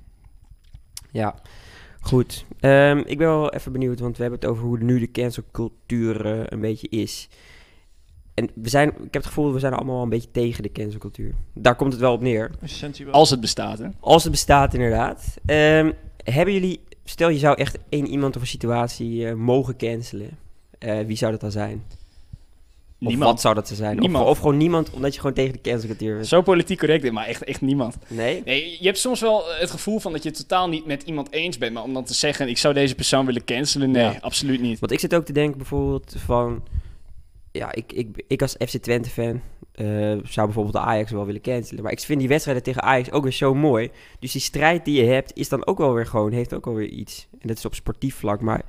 Ja, 1.10 1.34
goed. 2.00 2.44
Ehm, 2.60 2.98
ik 2.98 3.18
ben 3.18 3.26
wel 3.26 3.52
even 3.52 3.72
benieuwd, 3.72 4.00
want 4.00 4.16
we 4.16 4.22
hebben 4.22 4.40
het 4.40 4.48
over 4.50 4.64
hoe 4.64 4.78
nu 4.78 4.98
de 4.98 5.10
cancelcultuur 5.10 6.26
eh, 6.26 6.40
een 6.44 6.60
beetje 6.60 6.88
is. 6.88 7.28
En 8.34 8.50
we 8.54 8.68
zijn, 8.68 8.88
ik 8.88 8.96
heb 9.00 9.12
het 9.12 9.26
gevoel, 9.26 9.52
we 9.52 9.58
zijn 9.58 9.72
allemaal 9.72 9.94
wel 9.94 10.02
een 10.02 10.08
beetje 10.08 10.30
tegen 10.30 10.62
de 10.62 10.72
cancelcultuur. 10.72 11.34
Daar 11.54 11.76
komt 11.76 11.92
het 11.92 12.00
wel 12.00 12.12
op 12.12 12.20
neer. 12.20 12.50
Wel. 13.04 13.12
Als 13.12 13.30
het 13.30 13.40
bestaat, 13.40 13.78
hè. 13.78 13.88
Als 14.00 14.22
het 14.22 14.32
bestaat, 14.32 14.74
inderdaad. 14.74 15.36
Ehm, 15.46 15.92
hebben 16.16 16.54
jullie, 16.54 16.80
stel 17.04 17.28
je 17.28 17.38
zou 17.38 17.56
echt 17.56 17.78
één 17.88 18.06
iemand 18.06 18.36
of 18.36 18.42
een 18.42 18.48
situatie 18.48 19.26
eh, 19.28 19.34
mogen 19.34 19.76
cancelen. 19.76 20.38
Eh, 20.78 20.98
wie 21.06 21.16
zou 21.16 21.30
dat 21.32 21.40
dan 21.40 21.50
zijn? 21.50 21.84
Of 23.00 23.08
Niemand. 23.08 23.30
wat 23.30 23.40
zou 23.40 23.54
dat 23.54 23.68
dan 23.68 23.76
zijn? 23.76 23.94
Of, 23.96 24.00
Niemand. 24.00 24.26
of 24.28 24.38
gewoon 24.38 24.56
niemand, 24.56 24.90
omdat 24.90 25.14
je 25.14 25.20
gewoon 25.20 25.34
tegen 25.34 25.52
de 25.52 25.60
cancelcultuur 25.60 26.14
bent. 26.14 26.26
Zo 26.26 26.42
politiek 26.42 26.78
correct, 26.78 27.12
maar 27.12 27.26
echt, 27.26 27.44
echt 27.44 27.60
niemand. 27.60 27.96
Nee? 28.08 28.42
Nee, 28.44 28.76
je 28.80 28.86
hebt 28.86 28.98
soms 28.98 29.20
wel 29.20 29.42
het 29.58 29.70
gevoel 29.70 29.98
van 29.98 30.12
dat 30.12 30.22
je 30.22 30.28
het 30.28 30.38
totaal 30.38 30.68
niet 30.68 30.86
met 30.86 31.02
iemand 31.02 31.32
eens 31.32 31.58
bent. 31.58 31.72
Maar 31.72 31.82
om 31.82 31.94
dan 31.94 32.04
te 32.04 32.14
zeggen, 32.14 32.48
ik 32.48 32.58
zou 32.58 32.74
deze 32.74 32.94
persoon 32.94 33.26
willen 33.26 33.44
cancelen, 33.44 33.90
nee, 33.90 34.02
Ja. 34.02 34.18
absoluut 34.20 34.60
niet. 34.60 34.78
Want 34.78 34.92
ik 34.92 35.00
zit 35.00 35.14
ook 35.14 35.24
te 35.24 35.32
denken 35.32 35.58
bijvoorbeeld 35.58 36.14
van... 36.18 36.62
Ja, 37.52 37.72
ik, 37.72 37.92
ik, 37.92 38.24
ik 38.28 38.42
als 38.42 38.52
FC 38.58 38.76
Twente-fan 38.76 39.40
eh, 39.72 39.86
zou 40.24 40.46
bijvoorbeeld 40.46 40.72
de 40.72 40.80
Ajax 40.80 41.10
wel 41.10 41.26
willen 41.26 41.40
cancelen. 41.40 41.82
Maar 41.82 41.92
ik 41.92 42.00
vind 42.00 42.18
die 42.18 42.28
wedstrijden 42.28 42.62
tegen 42.62 42.82
Ajax 42.82 43.10
ook 43.10 43.22
weer 43.22 43.32
zo 43.32 43.54
mooi. 43.54 43.90
Dus 44.18 44.32
die 44.32 44.40
strijd 44.40 44.84
die 44.84 45.04
je 45.04 45.10
hebt 45.10 45.36
is 45.36 45.48
dan 45.48 45.66
ook 45.66 45.78
wel 45.78 45.94
weer 45.94 46.06
gewoon... 46.06 46.32
Heeft 46.32 46.54
ook 46.54 46.64
wel 46.64 46.74
weer 46.74 46.88
iets. 46.88 47.28
En 47.40 47.48
dat 47.48 47.56
is 47.56 47.64
op 47.64 47.74
sportief 47.74 48.14
vlak. 48.14 48.40
Maar 48.40 48.62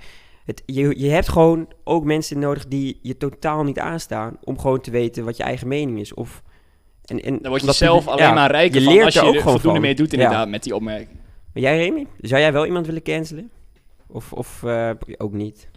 het, 0.46 0.64
je, 0.66 1.00
je 1.00 1.10
hebt 1.10 1.30
gewoon 1.30 1.68
ook 1.84 2.04
mensen 2.04 2.40
nodig 2.40 2.68
die 2.68 3.00
je 3.02 3.18
totaal 3.18 3.64
niet 3.64 3.80
aanstaan... 3.80 4.38
om 4.44 4.60
gewoon 4.60 4.82
te 4.82 4.92
weten 4.92 5.26
wat 5.26 5.38
je 5.38 5.44
eigen 5.44 5.68
mening 5.68 6.00
is. 6.00 6.14
Of... 6.14 6.44
En, 7.06 7.22
en 7.22 7.40
Dan 7.42 7.50
word 7.50 7.64
je 7.64 7.72
zelf 7.72 8.08
alleen 8.08 8.24
ja, 8.24 8.34
maar 8.34 8.52
rijker 8.52 8.80
je 8.80 8.86
van 8.86 8.94
leert 8.94 9.06
als 9.06 9.16
er 9.16 9.22
je 9.22 9.28
ook 9.28 9.36
er 9.36 9.42
gewoon 9.42 9.60
voldoende 9.60 9.80
van. 9.80 9.88
mee 9.88 9.96
doet 9.96 10.12
Ja. 10.12 10.18
inderdaad 10.18 10.50
met 10.50 10.64
die 10.64 10.76
opmerking. 10.76 11.20
Maar 11.54 11.64
jij 11.64 11.78
Remy? 11.78 12.08
Zou 12.20 12.42
jij 12.42 12.54
wel 12.54 12.66
iemand 12.66 12.86
willen 12.86 13.04
cancelen? 13.04 13.52
Of, 14.08 14.34
of 14.34 14.64
eh, 14.64 14.90
ook 15.18 15.34
niet? 15.34 15.70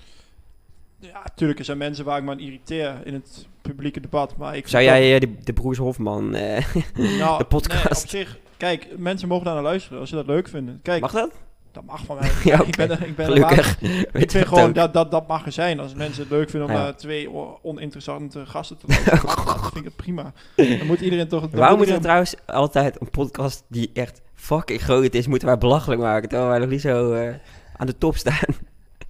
Ja, 0.98 1.20
natuurlijk 1.24 1.58
er 1.58 1.64
zijn 1.64 1.78
mensen 1.78 2.04
waar 2.04 2.18
ik 2.18 2.24
me 2.24 2.30
aan 2.30 2.38
irriteer 2.38 3.00
in 3.04 3.14
het 3.14 3.46
publieke 3.66 4.00
debat. 4.00 4.36
Maar 4.36 4.56
ik 4.56 4.68
Zou 4.68 4.82
jij 4.84 5.14
eh, 5.14 5.20
de, 5.20 5.34
de 5.44 5.52
Broers 5.52 5.78
Hofman... 5.78 6.34
eh, 6.34 6.64
nou, 7.18 7.38
de 7.42 7.44
podcast? 7.44 7.84
nee, 7.84 8.02
op 8.02 8.08
zich, 8.08 8.38
kijk, 8.56 8.88
mensen 8.96 9.28
mogen 9.28 9.44
daar 9.44 9.54
naar 9.54 9.62
luisteren 9.62 10.00
als 10.00 10.08
ze 10.08 10.14
dat 10.14 10.26
leuk 10.26 10.48
vinden. 10.48 10.80
Kijk, 10.82 11.00
mag 11.00 11.12
dat? 11.12 11.30
dat 11.72 11.84
mag 11.84 12.04
van 12.04 12.16
mij. 12.20 12.30
Ja, 12.44 12.62
Ik 12.66 12.76
ben, 12.76 12.90
er- 12.90 13.06
ik 13.06 13.16
ben 13.16 13.26
Gelukkig. 13.26 13.80
Ik 14.12 14.30
vind 14.30 14.46
gewoon 14.46 14.68
ook? 14.68 14.74
dat, 14.74 14.92
dat 14.94 15.10
dat 15.10 15.28
mag 15.28 15.46
er 15.46 15.52
zijn. 15.52 15.80
Als 15.80 15.94
mensen 15.94 16.22
het 16.22 16.30
leuk 16.30 16.50
vinden 16.50 16.68
om 16.68 16.74
Ja. 16.74 16.82
naar 16.82 16.96
twee 16.96 17.28
oninteressante 17.62 18.46
gasten 18.46 18.76
te 18.78 18.86
luisteren, 18.88 19.20
dat. 19.26 19.60
vind 19.62 19.76
ik 19.76 19.84
het 19.84 19.96
prima. 19.96 20.32
Dan 20.54 20.86
moet 20.86 21.00
iedereen 21.00 21.28
toch... 21.28 21.40
Waarom 21.50 21.68
moet 21.68 21.76
moeten 21.76 21.94
we 21.94 22.02
trouwens 22.02 22.34
altijd 22.46 23.00
een 23.00 23.10
podcast 23.10 23.64
die 23.68 23.90
echt 23.94 24.20
fucking 24.34 24.80
groot 24.82 25.14
is, 25.14 25.26
moeten 25.26 25.48
wij 25.48 25.58
belachelijk 25.58 26.00
maken, 26.00 26.28
terwijl 26.28 26.50
wij 26.50 26.58
nog 26.58 26.68
niet 26.68 26.80
zo 26.80 27.12
eh, 27.12 27.34
aan 27.76 27.86
de 27.86 27.98
top 27.98 28.16
staan? 28.16 28.54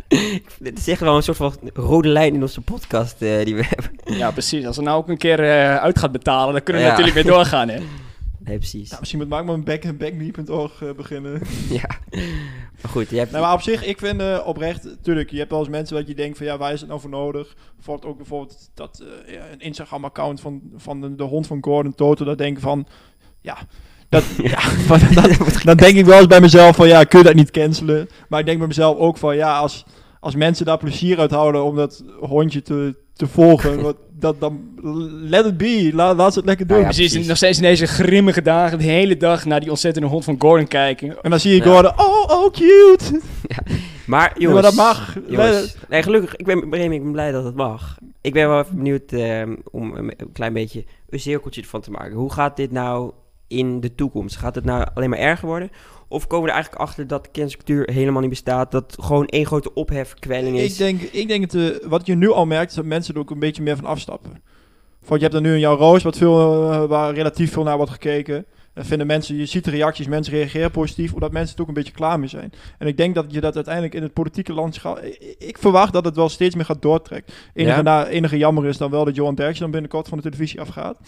Dit 0.58 0.78
is 0.78 0.88
echt 0.88 1.00
wel 1.00 1.16
een 1.16 1.22
soort 1.22 1.36
van 1.36 1.54
rode 1.74 2.08
lijn 2.08 2.34
in 2.34 2.42
onze 2.42 2.60
podcast 2.60 3.22
eh, 3.22 3.44
die 3.44 3.54
we 3.54 3.64
hebben. 3.74 4.16
Ja, 4.18 4.30
precies. 4.30 4.66
Als 4.66 4.76
er 4.76 4.82
nou 4.82 4.96
ook 4.98 5.08
een 5.08 5.16
keer 5.18 5.40
eh, 5.40 5.76
uit 5.76 5.98
gaat 5.98 6.12
betalen, 6.12 6.52
dan 6.52 6.62
kunnen 6.62 6.82
we 6.82 6.88
Ja. 6.88 6.94
natuurlijk 6.96 7.24
weer 7.24 7.32
doorgaan, 7.34 7.68
hè. 7.68 7.78
Nee, 8.38 8.58
precies. 8.58 8.86
Nou, 8.88 9.00
misschien 9.00 9.20
moet 9.20 9.28
Mark 9.28 9.44
met 9.44 9.54
een 9.54 9.64
back, 9.64 9.98
backme.org 9.98 10.82
eh, 10.82 10.92
beginnen. 10.92 11.42
Ja. 11.68 11.98
Maar 12.82 12.90
goed, 12.90 13.10
je 13.10 13.18
hebt... 13.18 13.30
Nee, 13.32 13.40
maar 13.40 13.52
op 13.52 13.60
zich, 13.62 13.84
ik 13.84 13.98
vind 13.98 14.20
eh, 14.20 14.42
oprecht, 14.44 14.96
tuurlijk, 15.02 15.30
je 15.30 15.38
hebt 15.38 15.50
wel 15.50 15.58
eens 15.58 15.68
mensen 15.68 15.96
dat 15.96 16.06
je 16.06 16.14
denkt 16.14 16.36
van 16.36 16.46
ja, 16.46 16.56
waar 16.58 16.72
is 16.72 16.80
het 16.80 16.88
nou 16.88 17.00
voor 17.00 17.10
nodig? 17.10 17.56
Bijvoorbeeld 17.74 18.10
ook 18.10 18.16
bijvoorbeeld 18.16 18.70
dat 18.74 19.04
eh, 19.26 19.34
een 19.52 19.60
Instagram-account 19.60 20.40
van, 20.40 20.60
van 20.76 21.00
de, 21.00 21.14
de 21.14 21.22
hond 21.22 21.46
van 21.46 21.58
Gordon 21.64 21.94
Toto, 21.94 22.24
dat 22.24 22.38
denk 22.38 22.56
ik 22.56 22.62
van, 22.62 22.86
ja, 23.40 23.56
dat, 24.08 24.24
ja, 24.52 24.60
dat, 25.14 25.38
dan 25.64 25.76
denk 25.76 25.96
ik 25.96 26.04
wel 26.04 26.18
eens 26.18 26.26
bij 26.26 26.40
mezelf 26.40 26.76
van 26.76 26.88
ja, 26.88 27.04
kun 27.04 27.18
je 27.18 27.24
dat 27.24 27.34
niet 27.34 27.50
cancelen? 27.50 28.08
Maar 28.28 28.40
ik 28.40 28.46
denk 28.46 28.58
bij 28.58 28.66
mezelf 28.66 28.98
ook 28.98 29.16
van 29.16 29.36
ja, 29.36 29.58
als, 29.58 29.84
als 30.20 30.34
mensen 30.34 30.66
daar 30.66 30.78
plezier 30.78 31.18
uit 31.18 31.30
houden 31.30 31.64
om 31.64 31.76
dat 31.76 32.04
hondje 32.20 32.62
te, 32.62 32.94
te 33.12 33.26
volgen, 33.26 33.82
wat, 33.82 33.96
dat, 34.18 34.40
dan 34.40 34.60
let 35.22 35.46
it 35.46 35.56
be, 35.56 35.90
laat, 35.94 36.16
laat 36.16 36.32
ze 36.32 36.38
het 36.38 36.48
lekker 36.48 36.66
doen. 36.66 36.78
Ja, 36.78 36.82
precies. 36.82 37.10
precies. 37.10 37.28
Nog 37.28 37.36
steeds 37.36 37.58
in 37.58 37.64
deze 37.64 37.86
grimmige 37.86 38.42
dagen 38.42 38.78
de 38.78 38.84
hele 38.84 39.16
dag 39.16 39.44
naar 39.44 39.60
die 39.60 39.70
ontzettende 39.70 40.08
hond 40.08 40.24
van 40.24 40.36
Gordon 40.38 40.68
kijken. 40.68 41.22
En 41.22 41.30
dan 41.30 41.40
zie 41.40 41.50
je 41.50 41.56
Ja. 41.56 41.64
Gordon, 41.64 41.92
oh, 41.96 42.24
oh, 42.28 42.52
cute. 42.52 43.20
Maar 44.06 44.32
Nee, 44.34 44.46
jongens... 44.46 44.62
maar 44.62 44.70
dat 44.70 44.74
mag. 44.74 45.16
Jongens, 45.28 45.76
nee, 45.88 46.02
gelukkig, 46.02 46.36
ik 46.36 46.46
ben, 46.46 46.72
ik 46.72 47.00
ben 47.00 47.12
blij 47.12 47.32
dat 47.32 47.44
het 47.44 47.54
mag. 47.54 47.98
Ik 48.20 48.32
ben 48.32 48.48
wel 48.48 48.60
even 48.60 48.76
benieuwd 48.76 49.12
eh, 49.12 49.42
om 49.70 49.96
een, 49.96 50.12
een 50.16 50.32
klein 50.32 50.52
beetje 50.52 50.84
een 51.08 51.20
cirkeltje 51.20 51.60
ervan 51.60 51.80
te 51.80 51.90
maken. 51.90 52.16
Hoe 52.16 52.32
gaat 52.32 52.56
dit 52.56 52.72
nou 52.72 53.12
in 53.48 53.80
de 53.80 53.94
toekomst? 53.94 54.36
Gaat 54.36 54.54
het 54.54 54.64
nou 54.64 54.86
alleen 54.94 55.10
maar 55.10 55.18
erger 55.18 55.48
worden? 55.48 55.70
Of 56.08 56.26
komen 56.26 56.44
we 56.44 56.50
er 56.50 56.54
eigenlijk 56.54 56.84
achter 56.84 57.06
dat 57.06 57.24
de 57.24 57.30
kenniscultuur 57.30 57.90
helemaal 57.92 58.20
niet 58.20 58.30
bestaat? 58.30 58.70
Dat 58.70 58.96
gewoon 59.00 59.26
één 59.26 59.46
grote 59.46 59.74
ophefkwelling 59.74 60.58
is? 60.58 60.72
Ik 60.72 60.78
denk, 60.78 61.00
ik 61.00 61.28
denk 61.28 61.52
het, 61.52 61.54
eh, 61.54 61.88
wat 61.88 62.06
je 62.06 62.14
nu 62.14 62.30
al 62.30 62.46
merkt, 62.46 62.70
is 62.70 62.76
dat 62.76 62.84
mensen 62.84 63.14
er 63.14 63.20
ook 63.20 63.30
een 63.30 63.38
beetje 63.38 63.62
meer 63.62 63.76
van 63.76 63.84
afstappen. 63.84 64.42
Want 65.06 65.20
je 65.20 65.26
hebt 65.26 65.34
er 65.34 65.40
nu 65.40 65.52
een 65.52 65.60
jouw 65.60 65.76
roos, 65.76 66.02
wat 66.02 66.16
veel, 66.16 66.70
eh, 66.72 66.84
waar 66.84 67.14
relatief 67.14 67.52
veel 67.52 67.62
naar 67.62 67.76
wordt 67.76 67.92
gekeken. 67.92 68.46
En 68.74 68.84
vinden 68.84 69.06
mensen, 69.06 69.36
je 69.36 69.46
ziet 69.46 69.64
de 69.64 69.70
reacties, 69.70 70.06
mensen 70.06 70.32
reageren 70.32 70.70
positief, 70.70 71.12
omdat 71.12 71.32
mensen 71.32 71.50
het 71.50 71.60
ook 71.60 71.68
een 71.68 71.74
beetje 71.74 71.92
klaar 71.92 72.18
mee 72.18 72.28
zijn. 72.28 72.52
En 72.78 72.86
ik 72.86 72.96
denk 72.96 73.14
dat 73.14 73.24
je 73.28 73.40
dat 73.40 73.54
uiteindelijk 73.54 73.94
in 73.94 74.02
het 74.02 74.12
politieke 74.12 74.52
landschap, 74.52 74.98
ik, 74.98 75.34
ik 75.38 75.58
verwacht 75.58 75.92
dat 75.92 76.04
het 76.04 76.16
wel 76.16 76.28
steeds 76.28 76.54
meer 76.54 76.64
gaat 76.64 76.82
doortrekken. 76.82 77.34
Enige, 77.54 77.76
Ja? 77.76 77.82
na, 77.82 78.06
enige 78.06 78.36
jammer 78.36 78.66
is 78.66 78.76
dan 78.76 78.90
wel 78.90 79.04
dat 79.04 79.14
Johan 79.14 79.34
Derksen 79.34 79.62
dan 79.62 79.70
binnenkort 79.70 80.08
van 80.08 80.18
de 80.18 80.24
televisie 80.24 80.60
afgaat. 80.60 80.98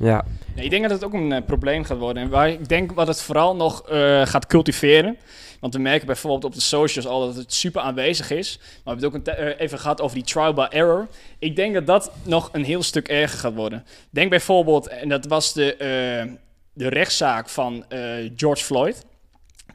Ja, 0.00 0.24
Nee, 0.54 0.64
ik 0.64 0.70
denk 0.70 0.82
dat 0.82 0.92
het 1.00 1.04
ook 1.04 1.12
een 1.12 1.32
eh, 1.32 1.42
probleem 1.46 1.84
gaat 1.84 1.98
worden. 1.98 2.22
En 2.22 2.28
waar 2.28 2.48
ik 2.48 2.68
denk 2.68 2.92
wat 2.92 3.06
het 3.06 3.22
vooral 3.22 3.56
nog 3.56 3.88
eh, 3.88 4.26
gaat 4.26 4.46
cultiveren. 4.46 5.16
Want 5.60 5.74
we 5.74 5.80
merken 5.80 6.06
bijvoorbeeld 6.06 6.44
op 6.44 6.54
de 6.54 6.60
socials 6.60 7.06
al 7.06 7.26
dat 7.26 7.36
het 7.36 7.52
super 7.52 7.80
aanwezig 7.80 8.30
is. 8.30 8.58
Maar 8.58 8.96
we 8.96 9.00
hebben 9.00 9.22
het 9.22 9.28
ook 9.28 9.36
een 9.36 9.46
eh, 9.46 9.60
even 9.60 9.78
gehad 9.78 10.00
over 10.00 10.16
die 10.16 10.24
trial 10.24 10.52
by 10.52 10.66
error. 10.70 11.08
Ik 11.38 11.56
denk 11.56 11.74
dat 11.74 11.86
dat 11.86 12.12
nog 12.22 12.48
een 12.52 12.64
heel 12.64 12.82
stuk 12.82 13.08
erger 13.08 13.38
gaat 13.38 13.54
worden. 13.54 13.84
Denk 14.10 14.30
bijvoorbeeld, 14.30 14.88
en 14.88 15.08
dat 15.08 15.26
was 15.26 15.52
de, 15.52 15.74
de 16.72 16.88
rechtszaak 16.88 17.48
van 17.48 17.84
George 18.36 18.64
Floyd. 18.64 19.04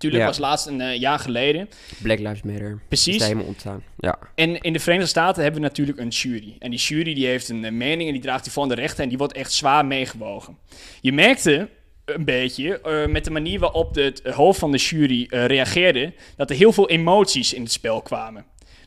Natuurlijk 0.06 0.38
Ja. 0.38 0.39
was 0.39 0.50
laatst 0.50 0.68
een 0.68 0.82
eh, 0.82 1.00
jaar 1.00 1.20
geleden. 1.20 1.70
Black 2.02 2.20
Lives 2.20 2.41
Matter. 2.41 2.70
Is 2.72 2.78
Precies. 2.88 3.24
helemaal 3.24 3.46
ontstaan. 3.46 3.84
Ja. 3.98 4.18
En 4.36 4.62
in 4.62 4.74
de 4.74 4.80
Verenigde 4.80 5.10
Staten 5.10 5.44
hebben 5.44 5.62
we 5.62 5.68
natuurlijk 5.68 6.00
een 6.00 6.08
jury. 6.08 6.56
En 6.60 6.70
die 6.70 6.80
jury 6.80 7.13
die 7.13 7.26
heeft 7.26 7.50
een 7.50 7.65
eh, 7.65 7.72
mening 7.72 8.08
en 8.08 8.13
die 8.13 8.22
draagt 8.24 8.44
die 8.44 8.63
aan 8.63 8.70
de 8.70 8.76
rechter 8.76 9.04
en 9.04 9.10
die 9.10 9.18
wordt 9.18 9.34
echt 9.34 9.52
zwaar 9.52 9.86
meegewogen. 9.86 10.58
Je 11.02 11.12
merkte 11.13 11.70
een 12.06 12.26
beetje 12.26 12.82
eh, 12.82 13.06
met 13.06 13.24
de 13.24 13.32
manier 13.32 13.60
waarop 13.60 13.96
het 13.96 14.22
hoofd 14.24 14.60
van 14.60 14.72
de 14.72 14.78
jury 14.78 15.28
reageerde, 15.30 16.13
dat 16.36 16.50
er 16.50 16.56
heel 16.56 16.72
veel 16.72 16.89
emoties 16.89 17.54
in 17.54 17.62
het 17.62 17.72
spel 17.72 18.02
kwamen. 18.02 18.46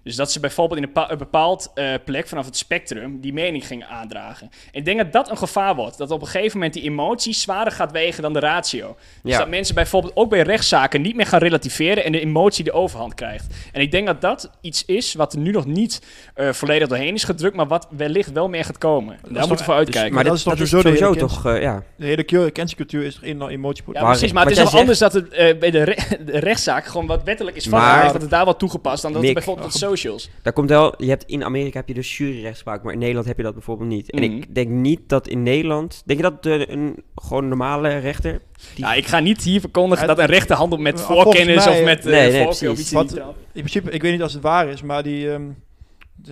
Dus 0.09 0.17
dat 0.17 0.33
ze 0.33 0.41
bijvoorbeeld 0.41 0.81
in 0.81 0.87
een, 0.87 0.93
pa- 0.93 1.11
een 1.11 1.19
bepaald 1.19 1.71
eh, 1.75 1.95
plek 2.05 2.29
vanaf 2.29 2.45
het 2.47 2.57
spectrum 2.57 3.21
die 3.21 3.33
mening 3.33 3.67
gingen 3.67 3.89
aandragen. 3.89 4.51
En 4.73 4.79
ik 4.79 4.85
denk 4.85 4.99
dat 4.99 5.13
dat 5.13 5.31
een 5.31 5.39
gevaar 5.39 5.75
wordt. 5.75 5.99
Dat 5.99 6.11
op 6.11 6.21
een 6.21 6.27
gegeven 6.27 6.57
moment 6.59 6.75
die 6.75 6.83
emotie 6.83 7.35
zwaarder 7.35 7.73
gaat 7.73 7.93
wegen 7.93 8.23
dan 8.23 8.33
de 8.33 8.39
ratio. 8.39 8.97
Dus 9.23 9.33
Ja. 9.33 9.39
dat 9.39 9.49
mensen 9.49 9.75
bijvoorbeeld 9.75 10.17
ook 10.17 10.31
bij 10.31 10.43
rechtszaken 10.43 11.01
niet 11.03 11.17
meer 11.17 11.27
gaan 11.27 11.39
relativeren 11.41 12.05
en 12.05 12.13
de 12.13 12.21
emotie 12.21 12.65
de 12.65 12.73
overhand 12.73 13.15
krijgt. 13.15 13.47
En 13.73 13.81
ik 13.81 13.91
denk 13.91 14.07
dat 14.07 14.21
dat 14.21 14.51
iets 14.61 14.85
is 14.85 15.15
wat 15.15 15.33
er 15.33 15.39
nu 15.39 15.51
nog 15.51 15.67
niet 15.67 16.03
eh, 16.35 16.53
volledig 16.53 16.89
doorheen 16.89 17.15
is 17.15 17.25
gedrukt, 17.25 17.57
maar 17.57 17.67
wat 17.67 17.87
wellicht 17.91 18.33
wel 18.33 18.49
meer 18.49 18.65
gaat 18.65 18.79
komen. 18.79 19.19
Daar 19.23 19.33
moeten 19.39 19.57
we 19.57 19.65
voor 19.65 19.75
uitkijken. 19.75 20.15
Maar 20.15 20.25
dat 20.25 20.33
dat, 20.33 20.39
is 20.39 20.43
toch 20.45 20.59
dat 20.59 20.69
sowieso 20.69 20.91
de 20.91 20.97
sowieso 20.97 21.27
toch... 21.27 21.47
eh, 21.47 21.63
ja. 21.63 21.83
De 21.97 22.07
hele 22.07 22.25
cu- 22.25 22.51
kenniscultuur 22.51 23.05
is 23.05 23.19
al 23.23 23.29
emotiepolitiek. 23.51 23.95
ja, 23.95 24.01
Maar- 24.03 24.11
precies, 24.11 24.33
maar 24.33 24.45
wat 24.45 24.53
het 24.57 24.65
is 24.67 24.71
wel 24.73 24.81
anders 24.81 24.99
dat 24.99 25.13
het 25.13 25.29
eh, 25.29 25.59
bij 25.59 25.71
de, 25.71 25.83
re- 25.83 25.97
de 26.33 26.39
rechtszaak 26.39 26.87
gewoon 26.87 27.07
wat 27.07 27.23
wettelijk 27.25 27.57
is 27.57 27.67
vastgelegd, 27.67 28.13
dat 28.13 28.21
het 28.23 28.31
daar 28.31 28.45
wordt 28.45 28.59
toegepast 28.59 29.03
dan 29.03 29.13
dat 29.13 29.23
het 29.23 29.33
bijvoorbeeld 29.33 29.67
op 29.67 29.73
de 29.73 29.79
socials. 29.99 30.31
Daar 30.43 30.53
komt 30.53 30.69
wel, 30.69 30.95
je 31.03 31.09
hebt 31.09 31.25
in 31.27 31.45
Amerika 31.45 31.79
heb 31.79 31.89
je 31.89 31.95
dus 31.95 32.17
juryrechtspraak, 32.17 32.83
maar 32.83 32.93
in 32.93 32.99
Nederland 32.99 33.27
heb 33.27 33.37
je 33.37 33.43
dat 33.43 33.53
bijvoorbeeld 33.53 33.89
niet. 33.89 34.11
En 34.11 34.23
Mhm. 34.23 34.37
ik 34.37 34.55
denk 34.55 34.69
niet 34.69 35.01
dat 35.07 35.29
in 35.29 35.43
Nederland, 35.43 36.03
denk 36.07 36.19
je 36.19 36.25
dat 36.31 36.43
de, 36.43 36.67
een 36.71 37.03
gewoon 37.15 37.49
normale 37.49 37.99
rechter? 37.99 38.41
Die- 38.75 38.85
Ja, 38.85 38.95
ik 38.95 39.07
ga 39.07 39.19
niet 39.21 39.43
hier 39.43 39.61
verkondigen 39.61 40.07
Ja, 40.07 40.15
dat 40.15 40.19
een 40.25 40.31
rechter 40.31 40.57
handelt 40.57 40.81
met 40.81 41.01
voorkennis 41.01 41.65
mij- 41.65 41.79
of 41.79 41.85
met 41.85 42.07
eh 42.07 42.13
Nee, 42.13 42.31
nee, 42.33 42.47
of 42.47 42.63
iets 42.63 42.93
Wat-. 42.93 43.13
In 43.17 43.25
principe, 43.53 43.91
ik 43.91 44.03
weet 44.03 44.13
niet 44.13 44.23
als 44.23 44.33
het 44.33 44.43
waar 44.43 44.69
is, 44.69 44.83
maar 44.83 45.03
die... 45.03 45.31
ehm, 45.31 45.43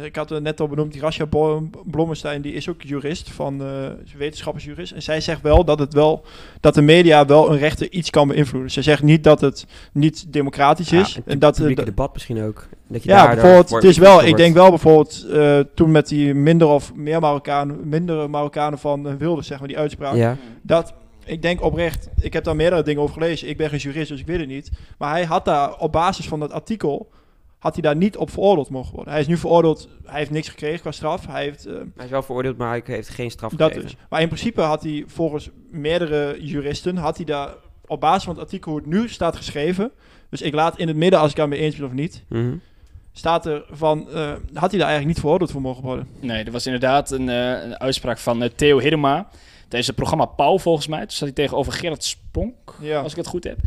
ik 0.03 0.17
had 0.17 0.31
het 0.31 0.43
net 0.43 0.61
al 0.61 0.69
benoemd, 0.69 0.93
die 0.93 1.01
Rasja 1.01 1.27
Blommestein, 1.85 2.43
die 2.43 2.53
is 2.53 2.69
ook 2.69 2.83
jurist, 2.83 3.31
van 3.31 3.63
eh 3.63 3.69
wetenschappersjurist. 4.19 4.93
En 4.93 5.03
zij 5.03 5.21
zegt 5.21 5.43
wel 5.43 5.65
dat, 5.65 5.79
het 5.79 5.95
wel 5.95 6.25
dat 6.61 6.75
de 6.75 6.83
media 6.83 7.27
wel 7.27 7.53
een 7.53 7.59
rechter 7.59 7.93
iets 7.93 8.11
kan 8.11 8.29
beïnvloeden. 8.29 8.71
Ze 8.71 8.83
zegt 8.83 9.03
niet 9.03 9.25
dat 9.25 9.41
het 9.41 9.67
niet 9.93 10.33
democratisch 10.33 10.91
Ja, 10.91 11.01
is. 11.01 11.15
het 11.15 11.27
en 11.27 11.39
dat, 11.39 11.53
eh, 11.53 11.57
publieke 11.59 11.85
dat- 11.85 11.95
debat 11.97 12.13
misschien 12.13 12.43
ook. 12.43 12.67
Dat 12.89 13.03
je 13.03 13.09
ja, 13.09 13.27
bijvoorbeeld, 13.27 13.71
het 13.71 13.85
is 13.85 13.99
wel, 13.99 14.25
ik 14.25 14.37
denk 14.37 14.55
wel 14.55 14.69
bijvoorbeeld, 14.71 15.27
eh, 15.31 15.59
toen 15.75 15.91
met 15.91 16.09
die 16.09 16.35
minder 16.35 16.69
of 16.69 16.95
meer 16.95 17.21
Marokkanen, 17.21 17.89
mindere 17.89 18.29
Marokkanen 18.29 18.79
van 18.79 19.07
uh, 19.09 19.15
Wilders, 19.19 19.47
zeg 19.47 19.59
maar, 19.59 19.69
die 19.69 19.79
uitspraak. 19.79 20.15
Ja, 20.15 20.37
Dat, 20.63 20.95
ik 21.25 21.43
denk 21.43 21.63
oprecht, 21.63 22.09
ik 22.21 22.33
heb 22.33 22.45
daar 22.45 22.57
meerdere 22.57 22.83
dingen 22.83 23.03
over 23.03 23.15
gelezen. 23.15 23.49
Ik 23.49 23.57
ben 23.57 23.69
geen 23.69 23.79
jurist, 23.79 24.09
dus 24.09 24.21
ik 24.21 24.27
weet 24.27 24.39
het 24.39 24.49
niet. 24.49 24.71
Maar 24.99 25.11
hij 25.11 25.25
had 25.25 25.45
daar 25.45 25.77
op 25.79 25.93
basis 25.93 26.29
van 26.29 26.41
dat 26.41 26.53
artikel, 26.53 27.09
had 27.59 27.73
hij 27.73 27.83
daar 27.83 27.97
niet 27.97 28.17
op 28.17 28.31
veroordeeld 28.31 28.71
mogen 28.71 28.95
worden. 28.95 29.13
Hij 29.13 29.23
is 29.23 29.29
nu 29.29 29.37
veroordeeld, 29.37 29.89
hij 30.05 30.19
heeft 30.19 30.31
niks 30.31 30.49
gekregen 30.49 30.81
qua 30.81 30.91
straf. 30.93 31.27
Hij 31.27 31.43
heeft, 31.43 31.67
eh, 31.67 31.75
hij 31.97 32.05
is 32.05 32.11
wel 32.11 32.23
veroordeeld, 32.23 32.57
maar 32.57 32.69
hij 32.71 32.83
heeft 32.85 33.09
geen 33.09 33.31
straf 33.31 33.51
dat 33.53 33.61
gekregen. 33.73 33.97
dus. 33.97 34.07
Maar 34.11 34.21
in 34.21 34.29
principe 34.29 34.61
had 34.61 34.83
hij 34.83 35.05
volgens 35.07 35.51
meerdere 35.71 36.37
juristen, 36.41 36.97
had 36.97 37.17
hij 37.17 37.25
daar 37.25 37.55
op 37.87 38.01
basis 38.01 38.25
van 38.25 38.35
het 38.35 38.43
artikel 38.43 38.71
hoe 38.71 38.81
het 38.81 38.91
nu 38.91 39.09
staat 39.09 39.37
geschreven. 39.37 39.91
Dus 40.31 40.43
ik 40.43 40.55
laat 40.55 40.79
in 40.79 40.89
het 40.89 40.97
midden 40.97 41.21
als 41.21 41.31
ik 41.31 41.37
daarmee 41.37 41.59
eens 41.59 41.77
ben 41.77 41.87
of 41.87 41.93
niet. 41.93 42.25
Mhm. 42.29 42.55
Staat 43.13 43.47
er 43.47 43.65
van, 43.71 44.11
eh, 44.11 44.33
had 44.55 44.71
hij 44.71 44.79
daar 44.79 44.89
eigenlijk 44.89 45.07
niet 45.07 45.21
veroordeeld 45.21 45.51
voor 45.51 45.61
mogen 45.61 45.83
worden. 45.83 46.09
Nee, 46.21 46.45
er 46.45 46.53
was 46.53 46.67
inderdaad 46.67 47.11
een, 47.11 47.29
eh, 47.29 47.63
een 47.65 47.79
uitspraak 47.81 48.19
van 48.19 48.49
Theo 48.57 48.79
Hiddema 48.79 49.29
tijdens 49.61 49.87
het 49.87 49.97
programma 49.97 50.25
Pauw 50.25 50.59
volgens 50.59 50.87
mij. 50.87 51.01
Toen 51.01 51.11
zat 51.11 51.21
hij 51.21 51.33
tegenover 51.33 51.73
Gerrit 51.73 52.05
Spronk, 52.05 52.75
Ja. 52.81 53.01
als 53.01 53.13
ik 53.13 53.19
het 53.19 53.27
goed 53.27 53.45
heb. 53.45 53.59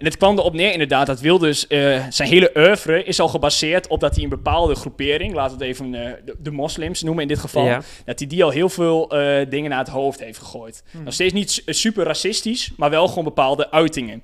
En 0.00 0.06
het 0.06 0.16
kwam 0.16 0.38
erop 0.38 0.52
neer 0.54 0.72
inderdaad 0.72 1.06
dat 1.06 1.20
Wilders, 1.20 1.66
eh, 1.66 2.04
zijn 2.08 2.28
hele 2.28 2.50
oeuvre 2.56 3.04
is 3.04 3.20
al 3.20 3.28
gebaseerd 3.28 3.86
op 3.86 4.00
dat 4.00 4.14
hij 4.14 4.22
een 4.24 4.30
bepaalde 4.30 4.74
groepering, 4.74 5.34
laten 5.34 5.58
we 5.58 5.64
het 5.64 5.72
even 5.74 5.94
eh, 5.94 6.12
de, 6.24 6.34
de 6.38 6.50
moslims 6.50 7.02
noemen 7.02 7.22
in 7.22 7.28
dit 7.28 7.38
geval, 7.38 7.64
Ja. 7.64 7.82
dat 8.04 8.18
hij 8.18 8.28
die 8.28 8.44
al 8.44 8.50
heel 8.50 8.68
veel 8.68 9.10
eh, 9.10 9.46
dingen 9.50 9.70
naar 9.70 9.78
het 9.78 9.88
hoofd 9.88 10.20
heeft 10.20 10.38
gegooid. 10.38 10.82
Hmm. 10.90 11.02
Nog 11.04 11.14
steeds 11.14 11.32
niet 11.32 11.50
su- 11.50 11.62
super 11.66 12.04
racistisch, 12.04 12.70
maar 12.76 12.90
wel 12.90 13.08
gewoon 13.08 13.24
bepaalde 13.24 13.70
uitingen. 13.70 14.22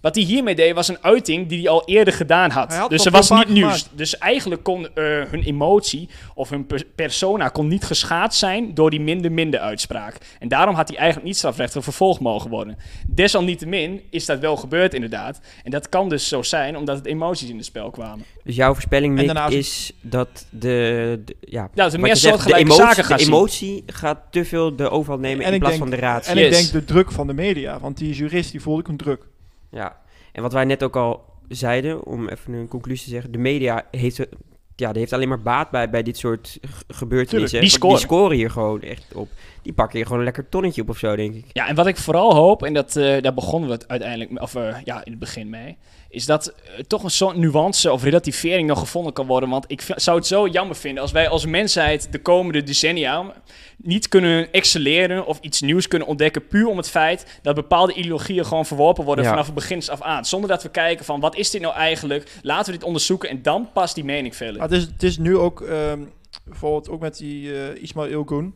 Wat 0.00 0.14
hij 0.14 0.24
hiermee 0.24 0.54
deed 0.54 0.74
was 0.74 0.88
een 0.88 0.98
uiting 1.02 1.48
die 1.48 1.58
hij 1.60 1.68
al 1.68 1.82
eerder 1.84 2.14
gedaan 2.14 2.50
had. 2.50 2.68
Dus 2.88 3.04
het 3.04 3.14
al 3.14 3.20
was 3.20 3.30
niet 3.30 3.48
nieuws. 3.48 3.64
gemaakt. 3.72 3.88
Dus 3.98 4.18
eigenlijk 4.18 4.62
kon 4.62 4.86
eh, 4.94 5.04
hun 5.04 5.42
emotie 5.42 6.08
of 6.34 6.50
hun 6.50 6.66
per- 6.66 6.84
persona 6.94 7.48
kon 7.48 7.68
niet 7.68 7.84
geschaad 7.84 8.34
zijn 8.34 8.74
door 8.74 8.90
die 8.90 9.00
minder-minder 9.00 9.60
uitspraak. 9.60 10.16
En 10.38 10.48
daarom 10.48 10.74
had 10.74 10.88
hij 10.88 10.96
eigenlijk 10.96 11.26
niet 11.26 11.36
strafrechtelijk 11.36 11.84
vervolgd 11.84 12.20
mogen 12.20 12.50
worden. 12.50 12.76
Desalniettemin 13.08 14.00
is 14.10 14.26
dat 14.26 14.38
wel 14.38 14.56
gebeurd 14.56 14.94
inderdaad. 14.94 15.40
En 15.64 15.70
dat 15.70 15.88
kan 15.88 16.08
dus 16.08 16.28
zo 16.28 16.42
zijn 16.42 16.76
omdat 16.76 16.96
het 16.96 17.06
emoties 17.06 17.48
in 17.48 17.56
het 17.56 17.64
spel 17.64 17.90
kwamen. 17.90 18.24
Dus 18.44 18.56
jouw 18.56 18.72
voorspelling, 18.72 19.12
En 19.18 19.24
Mick, 19.24 19.34
daarnaast- 19.34 19.54
is 19.56 19.92
dat 20.00 20.46
de, 20.50 21.22
de- 21.24 21.36
ja, 21.40 21.68
Ja, 21.74 21.88
dat 21.88 21.96
meer 22.00 22.16
soortgelijke 22.16 22.60
emotie, 22.62 22.82
zaken 22.84 23.04
gaan 23.04 23.16
de 23.16 23.22
zien. 23.24 23.32
emotie 23.32 23.82
gaat 23.86 24.18
te 24.30 24.44
veel 24.44 24.76
de 24.76 24.88
overhand 24.90 25.22
nemen 25.22 25.44
En 25.44 25.52
in 25.52 25.58
plaats 25.58 25.76
denk- 25.76 25.88
van 25.90 25.98
de 25.98 26.04
raad. 26.06 26.26
En 26.26 26.36
Yes. 26.36 26.44
ik 26.46 26.52
denk 26.52 26.72
de 26.72 26.92
druk 26.92 27.12
van 27.12 27.26
de 27.26 27.32
media, 27.34 27.78
want 27.80 27.96
die 27.98 28.14
jurist 28.14 28.50
die 28.50 28.60
voelde 28.60 28.80
ik 28.80 28.88
een 28.88 28.96
druk. 28.96 29.28
Ja, 29.70 30.00
en 30.32 30.42
wat 30.42 30.52
wij 30.52 30.64
net 30.64 30.82
ook 30.82 30.96
al 30.96 31.24
zeiden, 31.48 32.04
om 32.04 32.28
even 32.28 32.52
een 32.52 32.68
conclusie 32.68 33.04
te 33.04 33.10
zeggen, 33.10 33.32
de 33.32 33.38
media 33.38 33.84
heeft, 33.90 34.18
er- 34.18 34.28
ja, 34.76 34.90
die 34.90 34.98
heeft 35.00 35.12
alleen 35.12 35.28
maar 35.28 35.42
baat 35.42 35.70
bij, 35.70 35.90
bij 35.90 36.02
dit 36.02 36.16
soort 36.18 36.58
gebeurtenissen. 36.88 37.28
Tuurlijk, 37.48 37.60
die 37.60 37.70
scoren. 37.70 37.98
scoren 38.00 38.36
hier 38.36 38.50
gewoon 38.50 38.82
echt 38.82 39.14
op. 39.14 39.28
die 39.62 39.72
pakken 39.72 39.96
hier 39.96 40.04
gewoon 40.04 40.18
een 40.18 40.24
lekker 40.24 40.48
tonnetje 40.48 40.82
op 40.82 40.88
of 40.88 40.98
zo, 40.98 41.16
denk 41.16 41.34
ik. 41.34 41.44
Ja, 41.52 41.68
en 41.68 41.74
wat 41.74 41.86
ik 41.86 41.96
vooral 41.96 42.34
hoop, 42.34 42.62
en 42.62 42.74
dat, 42.74 42.96
eh, 42.96 43.22
daar 43.22 43.34
begonnen 43.34 43.68
we 43.68 43.74
het 43.74 43.88
uiteindelijk, 43.88 44.42
of 44.42 44.54
eh, 44.54 44.76
ja, 44.84 45.04
in 45.04 45.10
het 45.10 45.20
begin 45.20 45.48
mee, 45.50 45.76
is 46.10 46.26
dat 46.26 46.46
eh, 46.46 46.84
toch 46.86 47.02
een 47.02 47.10
soort 47.10 47.36
nuance 47.36 47.92
of 47.92 48.02
relativering 48.02 48.68
nog 48.68 48.78
gevonden 48.78 49.12
kan 49.12 49.26
worden. 49.26 49.48
Want 49.48 49.64
ik 49.68 49.82
zou 49.96 50.16
het 50.18 50.26
zo 50.26 50.48
jammer 50.48 50.76
vinden 50.76 51.02
als 51.02 51.12
wij 51.12 51.28
als 51.28 51.46
mensheid 51.46 52.12
de 52.12 52.18
komende 52.18 52.62
decennia 52.62 53.32
niet 53.76 54.08
kunnen 54.08 54.52
excelleren 54.52 55.26
of 55.26 55.38
iets 55.40 55.60
nieuws 55.60 55.88
kunnen 55.88 56.08
ontdekken, 56.08 56.46
puur 56.46 56.66
om 56.66 56.76
het 56.76 56.90
feit 56.90 57.38
dat 57.42 57.54
bepaalde 57.54 57.92
ideologieën 57.92 58.44
gewoon 58.44 58.66
verworpen 58.66 59.04
worden 59.04 59.24
Ja. 59.24 59.30
vanaf 59.30 59.46
het 59.46 59.54
begin 59.54 59.82
af 59.88 60.02
aan. 60.02 60.24
Zonder 60.24 60.50
dat 60.50 60.62
we 60.62 60.68
kijken 60.68 61.04
van 61.04 61.20
wat 61.20 61.36
is 61.36 61.50
dit 61.50 61.60
nou 61.60 61.74
eigenlijk, 61.74 62.30
laten 62.42 62.72
we 62.72 62.78
dit 62.78 62.86
onderzoeken 62.86 63.28
en 63.28 63.42
dan 63.42 63.68
pas 63.72 63.94
die 63.94 64.04
mening 64.04 64.36
vellen. 64.36 64.58
Maar 64.58 64.68
het 64.68 64.76
is, 64.76 64.82
het 64.82 65.02
is 65.02 65.18
nu 65.18 65.36
ook, 65.36 65.60
ehm, 65.60 66.00
bijvoorbeeld 66.44 66.88
ook 66.88 67.00
met 67.00 67.16
die 67.16 67.52
eh 67.52 67.82
Ismail 67.82 68.08
Ilgun. 68.08 68.54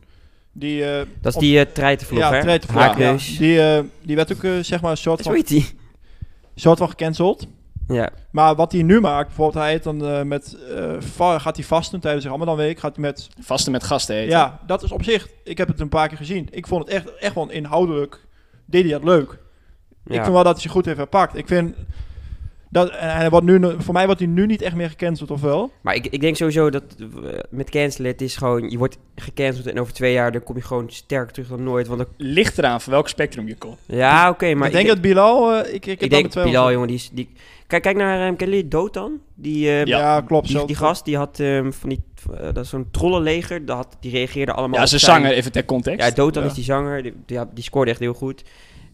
Die, 0.51 0.85
eh, 0.85 1.01
Dat 1.21 1.33
is 1.33 1.39
die 1.39 1.57
uh, 1.57 1.65
ja, 2.09 2.31
hè? 2.33 2.57
ja. 2.97 3.17
Die, 3.37 3.61
eh, 3.61 3.83
die 4.01 4.15
werd 4.15 4.33
ook 4.33 4.63
zeg 4.63 4.81
maar 4.81 4.91
een 4.91 4.97
soort 4.97 5.21
van, 5.21 5.41
die. 5.45 5.65
Soort 6.55 6.77
van 6.77 6.89
gecanceld. 6.89 7.47
Ja, 7.87 8.09
Maar 8.31 8.55
wat 8.55 8.71
hij 8.71 8.81
nu 8.81 8.99
maakt, 8.99 9.27
bijvoorbeeld 9.27 9.63
hij 9.63 9.71
heeft 9.71 9.83
dan 9.83 10.05
eh, 10.05 10.21
met, 10.21 10.57
eh, 10.75 11.39
gaat 11.39 11.55
hij 11.55 11.65
vasten 11.65 11.99
tijdens 11.99 12.23
de 12.23 12.29
Ramadanweek, 12.29 12.79
gaat 12.79 12.95
hij 12.95 13.05
met, 13.05 13.29
Vasten 13.39 13.71
met 13.71 13.83
gasten 13.83 14.15
eten. 14.15 14.29
ja, 14.29 14.59
dat 14.65 14.83
is 14.83 14.91
op 14.91 15.03
zich, 15.03 15.27
ik 15.43 15.57
heb 15.57 15.67
het 15.67 15.79
een 15.79 15.89
paar 15.89 16.07
keer 16.07 16.17
gezien. 16.17 16.47
Ik 16.51 16.67
vond 16.67 16.85
het 16.85 16.93
echt, 16.93 17.15
echt 17.15 17.35
wel 17.35 17.49
inhoudelijk, 17.49 18.25
deed 18.65 18.83
hij 18.83 18.91
dat 18.91 19.03
leuk. 19.03 19.31
Ik 20.05 20.13
vind 20.13 20.25
wel 20.33 20.43
dat 20.43 20.53
hij 20.53 20.61
zich 20.61 20.71
goed 20.71 20.85
heeft 20.85 20.97
verpakt. 20.97 21.35
Ik 21.37 21.47
vind, 21.47 21.75
dat, 22.75 22.89
en 22.89 23.09
hij 23.15 23.29
wordt 23.29 23.45
nu, 23.45 23.61
voor 23.77 23.93
mij 23.93 24.05
wordt 24.05 24.19
hij 24.19 24.29
nu 24.29 24.45
niet 24.45 24.61
echt 24.61 24.75
meer 24.75 24.89
gecanceld, 24.89 25.31
of 25.31 25.41
wel? 25.41 25.71
Maar 25.81 25.95
ik, 25.95 26.07
ik 26.07 26.21
denk 26.21 26.35
sowieso 26.35 26.69
dat 26.69 26.83
eh, 26.99 27.05
met 27.49 27.69
cancelen, 27.69 28.11
het 28.11 28.21
is 28.21 28.35
gewoon, 28.35 28.69
je 28.69 28.77
wordt 28.77 28.97
gecanceld 29.15 29.67
en 29.67 29.79
over 29.79 29.93
twee 29.93 30.13
jaar 30.13 30.31
dan 30.31 30.43
kom 30.43 30.55
je 30.55 30.61
gewoon 30.61 30.89
sterker 30.89 31.33
terug 31.33 31.49
dan 31.49 31.63
nooit. 31.63 31.87
Want 31.87 31.99
dan- 31.99 32.09
Ligt 32.17 32.57
eraan 32.57 32.81
van 32.81 32.91
welk 32.93 33.07
spectrum 33.07 33.47
je 33.47 33.55
komt. 33.57 33.77
ja, 33.85 34.29
oké, 34.29 34.53
maar 34.53 34.67
ik 34.67 34.73
denk 34.73 34.87
dat 34.87 35.01
Bilal, 35.01 35.53
eh, 35.53 35.73
ik, 35.73 35.85
ik, 35.85 35.85
heb 35.85 36.01
ik 36.01 36.09
dan 36.11 36.21
denk 36.21 36.43
Bilal, 36.43 36.71
jongen, 36.71 36.87
die 36.87 36.95
is... 36.97 37.09
Die, 37.13 37.29
kijk, 37.67 37.81
kijk 37.81 37.97
naar, 37.97 38.27
um, 38.27 38.35
kennen 38.35 38.55
jullie 38.55 38.71
Dotan? 38.71 39.19
Die, 39.35 39.67
eh, 39.69 39.85
Ja, 39.85 40.21
klopt. 40.21 40.47
die, 40.47 40.57
zo. 40.57 40.65
die 40.65 40.75
gast, 40.75 41.05
die 41.05 41.17
had 41.17 41.39
ehm, 41.39 41.71
van 41.71 41.89
die, 41.89 42.03
eh, 42.33 42.43
dat 42.53 42.57
is 42.63 42.69
zo'n 42.69 42.87
trollenleger, 42.91 43.65
dat 43.65 43.75
had, 43.77 43.97
die 43.99 44.11
reageerde 44.11 44.51
allemaal 44.51 44.79
Ja, 44.79 44.85
ze 44.85 44.97
zanger, 44.97 45.31
even 45.31 45.51
ter 45.51 45.65
context. 45.65 46.07
Ja, 46.07 46.13
Dotan 46.15 46.43
Ja. 46.43 46.49
is 46.49 46.55
die 46.55 46.63
zanger, 46.63 47.03
die, 47.03 47.13
die, 47.25 47.37
ja, 47.37 47.49
die 47.53 47.63
scoorde 47.63 47.91
echt 47.91 47.99
heel 47.99 48.13
goed. 48.13 48.43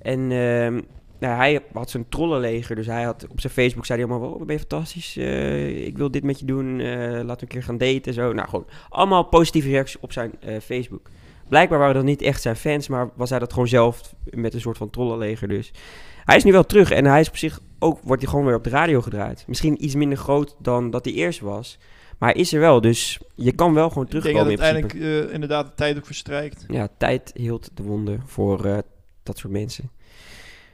En 0.01 0.31
ehm, 0.31 0.81
nou, 1.21 1.35
hij 1.35 1.59
had 1.73 1.89
zo'n 1.89 2.05
trollenleger, 2.09 2.75
dus 2.75 2.85
hij 2.85 3.03
had 3.03 3.27
op 3.29 3.39
zijn 3.39 3.53
Facebook 3.53 3.85
zei 3.85 4.01
hij 4.01 4.09
allemaal, 4.09 4.29
wow, 4.29 4.45
ben 4.45 4.55
je 4.55 4.59
fantastisch, 4.59 5.17
eh, 5.17 5.85
ik 5.85 5.97
wil 5.97 6.11
dit 6.11 6.23
met 6.23 6.39
je 6.39 6.45
doen, 6.45 6.79
eh, 6.79 6.99
laten 6.99 7.25
we 7.25 7.41
een 7.41 7.47
keer 7.47 7.63
gaan 7.63 7.77
daten, 7.77 8.13
zo. 8.13 8.33
Nou, 8.33 8.49
gewoon 8.49 8.65
allemaal 8.89 9.23
positieve 9.23 9.69
reacties 9.69 9.99
op 9.99 10.11
zijn 10.11 10.31
eh, 10.39 10.59
Facebook. 10.59 11.09
Blijkbaar 11.47 11.79
waren 11.79 11.95
dat 11.95 12.03
niet 12.03 12.21
echt 12.21 12.41
zijn 12.41 12.55
fans, 12.55 12.87
maar 12.87 13.09
was 13.15 13.29
hij 13.29 13.39
dat 13.39 13.53
gewoon 13.53 13.67
zelf 13.67 14.15
met 14.29 14.53
een 14.53 14.61
soort 14.61 14.77
van 14.77 14.89
trollenleger 14.89 15.47
dus. 15.47 15.71
Hij 16.25 16.35
is 16.35 16.43
nu 16.43 16.51
wel 16.51 16.65
terug 16.65 16.91
en 16.91 17.05
hij 17.05 17.19
is 17.19 17.29
op 17.29 17.37
zich 17.37 17.59
ook, 17.79 17.99
wordt 18.03 18.21
hij 18.21 18.31
gewoon 18.31 18.45
weer 18.45 18.55
op 18.55 18.63
de 18.63 18.69
radio 18.69 19.01
gedraaid. 19.01 19.43
Misschien 19.47 19.83
iets 19.83 19.95
minder 19.95 20.17
groot 20.17 20.55
dan 20.59 20.89
dat 20.89 21.05
hij 21.05 21.13
eerst 21.13 21.39
was. 21.39 21.77
Maar 22.17 22.31
hij 22.31 22.41
is 22.41 22.53
er 22.53 22.59
wel, 22.59 22.81
dus 22.81 23.19
je 23.35 23.51
kan 23.51 23.73
wel 23.73 23.89
gewoon 23.89 24.05
Ik 24.05 24.11
denk 24.11 24.23
terugkomen 24.23 24.57
dat 24.57 24.65
uiteindelijk 24.65 25.31
inderdaad 25.31 25.65
de 25.65 25.73
tijd 25.75 25.97
ook 25.97 26.05
verstrijkt. 26.05 26.65
Ja, 26.67 26.87
tijd 26.97 27.31
hield 27.33 27.69
de 27.73 27.83
wonden 27.83 28.21
voor 28.25 28.83
dat 29.23 29.37
soort 29.37 29.53
mensen. 29.53 29.89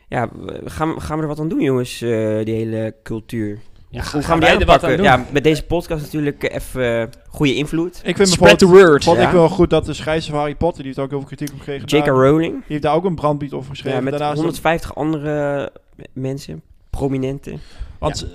Ja, 0.07 0.29
gaan, 0.65 0.93
we- 0.93 0.99
gaan 1.01 1.15
we 1.17 1.21
er 1.21 1.27
wat 1.27 1.39
aan 1.39 1.49
doen, 1.49 1.61
jongens, 1.61 2.01
eh, 2.01 2.09
die 2.45 2.55
hele 2.55 2.95
cultuur? 3.03 3.59
Ja, 3.89 4.03
Hoe 4.11 4.21
gaan 4.21 4.39
we 4.39 4.45
wij 4.45 4.51
die 4.57 4.65
er 4.65 4.71
wat 4.71 4.83
aan 4.83 4.95
doen? 4.95 5.05
Ja, 5.05 5.25
met 5.31 5.43
deze 5.43 5.63
podcast 5.65 6.01
natuurlijk 6.03 6.43
eh, 6.43 6.55
even 6.55 7.01
eh, 7.01 7.07
goede 7.29 7.55
invloed. 7.55 8.01
Ik 8.03 8.15
vind 8.15 8.29
Spread 8.29 8.59
the 8.59 8.65
word. 8.67 9.03
vond 9.03 9.17
Ja. 9.17 9.25
ik 9.27 9.31
wel 9.31 9.49
goed 9.49 9.69
dat 9.69 9.85
de 9.85 9.93
schrijver 9.93 10.29
van 10.29 10.39
Harry 10.39 10.55
Potter, 10.55 10.77
die 10.83 10.85
heeft 10.85 10.99
ook 10.99 11.09
heel 11.09 11.19
veel 11.19 11.27
kritiek 11.27 11.51
op 11.53 11.59
gekregen. 11.59 11.87
J.K. 11.87 12.07
Rowling, 12.07 12.53
Die 12.53 12.63
heeft 12.67 12.81
daar 12.81 12.95
ook 12.95 13.05
een 13.05 13.15
brandbied 13.15 13.53
over 13.53 13.69
geschreven. 13.69 13.97
ja, 13.97 14.03
met 14.03 14.11
Daarnaast 14.13 14.35
150 14.35 14.95
andere 14.95 15.71
mensen, 16.13 16.61
prominenten. 16.89 17.59
Want, 17.99 18.27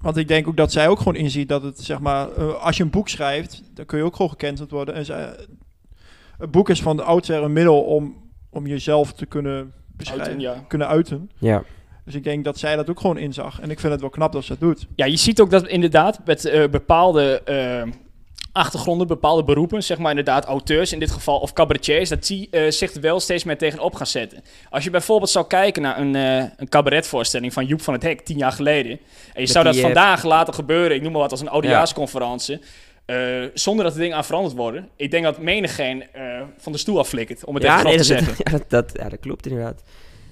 want 0.00 0.16
ik 0.16 0.28
denk 0.28 0.48
ook 0.48 0.56
dat 0.56 0.72
zij 0.72 0.88
ook 0.88 0.98
gewoon 0.98 1.16
inziet 1.16 1.48
dat 1.48 1.62
het, 1.62 1.78
zeg 1.80 2.00
maar, 2.00 2.26
als 2.54 2.76
je 2.76 2.82
een 2.82 2.90
boek 2.90 3.08
schrijft, 3.08 3.62
dan 3.74 3.84
kun 3.86 3.98
je 3.98 4.04
ook 4.04 4.16
gewoon 4.16 4.30
gecanceld 4.30 4.70
worden. 4.70 4.94
En 4.94 5.04
zij, 5.04 5.36
een 6.38 6.50
boek 6.50 6.68
is 6.70 6.82
van 6.82 6.96
de 6.96 7.02
oudsher 7.02 7.42
een 7.42 7.52
middel 7.52 7.80
om, 7.82 8.16
om 8.50 8.66
jezelf 8.66 9.12
te 9.12 9.26
kunnen 9.26 9.72
Uiten, 10.04 10.40
ja. 10.40 10.64
kunnen 10.68 10.88
uiten. 10.88 11.30
Ja, 11.38 11.62
Dus 12.04 12.14
ik 12.14 12.24
denk 12.24 12.44
dat 12.44 12.58
zij 12.58 12.76
dat 12.76 12.90
ook 12.90 13.00
gewoon 13.00 13.18
inzag. 13.18 13.60
En 13.60 13.70
ik 13.70 13.80
vind 13.80 13.92
het 13.92 14.00
wel 14.00 14.10
knap 14.10 14.32
dat 14.32 14.44
ze 14.44 14.48
dat 14.48 14.60
doet. 14.60 14.86
Ja, 14.94 15.04
je 15.04 15.16
ziet 15.16 15.40
ook 15.40 15.50
dat 15.50 15.66
inderdaad 15.66 16.20
met 16.24 16.44
eh, 16.44 16.68
bepaalde 16.68 17.42
eh, 17.42 17.82
achtergronden, 18.56 19.06
bepaalde 19.06 19.44
beroepen, 19.44 19.82
zeg 19.82 19.98
maar 19.98 20.10
inderdaad 20.10 20.44
auteurs 20.44 20.92
in 20.92 20.98
dit 20.98 21.10
geval, 21.10 21.38
of 21.38 21.52
cabaretiers, 21.52 22.08
dat 22.08 22.26
die 22.26 22.48
eh, 22.50 22.70
zich 22.70 22.94
er 22.94 23.00
wel 23.00 23.20
steeds 23.20 23.44
meer 23.44 23.58
tegenop 23.58 23.94
gaan 23.94 24.06
zetten. 24.06 24.42
Als 24.70 24.84
je 24.84 24.90
bijvoorbeeld 24.90 25.30
zou 25.30 25.46
kijken 25.46 25.82
naar 25.82 25.98
een, 25.98 26.14
eh 26.14 26.44
een 26.56 26.68
cabaretvoorstelling 26.68 27.52
van 27.52 27.66
Joep 27.66 27.80
van 27.80 27.94
het 27.94 28.02
Hek 28.02 28.20
tien 28.20 28.38
jaar 28.38 28.52
geleden, 28.52 28.90
en 28.92 28.98
je 29.32 29.40
Met 29.40 29.50
zou 29.50 29.64
dat 29.64 29.76
vandaag 29.76 30.24
laten 30.24 30.54
gebeuren, 30.54 30.96
ik 30.96 31.02
noem 31.02 31.12
maar 31.12 31.20
wat, 31.20 31.30
als 31.30 31.40
een 31.40 31.48
oudejaarsconferentie, 31.48 32.60
eh, 33.06 33.44
zonder 33.54 33.84
dat 33.84 33.94
de 33.94 34.00
dingen 34.00 34.16
aan 34.16 34.24
veranderd 34.24 34.54
worden. 34.54 34.88
Ik 34.96 35.10
denk 35.10 35.24
dat 35.24 35.38
menigeen 35.38 36.12
eh 36.12 36.42
van 36.56 36.72
de 36.72 36.78
stoel 36.78 36.98
afflikkert, 36.98 37.44
om 37.44 37.54
het 37.54 37.64
ja, 37.64 37.72
even 37.72 37.84
nee, 37.84 37.92
te 37.92 37.98
dat, 37.98 38.06
zeggen. 38.06 38.34
ja, 38.44 38.50
dat, 38.50 38.70
dat, 38.70 38.92
ja, 38.92 39.08
dat 39.08 39.20
klopt 39.20 39.46
inderdaad. 39.46 39.82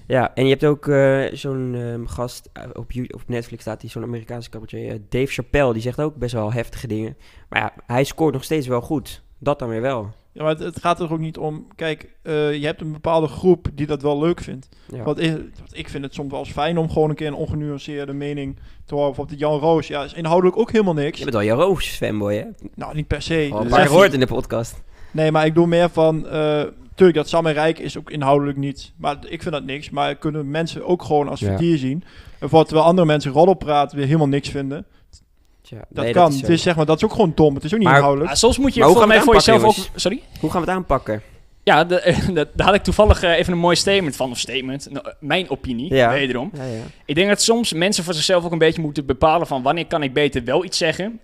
Ja, 0.06 0.34
en 0.34 0.44
je 0.44 0.50
hebt 0.50 0.64
ook 0.64 0.88
eh, 0.88 1.24
zo'n 1.32 1.74
ehm, 1.74 2.04
gast 2.04 2.50
op, 2.72 2.90
op 3.08 3.22
Netflix 3.26 3.62
staat 3.62 3.80
die 3.80 3.90
zo'n 3.90 4.02
Amerikaanse 4.02 4.50
cabaretier, 4.50 5.00
Dave 5.08 5.32
Chappelle, 5.32 5.72
die 5.72 5.82
zegt 5.82 6.00
ook 6.00 6.16
best 6.16 6.32
wel 6.32 6.52
heftige 6.52 6.86
dingen. 6.86 7.16
Maar 7.48 7.60
ja, 7.60 7.72
hij 7.86 8.04
scoort 8.04 8.32
nog 8.32 8.44
steeds 8.44 8.66
wel 8.66 8.80
goed. 8.80 9.22
Dat 9.38 9.58
dan 9.58 9.68
weer 9.68 9.80
wel. 9.80 10.12
Ja, 10.34 10.42
maar 10.42 10.50
het, 10.52 10.58
het 10.62 10.80
gaat 10.80 11.00
er 11.00 11.12
ook 11.12 11.18
niet 11.18 11.38
om. 11.38 11.66
Kijk, 11.76 12.14
eh, 12.22 12.54
je 12.54 12.66
hebt 12.66 12.80
een 12.80 12.92
bepaalde 12.92 13.26
groep 13.26 13.68
die 13.74 13.86
dat 13.86 14.02
wel 14.02 14.18
leuk 14.18 14.40
vindt. 14.40 14.68
Ja. 14.88 15.02
Want 15.02 15.20
ik, 15.72 15.88
vind 15.88 16.04
het 16.04 16.14
soms 16.14 16.30
wel 16.30 16.38
eens 16.40 16.50
fijn 16.52 16.78
om 16.78 16.90
gewoon 16.90 17.10
een 17.10 17.14
keer 17.16 17.26
een 17.26 17.34
ongenuanceerde 17.34 18.12
mening 18.12 18.56
te 18.84 18.94
horen. 18.94 19.08
Bijvoorbeeld 19.08 19.38
Jan 19.38 19.58
Roos. 19.58 19.86
Ja, 19.86 20.04
is 20.04 20.12
inhoudelijk 20.12 20.58
ook 20.58 20.70
helemaal 20.72 20.94
niks. 20.94 21.18
Je 21.18 21.24
bent 21.24 21.36
wel 21.36 21.44
je 21.46 21.52
Roos 21.64 21.86
fanboy, 21.86 22.34
hè? 22.34 22.44
Nou, 22.74 22.94
niet 22.94 23.06
per 23.06 23.22
se. 23.22 23.48
Al 23.52 23.60
Dus 23.60 23.70
paar 23.70 23.80
echt- 23.80 23.88
gehoord 23.88 24.12
in 24.12 24.20
de 24.20 24.26
podcast. 24.26 24.82
Nee, 25.10 25.30
maar 25.32 25.46
ik 25.46 25.54
doe 25.54 25.66
meer 25.66 25.88
van... 25.90 26.26
eh 26.28 26.62
tuurlijk, 26.94 27.18
dat 27.18 27.28
Sam 27.28 27.46
en 27.46 27.52
Rijk 27.52 27.78
is 27.78 27.98
ook 27.98 28.10
inhoudelijk 28.10 28.58
niet. 28.58 28.92
Maar 28.96 29.16
ik 29.28 29.42
vind 29.42 29.54
dat 29.54 29.64
niks. 29.64 29.90
Maar 29.90 30.14
kunnen 30.14 30.50
mensen 30.50 30.86
ook 30.86 31.02
gewoon 31.02 31.28
als 31.28 31.40
Ja. 31.40 31.46
vertier 31.46 31.78
zien. 31.78 31.92
En 32.02 32.04
bijvoorbeeld 32.38 32.66
terwijl 32.68 32.88
andere 32.88 33.06
mensen 33.06 33.32
roddelpraat 33.32 33.92
weer 33.92 34.04
helemaal 34.06 34.28
niks 34.28 34.48
vinden. 34.48 34.86
Tja, 35.64 35.84
Dat 35.88 36.04
nee, 36.04 36.12
kan. 36.12 36.28
is 36.28 36.34
zo. 36.34 36.40
het, 36.40 36.50
is, 36.50 36.62
zeg 36.62 36.76
maar, 36.76 36.86
dat 36.86 36.96
is 36.96 37.04
ook 37.04 37.10
gewoon 37.12 37.32
dom. 37.34 37.54
Het 37.54 37.64
is 37.64 37.72
ook 37.72 37.78
niet 37.78 37.88
Maar- 37.88 37.96
inhoudelijk. 37.96 38.30
Ja, 38.32 38.36
soms 38.36 38.58
moet 38.58 38.74
je 38.74 38.80
Maar 38.80 38.88
hoe 38.88 38.98
gaan 38.98 39.08
we 39.08 39.20
voor 39.20 39.34
het 39.34 39.44
jezelf 39.44 39.62
aanpakken, 39.64 39.92
ook... 39.92 40.00
Sorry? 40.00 40.22
Hoe 40.40 40.50
gaan 40.50 40.60
we 40.60 40.66
het 40.66 40.76
aanpakken? 40.76 41.22
Ja, 41.62 41.84
de- 41.84 42.00
eh, 42.00 42.28
dat- 42.34 42.48
daar 42.54 42.66
had 42.66 42.74
ik 42.76 42.82
toevallig 42.82 43.22
eh, 43.22 43.38
even 43.38 43.52
een 43.52 43.58
mooi 43.58 43.76
statement 43.76 44.16
van. 44.16 44.30
Of 44.30 44.38
statement, 44.38 44.90
nou, 44.90 45.06
eh, 45.08 45.12
mijn 45.20 45.50
opinie, 45.50 45.94
Ja. 45.94 46.10
wederom. 46.12 46.50
Ja, 46.54 46.64
ja. 46.64 46.82
Ik 47.04 47.14
denk 47.14 47.28
dat 47.28 47.42
soms 47.42 47.72
mensen 47.72 48.04
voor 48.04 48.14
zichzelf 48.14 48.44
ook 48.44 48.52
een 48.52 48.58
beetje 48.58 48.82
moeten 48.82 49.06
bepalen 49.06 49.46
van 49.46 49.62
wanneer 49.62 49.86
kan 49.86 50.02
ik 50.02 50.12
beter 50.12 50.44
wel 50.44 50.64
iets 50.64 50.78
zeggen. 50.78 51.20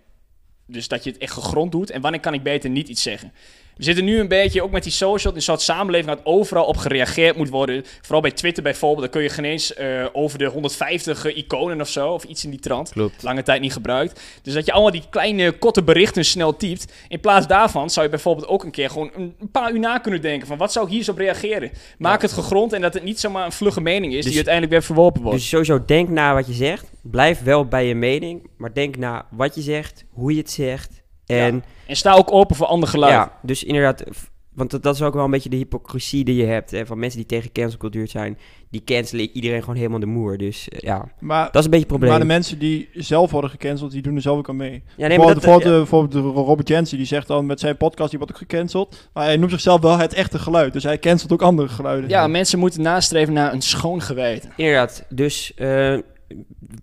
Dus 0.67 0.89
dat 0.89 1.05
je 1.05 1.11
het 1.11 1.19
echt 1.19 1.33
gegrond 1.33 1.73
doet. 1.73 1.91
En 1.91 2.01
wanneer 2.01 2.21
kan 2.21 2.35
ik 2.35 2.43
beter 2.43 2.71
niet 2.71 2.89
iets 2.89 3.03
zeggen. 3.03 3.33
We 3.81 3.87
zitten 3.87 4.05
nu 4.05 4.19
een 4.19 4.29
beetje 4.29 4.63
ook 4.63 4.71
met 4.71 4.83
die 4.83 4.93
social, 4.93 5.35
een 5.35 5.43
soort 5.43 5.61
samenleving 5.61 6.17
dat 6.17 6.25
overal 6.25 6.65
op 6.65 6.77
gereageerd 6.77 7.37
moet 7.37 7.49
worden. 7.49 7.85
Vooral 8.01 8.21
bij 8.21 8.31
Twitter 8.31 8.63
bijvoorbeeld, 8.63 9.01
dan 9.01 9.11
kun 9.11 9.23
je 9.23 9.29
geen 9.29 9.45
eens 9.45 9.75
eh, 9.75 10.07
over 10.13 10.39
de 10.39 10.45
150 10.45 11.35
iconen 11.35 11.81
of 11.81 11.89
zo, 11.89 12.09
of 12.13 12.25
iets 12.25 12.45
in 12.45 12.51
die 12.51 12.61
trant. 12.61 12.91
Klopt. 12.91 13.23
Lange 13.23 13.43
tijd 13.43 13.61
niet 13.61 13.73
gebruikt. 13.73 14.21
Dus 14.43 14.55
dat 14.55 14.67
je 14.67 14.73
allemaal 14.73 14.91
die 14.91 15.03
kleine, 15.11 15.53
korte 15.53 15.83
berichten 15.83 16.25
snel 16.25 16.57
typt. 16.57 16.93
In 17.09 17.21
plaats 17.21 17.47
daarvan 17.47 17.91
zou 17.91 18.05
je 18.05 18.11
bijvoorbeeld 18.11 18.49
ook 18.49 18.65
een 18.65 18.71
keer 18.71 18.91
gewoon 18.91 19.11
een 19.17 19.35
een 19.41 19.51
paar 19.51 19.73
uur 19.73 19.79
na 19.79 19.99
kunnen 19.99 20.21
denken 20.21 20.47
van 20.47 20.59
wat 20.59 20.73
zou 20.73 20.87
ik 20.87 20.93
hier 20.93 21.03
zo 21.03 21.11
op 21.11 21.19
reageren. 21.19 21.71
Maak 21.99 22.23
het 22.23 22.33
gegrond 22.33 22.73
en 22.73 22.81
dat 22.81 22.95
het 22.95 23.03
niet 23.03 23.21
zomaar 23.21 23.45
een 23.45 23.53
vlugge 23.53 23.81
mening 23.81 24.13
is 24.13 24.19
Dus- 24.19 24.25
die 24.25 24.35
uiteindelijk 24.35 24.73
weer 24.73 24.83
verworpen 24.83 25.23
wordt. 25.23 25.39
Dus 25.39 25.49
sowieso 25.49 25.85
denk 25.85 26.09
na 26.09 26.35
wat 26.35 26.47
je 26.47 26.53
zegt. 26.53 26.91
Blijf 27.03 27.43
wel 27.43 27.67
bij 27.67 27.87
je 27.87 27.95
mening. 27.95 28.49
Maar 28.57 28.75
denk 28.75 28.97
na 28.97 29.27
wat 29.31 29.55
je 29.55 29.61
zegt, 29.61 30.05
hoe 30.11 30.33
je 30.33 30.39
het 30.39 30.51
zegt. 30.51 31.00
En 31.31 31.65
En 31.87 31.97
sta 31.97 32.13
ook 32.13 32.33
open 32.33 32.57
voor 32.57 32.67
ander 32.67 32.89
geluid. 32.89 33.13
ja, 33.13 33.39
dus 33.43 33.65
inderdaad... 33.65 34.05
Want 34.51 34.71
dat, 34.71 34.83
dat 34.83 34.95
is 34.95 35.03
ook 35.03 35.15
wel 35.15 35.25
een 35.25 35.31
beetje 35.31 35.49
de 35.49 35.57
hypocrisie 35.57 36.25
die 36.25 36.35
je 36.35 36.45
hebt. 36.45 36.71
Hè, 36.71 36.87
van 36.87 36.99
mensen 36.99 37.19
die 37.19 37.29
tegen 37.29 37.53
cancelcultuur 37.53 38.09
zijn. 38.09 38.39
Die 38.71 38.85
cancelen 38.85 39.31
iedereen 39.33 39.61
gewoon 39.61 39.77
helemaal 39.77 39.99
de 40.01 40.07
moer. 40.07 40.39
Dus 40.39 40.69
eh, 40.69 40.79
ja, 40.79 41.09
maar, 41.19 41.45
dat 41.45 41.55
is 41.55 41.65
een 41.65 41.71
beetje 41.71 41.79
het 41.79 41.87
probleem. 41.87 42.11
maar 42.11 42.21
de 42.21 42.27
mensen 42.27 42.59
die 42.59 42.89
zelf 42.93 43.31
worden 43.31 43.51
gecanceld, 43.51 43.91
die 43.91 44.03
doen 44.03 44.15
er 44.15 44.23
zelf 44.23 44.39
ook 44.39 44.49
aan 44.49 44.57
mee. 44.57 44.83
ja, 44.97 45.07
nee, 45.07 45.19
maar 45.19 45.27
dat, 45.27 45.37
bijvoorbeeld, 45.37 45.71
eh, 45.71 45.77
bijvoorbeeld, 45.77 46.13
bijvoorbeeld 46.13 46.45
de 46.45 46.51
Robert 46.51 46.69
Jensen, 46.69 46.97
die 46.97 47.07
zegt 47.07 47.27
dan 47.27 47.47
met 47.47 47.61
zijn 47.61 47.77
podcast, 47.77 48.11
die 48.11 48.19
wordt 48.19 48.35
ook 48.35 48.41
gecanceld. 48.41 49.09
Maar 49.13 49.25
hij 49.25 49.37
noemt 49.37 49.51
zichzelf 49.51 49.81
wel 49.81 49.99
het 49.99 50.15
echte 50.15 50.39
geluid. 50.39 50.73
Dus 50.73 50.83
hij 50.83 50.99
cancelt 50.99 51.33
ook 51.33 51.43
andere 51.43 51.69
geluiden. 51.69 52.11
Ja, 52.11 52.27
mensen 52.27 52.59
moeten 52.59 52.83
nastreven 52.83 53.33
naar 53.33 53.53
een 53.53 53.63
schoon 53.63 54.03
geweten. 54.03 54.53
Inderdaad, 54.57 55.05
dus 55.09 55.55
eh 55.55 55.99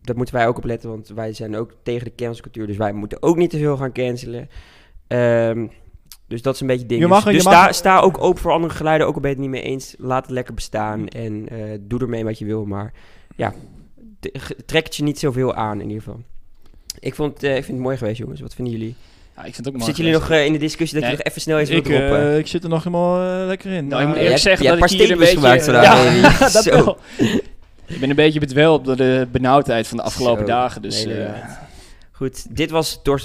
daar 0.02 0.16
moeten 0.16 0.36
wij 0.36 0.48
ook 0.48 0.58
op 0.58 0.64
letten, 0.64 0.90
want 0.90 1.08
wij 1.08 1.34
zijn 1.34 1.56
ook 1.56 1.72
tegen 1.84 2.04
de 2.06 2.16
cancelcultuur, 2.16 2.68
dus 2.68 2.78
wij 2.78 2.94
moeten 2.94 3.22
ook 3.24 3.36
niet 3.38 3.50
te 3.50 3.58
veel 3.58 3.78
gaan 3.78 3.92
cancelen. 3.92 4.50
Ehm, 5.08 5.68
dus 6.28 6.42
dat 6.42 6.54
is 6.54 6.62
een 6.62 6.68
beetje 6.68 6.86
ding. 6.86 7.02
Je 7.02 7.08
mag- 7.08 7.24
dus 7.24 7.32
je 7.32 7.38
dus 7.38 7.46
mag- 7.46 7.54
sta, 7.64 7.72
sta 7.72 8.00
ook 8.00 8.24
open 8.24 8.42
voor 8.42 8.52
andere 8.52 8.74
geluiden, 8.74 9.08
ook 9.08 9.16
al 9.16 9.22
ben 9.22 9.30
je 9.30 9.36
het 9.36 9.46
niet 9.46 9.56
mee 9.62 9.72
eens. 9.72 9.96
Laat 9.98 10.24
het 10.26 10.32
lekker 10.32 10.54
bestaan 10.54 11.08
en 11.08 11.50
eh, 11.50 11.58
doe 11.82 12.00
ermee 12.00 12.24
wat 12.24 12.40
je 12.40 12.46
wil, 12.46 12.66
maar 12.66 12.94
ja, 13.36 13.54
trek 14.66 14.84
het 14.86 14.96
je 14.96 15.04
niet 15.04 15.20
zoveel 15.20 15.54
aan 15.54 15.82
in 15.82 15.88
ieder 15.88 16.04
geval. 16.04 16.22
Ik, 17.00 17.16
vond, 17.16 17.34
het, 17.34 17.44
eh, 17.44 17.50
ik 17.58 17.64
vind 17.64 17.78
het 17.78 17.86
mooi 17.86 17.98
geweest, 17.98 18.18
jongens. 18.18 18.42
Wat 18.42 18.54
vinden 18.56 18.74
jullie? 18.74 18.96
Ja, 19.36 19.44
ik 19.44 19.54
vind 19.54 19.58
het 19.58 19.68
ook 19.68 19.74
mooi 19.74 19.86
zitten 19.86 20.04
jullie 20.04 20.20
nog 20.20 20.30
eh, 20.30 20.46
in 20.46 20.54
de 20.54 20.60
discussie 20.60 21.00
dat 21.00 21.10
je 21.10 21.16
nog 21.16 21.26
even 21.26 21.42
snel 21.42 21.60
iets 21.62 21.70
Ik, 21.70 21.86
wilt 21.86 22.00
droppen? 22.00 22.20
eh, 22.32 22.38
ik 22.38 22.48
zit 22.48 22.64
er 22.64 22.70
nog 22.70 22.84
helemaal 22.84 23.46
lekker 23.46 23.72
in. 23.72 23.88
Nou, 23.88 24.02
ik 24.02 24.08
moet 24.08 24.16
Maar- 24.16 24.24
eerlijk 24.26 24.42
zeggen 24.42 24.64
je 24.64 24.70
hebt 24.70 24.82
dat 24.82 24.92
ik 24.92 24.98
hier 25.00 25.12
een 25.12 25.18
paar 25.18 25.26
beetje... 25.26 25.40
gemaakt 25.40 25.64
vandaag, 25.66 26.40
ja, 26.40 26.50
dat 26.54 26.64
Zo. 26.64 26.98
Ik 27.88 28.00
ben 28.00 28.10
een 28.10 28.16
beetje 28.16 28.40
bedwelpt 28.40 28.86
door 28.86 28.96
de 28.96 29.28
benauwdheid 29.32 29.88
van 29.88 29.98
de 29.98 30.04
afgelopen 30.04 30.46
Zo. 30.46 30.52
dagen. 30.52 30.82
Dus, 30.82 31.06
Nee, 31.06 31.24
eh. 31.24 31.44
Goed, 32.18 32.55
dit 32.57 32.70
was 32.72 32.99
Dorst 33.03 33.24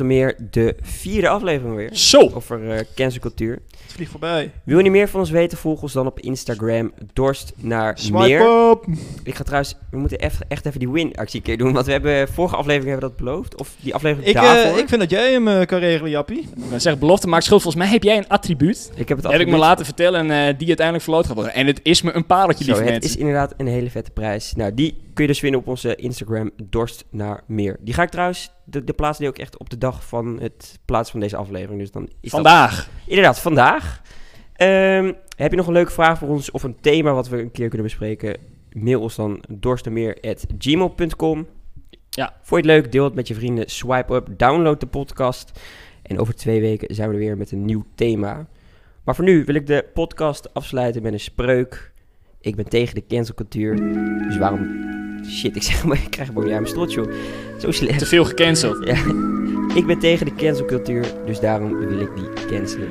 de 0.51 0.77
vierde 0.81 1.29
aflevering 1.29 1.77
weer. 1.77 1.91
zo! 1.95 2.31
Over 2.35 2.71
eh 2.71 2.85
cancelcultuur. 2.95 3.53
Het 3.83 3.93
vliegt 3.93 4.11
voorbij. 4.11 4.51
Wil 4.65 4.79
je 4.85 4.91
meer 4.91 5.09
van 5.09 5.21
ons 5.21 5.31
weten? 5.31 5.59
Volg 5.59 5.83
ons 5.83 5.93
dan 5.93 6.07
op 6.07 6.21
Instagram. 6.21 6.93
Dorst 7.13 7.53
naar 7.57 7.99
Swipe 7.99 8.19
meer. 8.19 8.41
up! 8.71 8.85
Ik 9.25 9.35
ga 9.35 9.43
trouwens, 9.45 9.77
we 9.91 9.97
moeten 9.99 10.19
echt, 10.19 10.43
echt 10.49 10.67
even 10.67 10.79
die 10.79 10.91
win-actie 10.91 11.39
een 11.39 11.45
keer 11.47 11.57
doen. 11.59 11.73
Want 11.73 11.87
we 11.87 11.93
hebben 11.93 12.29
vorige 12.29 12.57
aflevering 12.57 12.91
hebben 12.91 13.09
we 13.11 13.15
dat 13.17 13.25
beloofd. 13.27 13.57
Of 13.61 13.75
die 13.81 13.95
aflevering 13.95 14.29
Ik, 14.29 14.35
daarvoor. 14.35 14.73
eh, 14.73 14.79
ik 14.79 14.89
vind 14.89 15.01
dat 15.01 15.11
jij 15.11 15.33
hem 15.33 15.49
eh, 15.49 15.67
kan 15.67 15.79
regelen, 15.79 16.11
Jappie. 16.11 16.49
Ik 16.73 16.81
zeg 16.81 16.99
belofte 16.99 17.29
maakt 17.29 17.45
schuld. 17.45 17.63
Volgens 17.63 17.83
mij 17.85 17.93
heb 17.93 18.03
jij 18.03 18.17
een 18.17 18.29
attribuut. 18.29 18.91
Ik 18.95 19.09
heb 19.09 19.23
het 19.23 19.33
heb 19.33 19.41
ik 19.41 19.49
me 19.49 19.57
laten 19.57 19.85
vertellen 19.85 20.31
en 20.31 20.49
eh, 20.49 20.59
die 20.59 20.67
uiteindelijk 20.67 21.05
verloot 21.05 21.27
gaat 21.27 21.35
worden. 21.35 21.55
En 21.55 21.67
het 21.67 21.81
is 21.83 22.03
me 22.03 22.13
een 22.13 22.27
pareltje, 22.27 22.65
Zo, 22.65 22.71
lieve 22.71 22.85
het 22.85 22.93
mensen. 22.93 23.11
is 23.11 23.17
inderdaad 23.17 23.55
een 23.57 23.67
hele 23.67 23.91
vette 23.91 24.11
prijs. 24.11 24.53
Nou, 24.57 24.75
die 24.75 24.97
kun 25.15 25.25
je 25.25 25.31
dus 25.31 25.41
vinden 25.41 25.61
op 25.61 25.67
onze 25.69 25.97
Instagram, 25.97 26.51
dorst 26.63 27.05
naar 27.11 27.43
meer. 27.47 27.77
Die 27.81 27.95
ga 27.95 28.03
ik 28.03 28.11
trouwens, 28.11 28.51
de, 28.65 28.85
de 28.85 28.93
plaatsen 28.93 29.25
die 29.25 29.33
ook 29.33 29.39
echt 29.39 29.59
op 29.59 29.71
de 29.71 29.79
dag 29.79 30.07
van 30.07 30.41
het 30.41 30.79
plaatsen 30.85 31.13
van 31.13 31.21
deze 31.21 31.37
aflevering. 31.37 31.81
Dus 31.81 31.91
dan 31.91 32.03
is 32.03 32.31
dat 32.31 32.31
Vandaag. 32.31 32.89
Inderdaad, 33.07 33.41
vandaag. 33.41 34.03
Ehm, 34.53 35.13
heb 35.37 35.51
je 35.51 35.57
nog 35.57 35.67
een 35.67 35.73
leuke 35.73 35.93
vraag 35.93 36.19
voor 36.19 36.29
ons 36.29 36.51
of 36.51 36.63
een 36.63 36.81
thema 36.81 37.13
wat 37.13 37.29
we 37.29 37.39
een 37.39 37.51
keer 37.51 37.69
kunnen 37.69 37.87
bespreken? 37.87 38.37
Mail 38.73 39.01
ons 39.01 39.15
dan 39.15 39.45
dorstemeer.gmail.com. 39.49 41.47
Ja. 42.11 42.35
Vond 42.43 42.65
je 42.65 42.71
het 42.71 42.81
leuk? 42.81 42.93
Deel 42.93 43.05
het 43.05 43.15
met 43.15 43.29
je 43.29 43.35
vrienden. 43.35 43.71
Swipe 43.71 44.15
up, 44.15 44.29
download 44.37 44.81
de 44.81 44.87
podcast. 44.87 45.61
En 46.03 46.19
over 46.19 46.35
twee 46.35 46.61
weken 46.61 46.95
zijn 46.95 47.09
we 47.09 47.15
er 47.15 47.21
weer 47.21 47.37
met 47.37 47.53
een 47.53 47.65
nieuw 47.65 47.85
thema. 47.95 48.47
Maar 49.05 49.15
voor 49.15 49.25
nu 49.25 49.45
wil 49.45 49.55
ik 49.55 49.67
de 49.67 49.85
podcast 49.95 50.55
afsluiten 50.55 51.03
met 51.03 51.13
een 51.13 51.21
spreuk. 51.21 51.92
Ik 52.43 52.57
ben 52.57 52.69
tegen 52.69 52.95
de 52.95 53.07
cancelcultuur. 53.07 53.77
Dus 54.27 54.39
waarom... 54.39 54.81
Shit, 55.27 55.57
ik 55.57 55.63
zeg 55.73 55.85
maar, 55.85 55.97
ik 55.97 56.11
krijg 56.11 56.29
hem 56.29 56.37
ook 56.37 56.45
niet 56.45 56.53
aan 56.53 56.61
mijn 56.61 56.73
strot, 56.73 56.93
joh. 56.93 57.13
Zo 57.59 57.71
slecht. 57.71 57.99
Te 57.99 58.07
veel 58.07 58.25
gecanceld. 58.25 58.87
Ja. 58.87 58.97
Ik 59.75 59.87
ben 59.87 59.99
tegen 59.99 60.27
de 60.27 60.35
cancelcultuur, 60.35 61.07
dus 61.27 61.41
daarom 61.41 61.79
wil 61.79 62.01
ik 62.01 62.11
die 62.17 62.47
cancelen. 62.47 62.89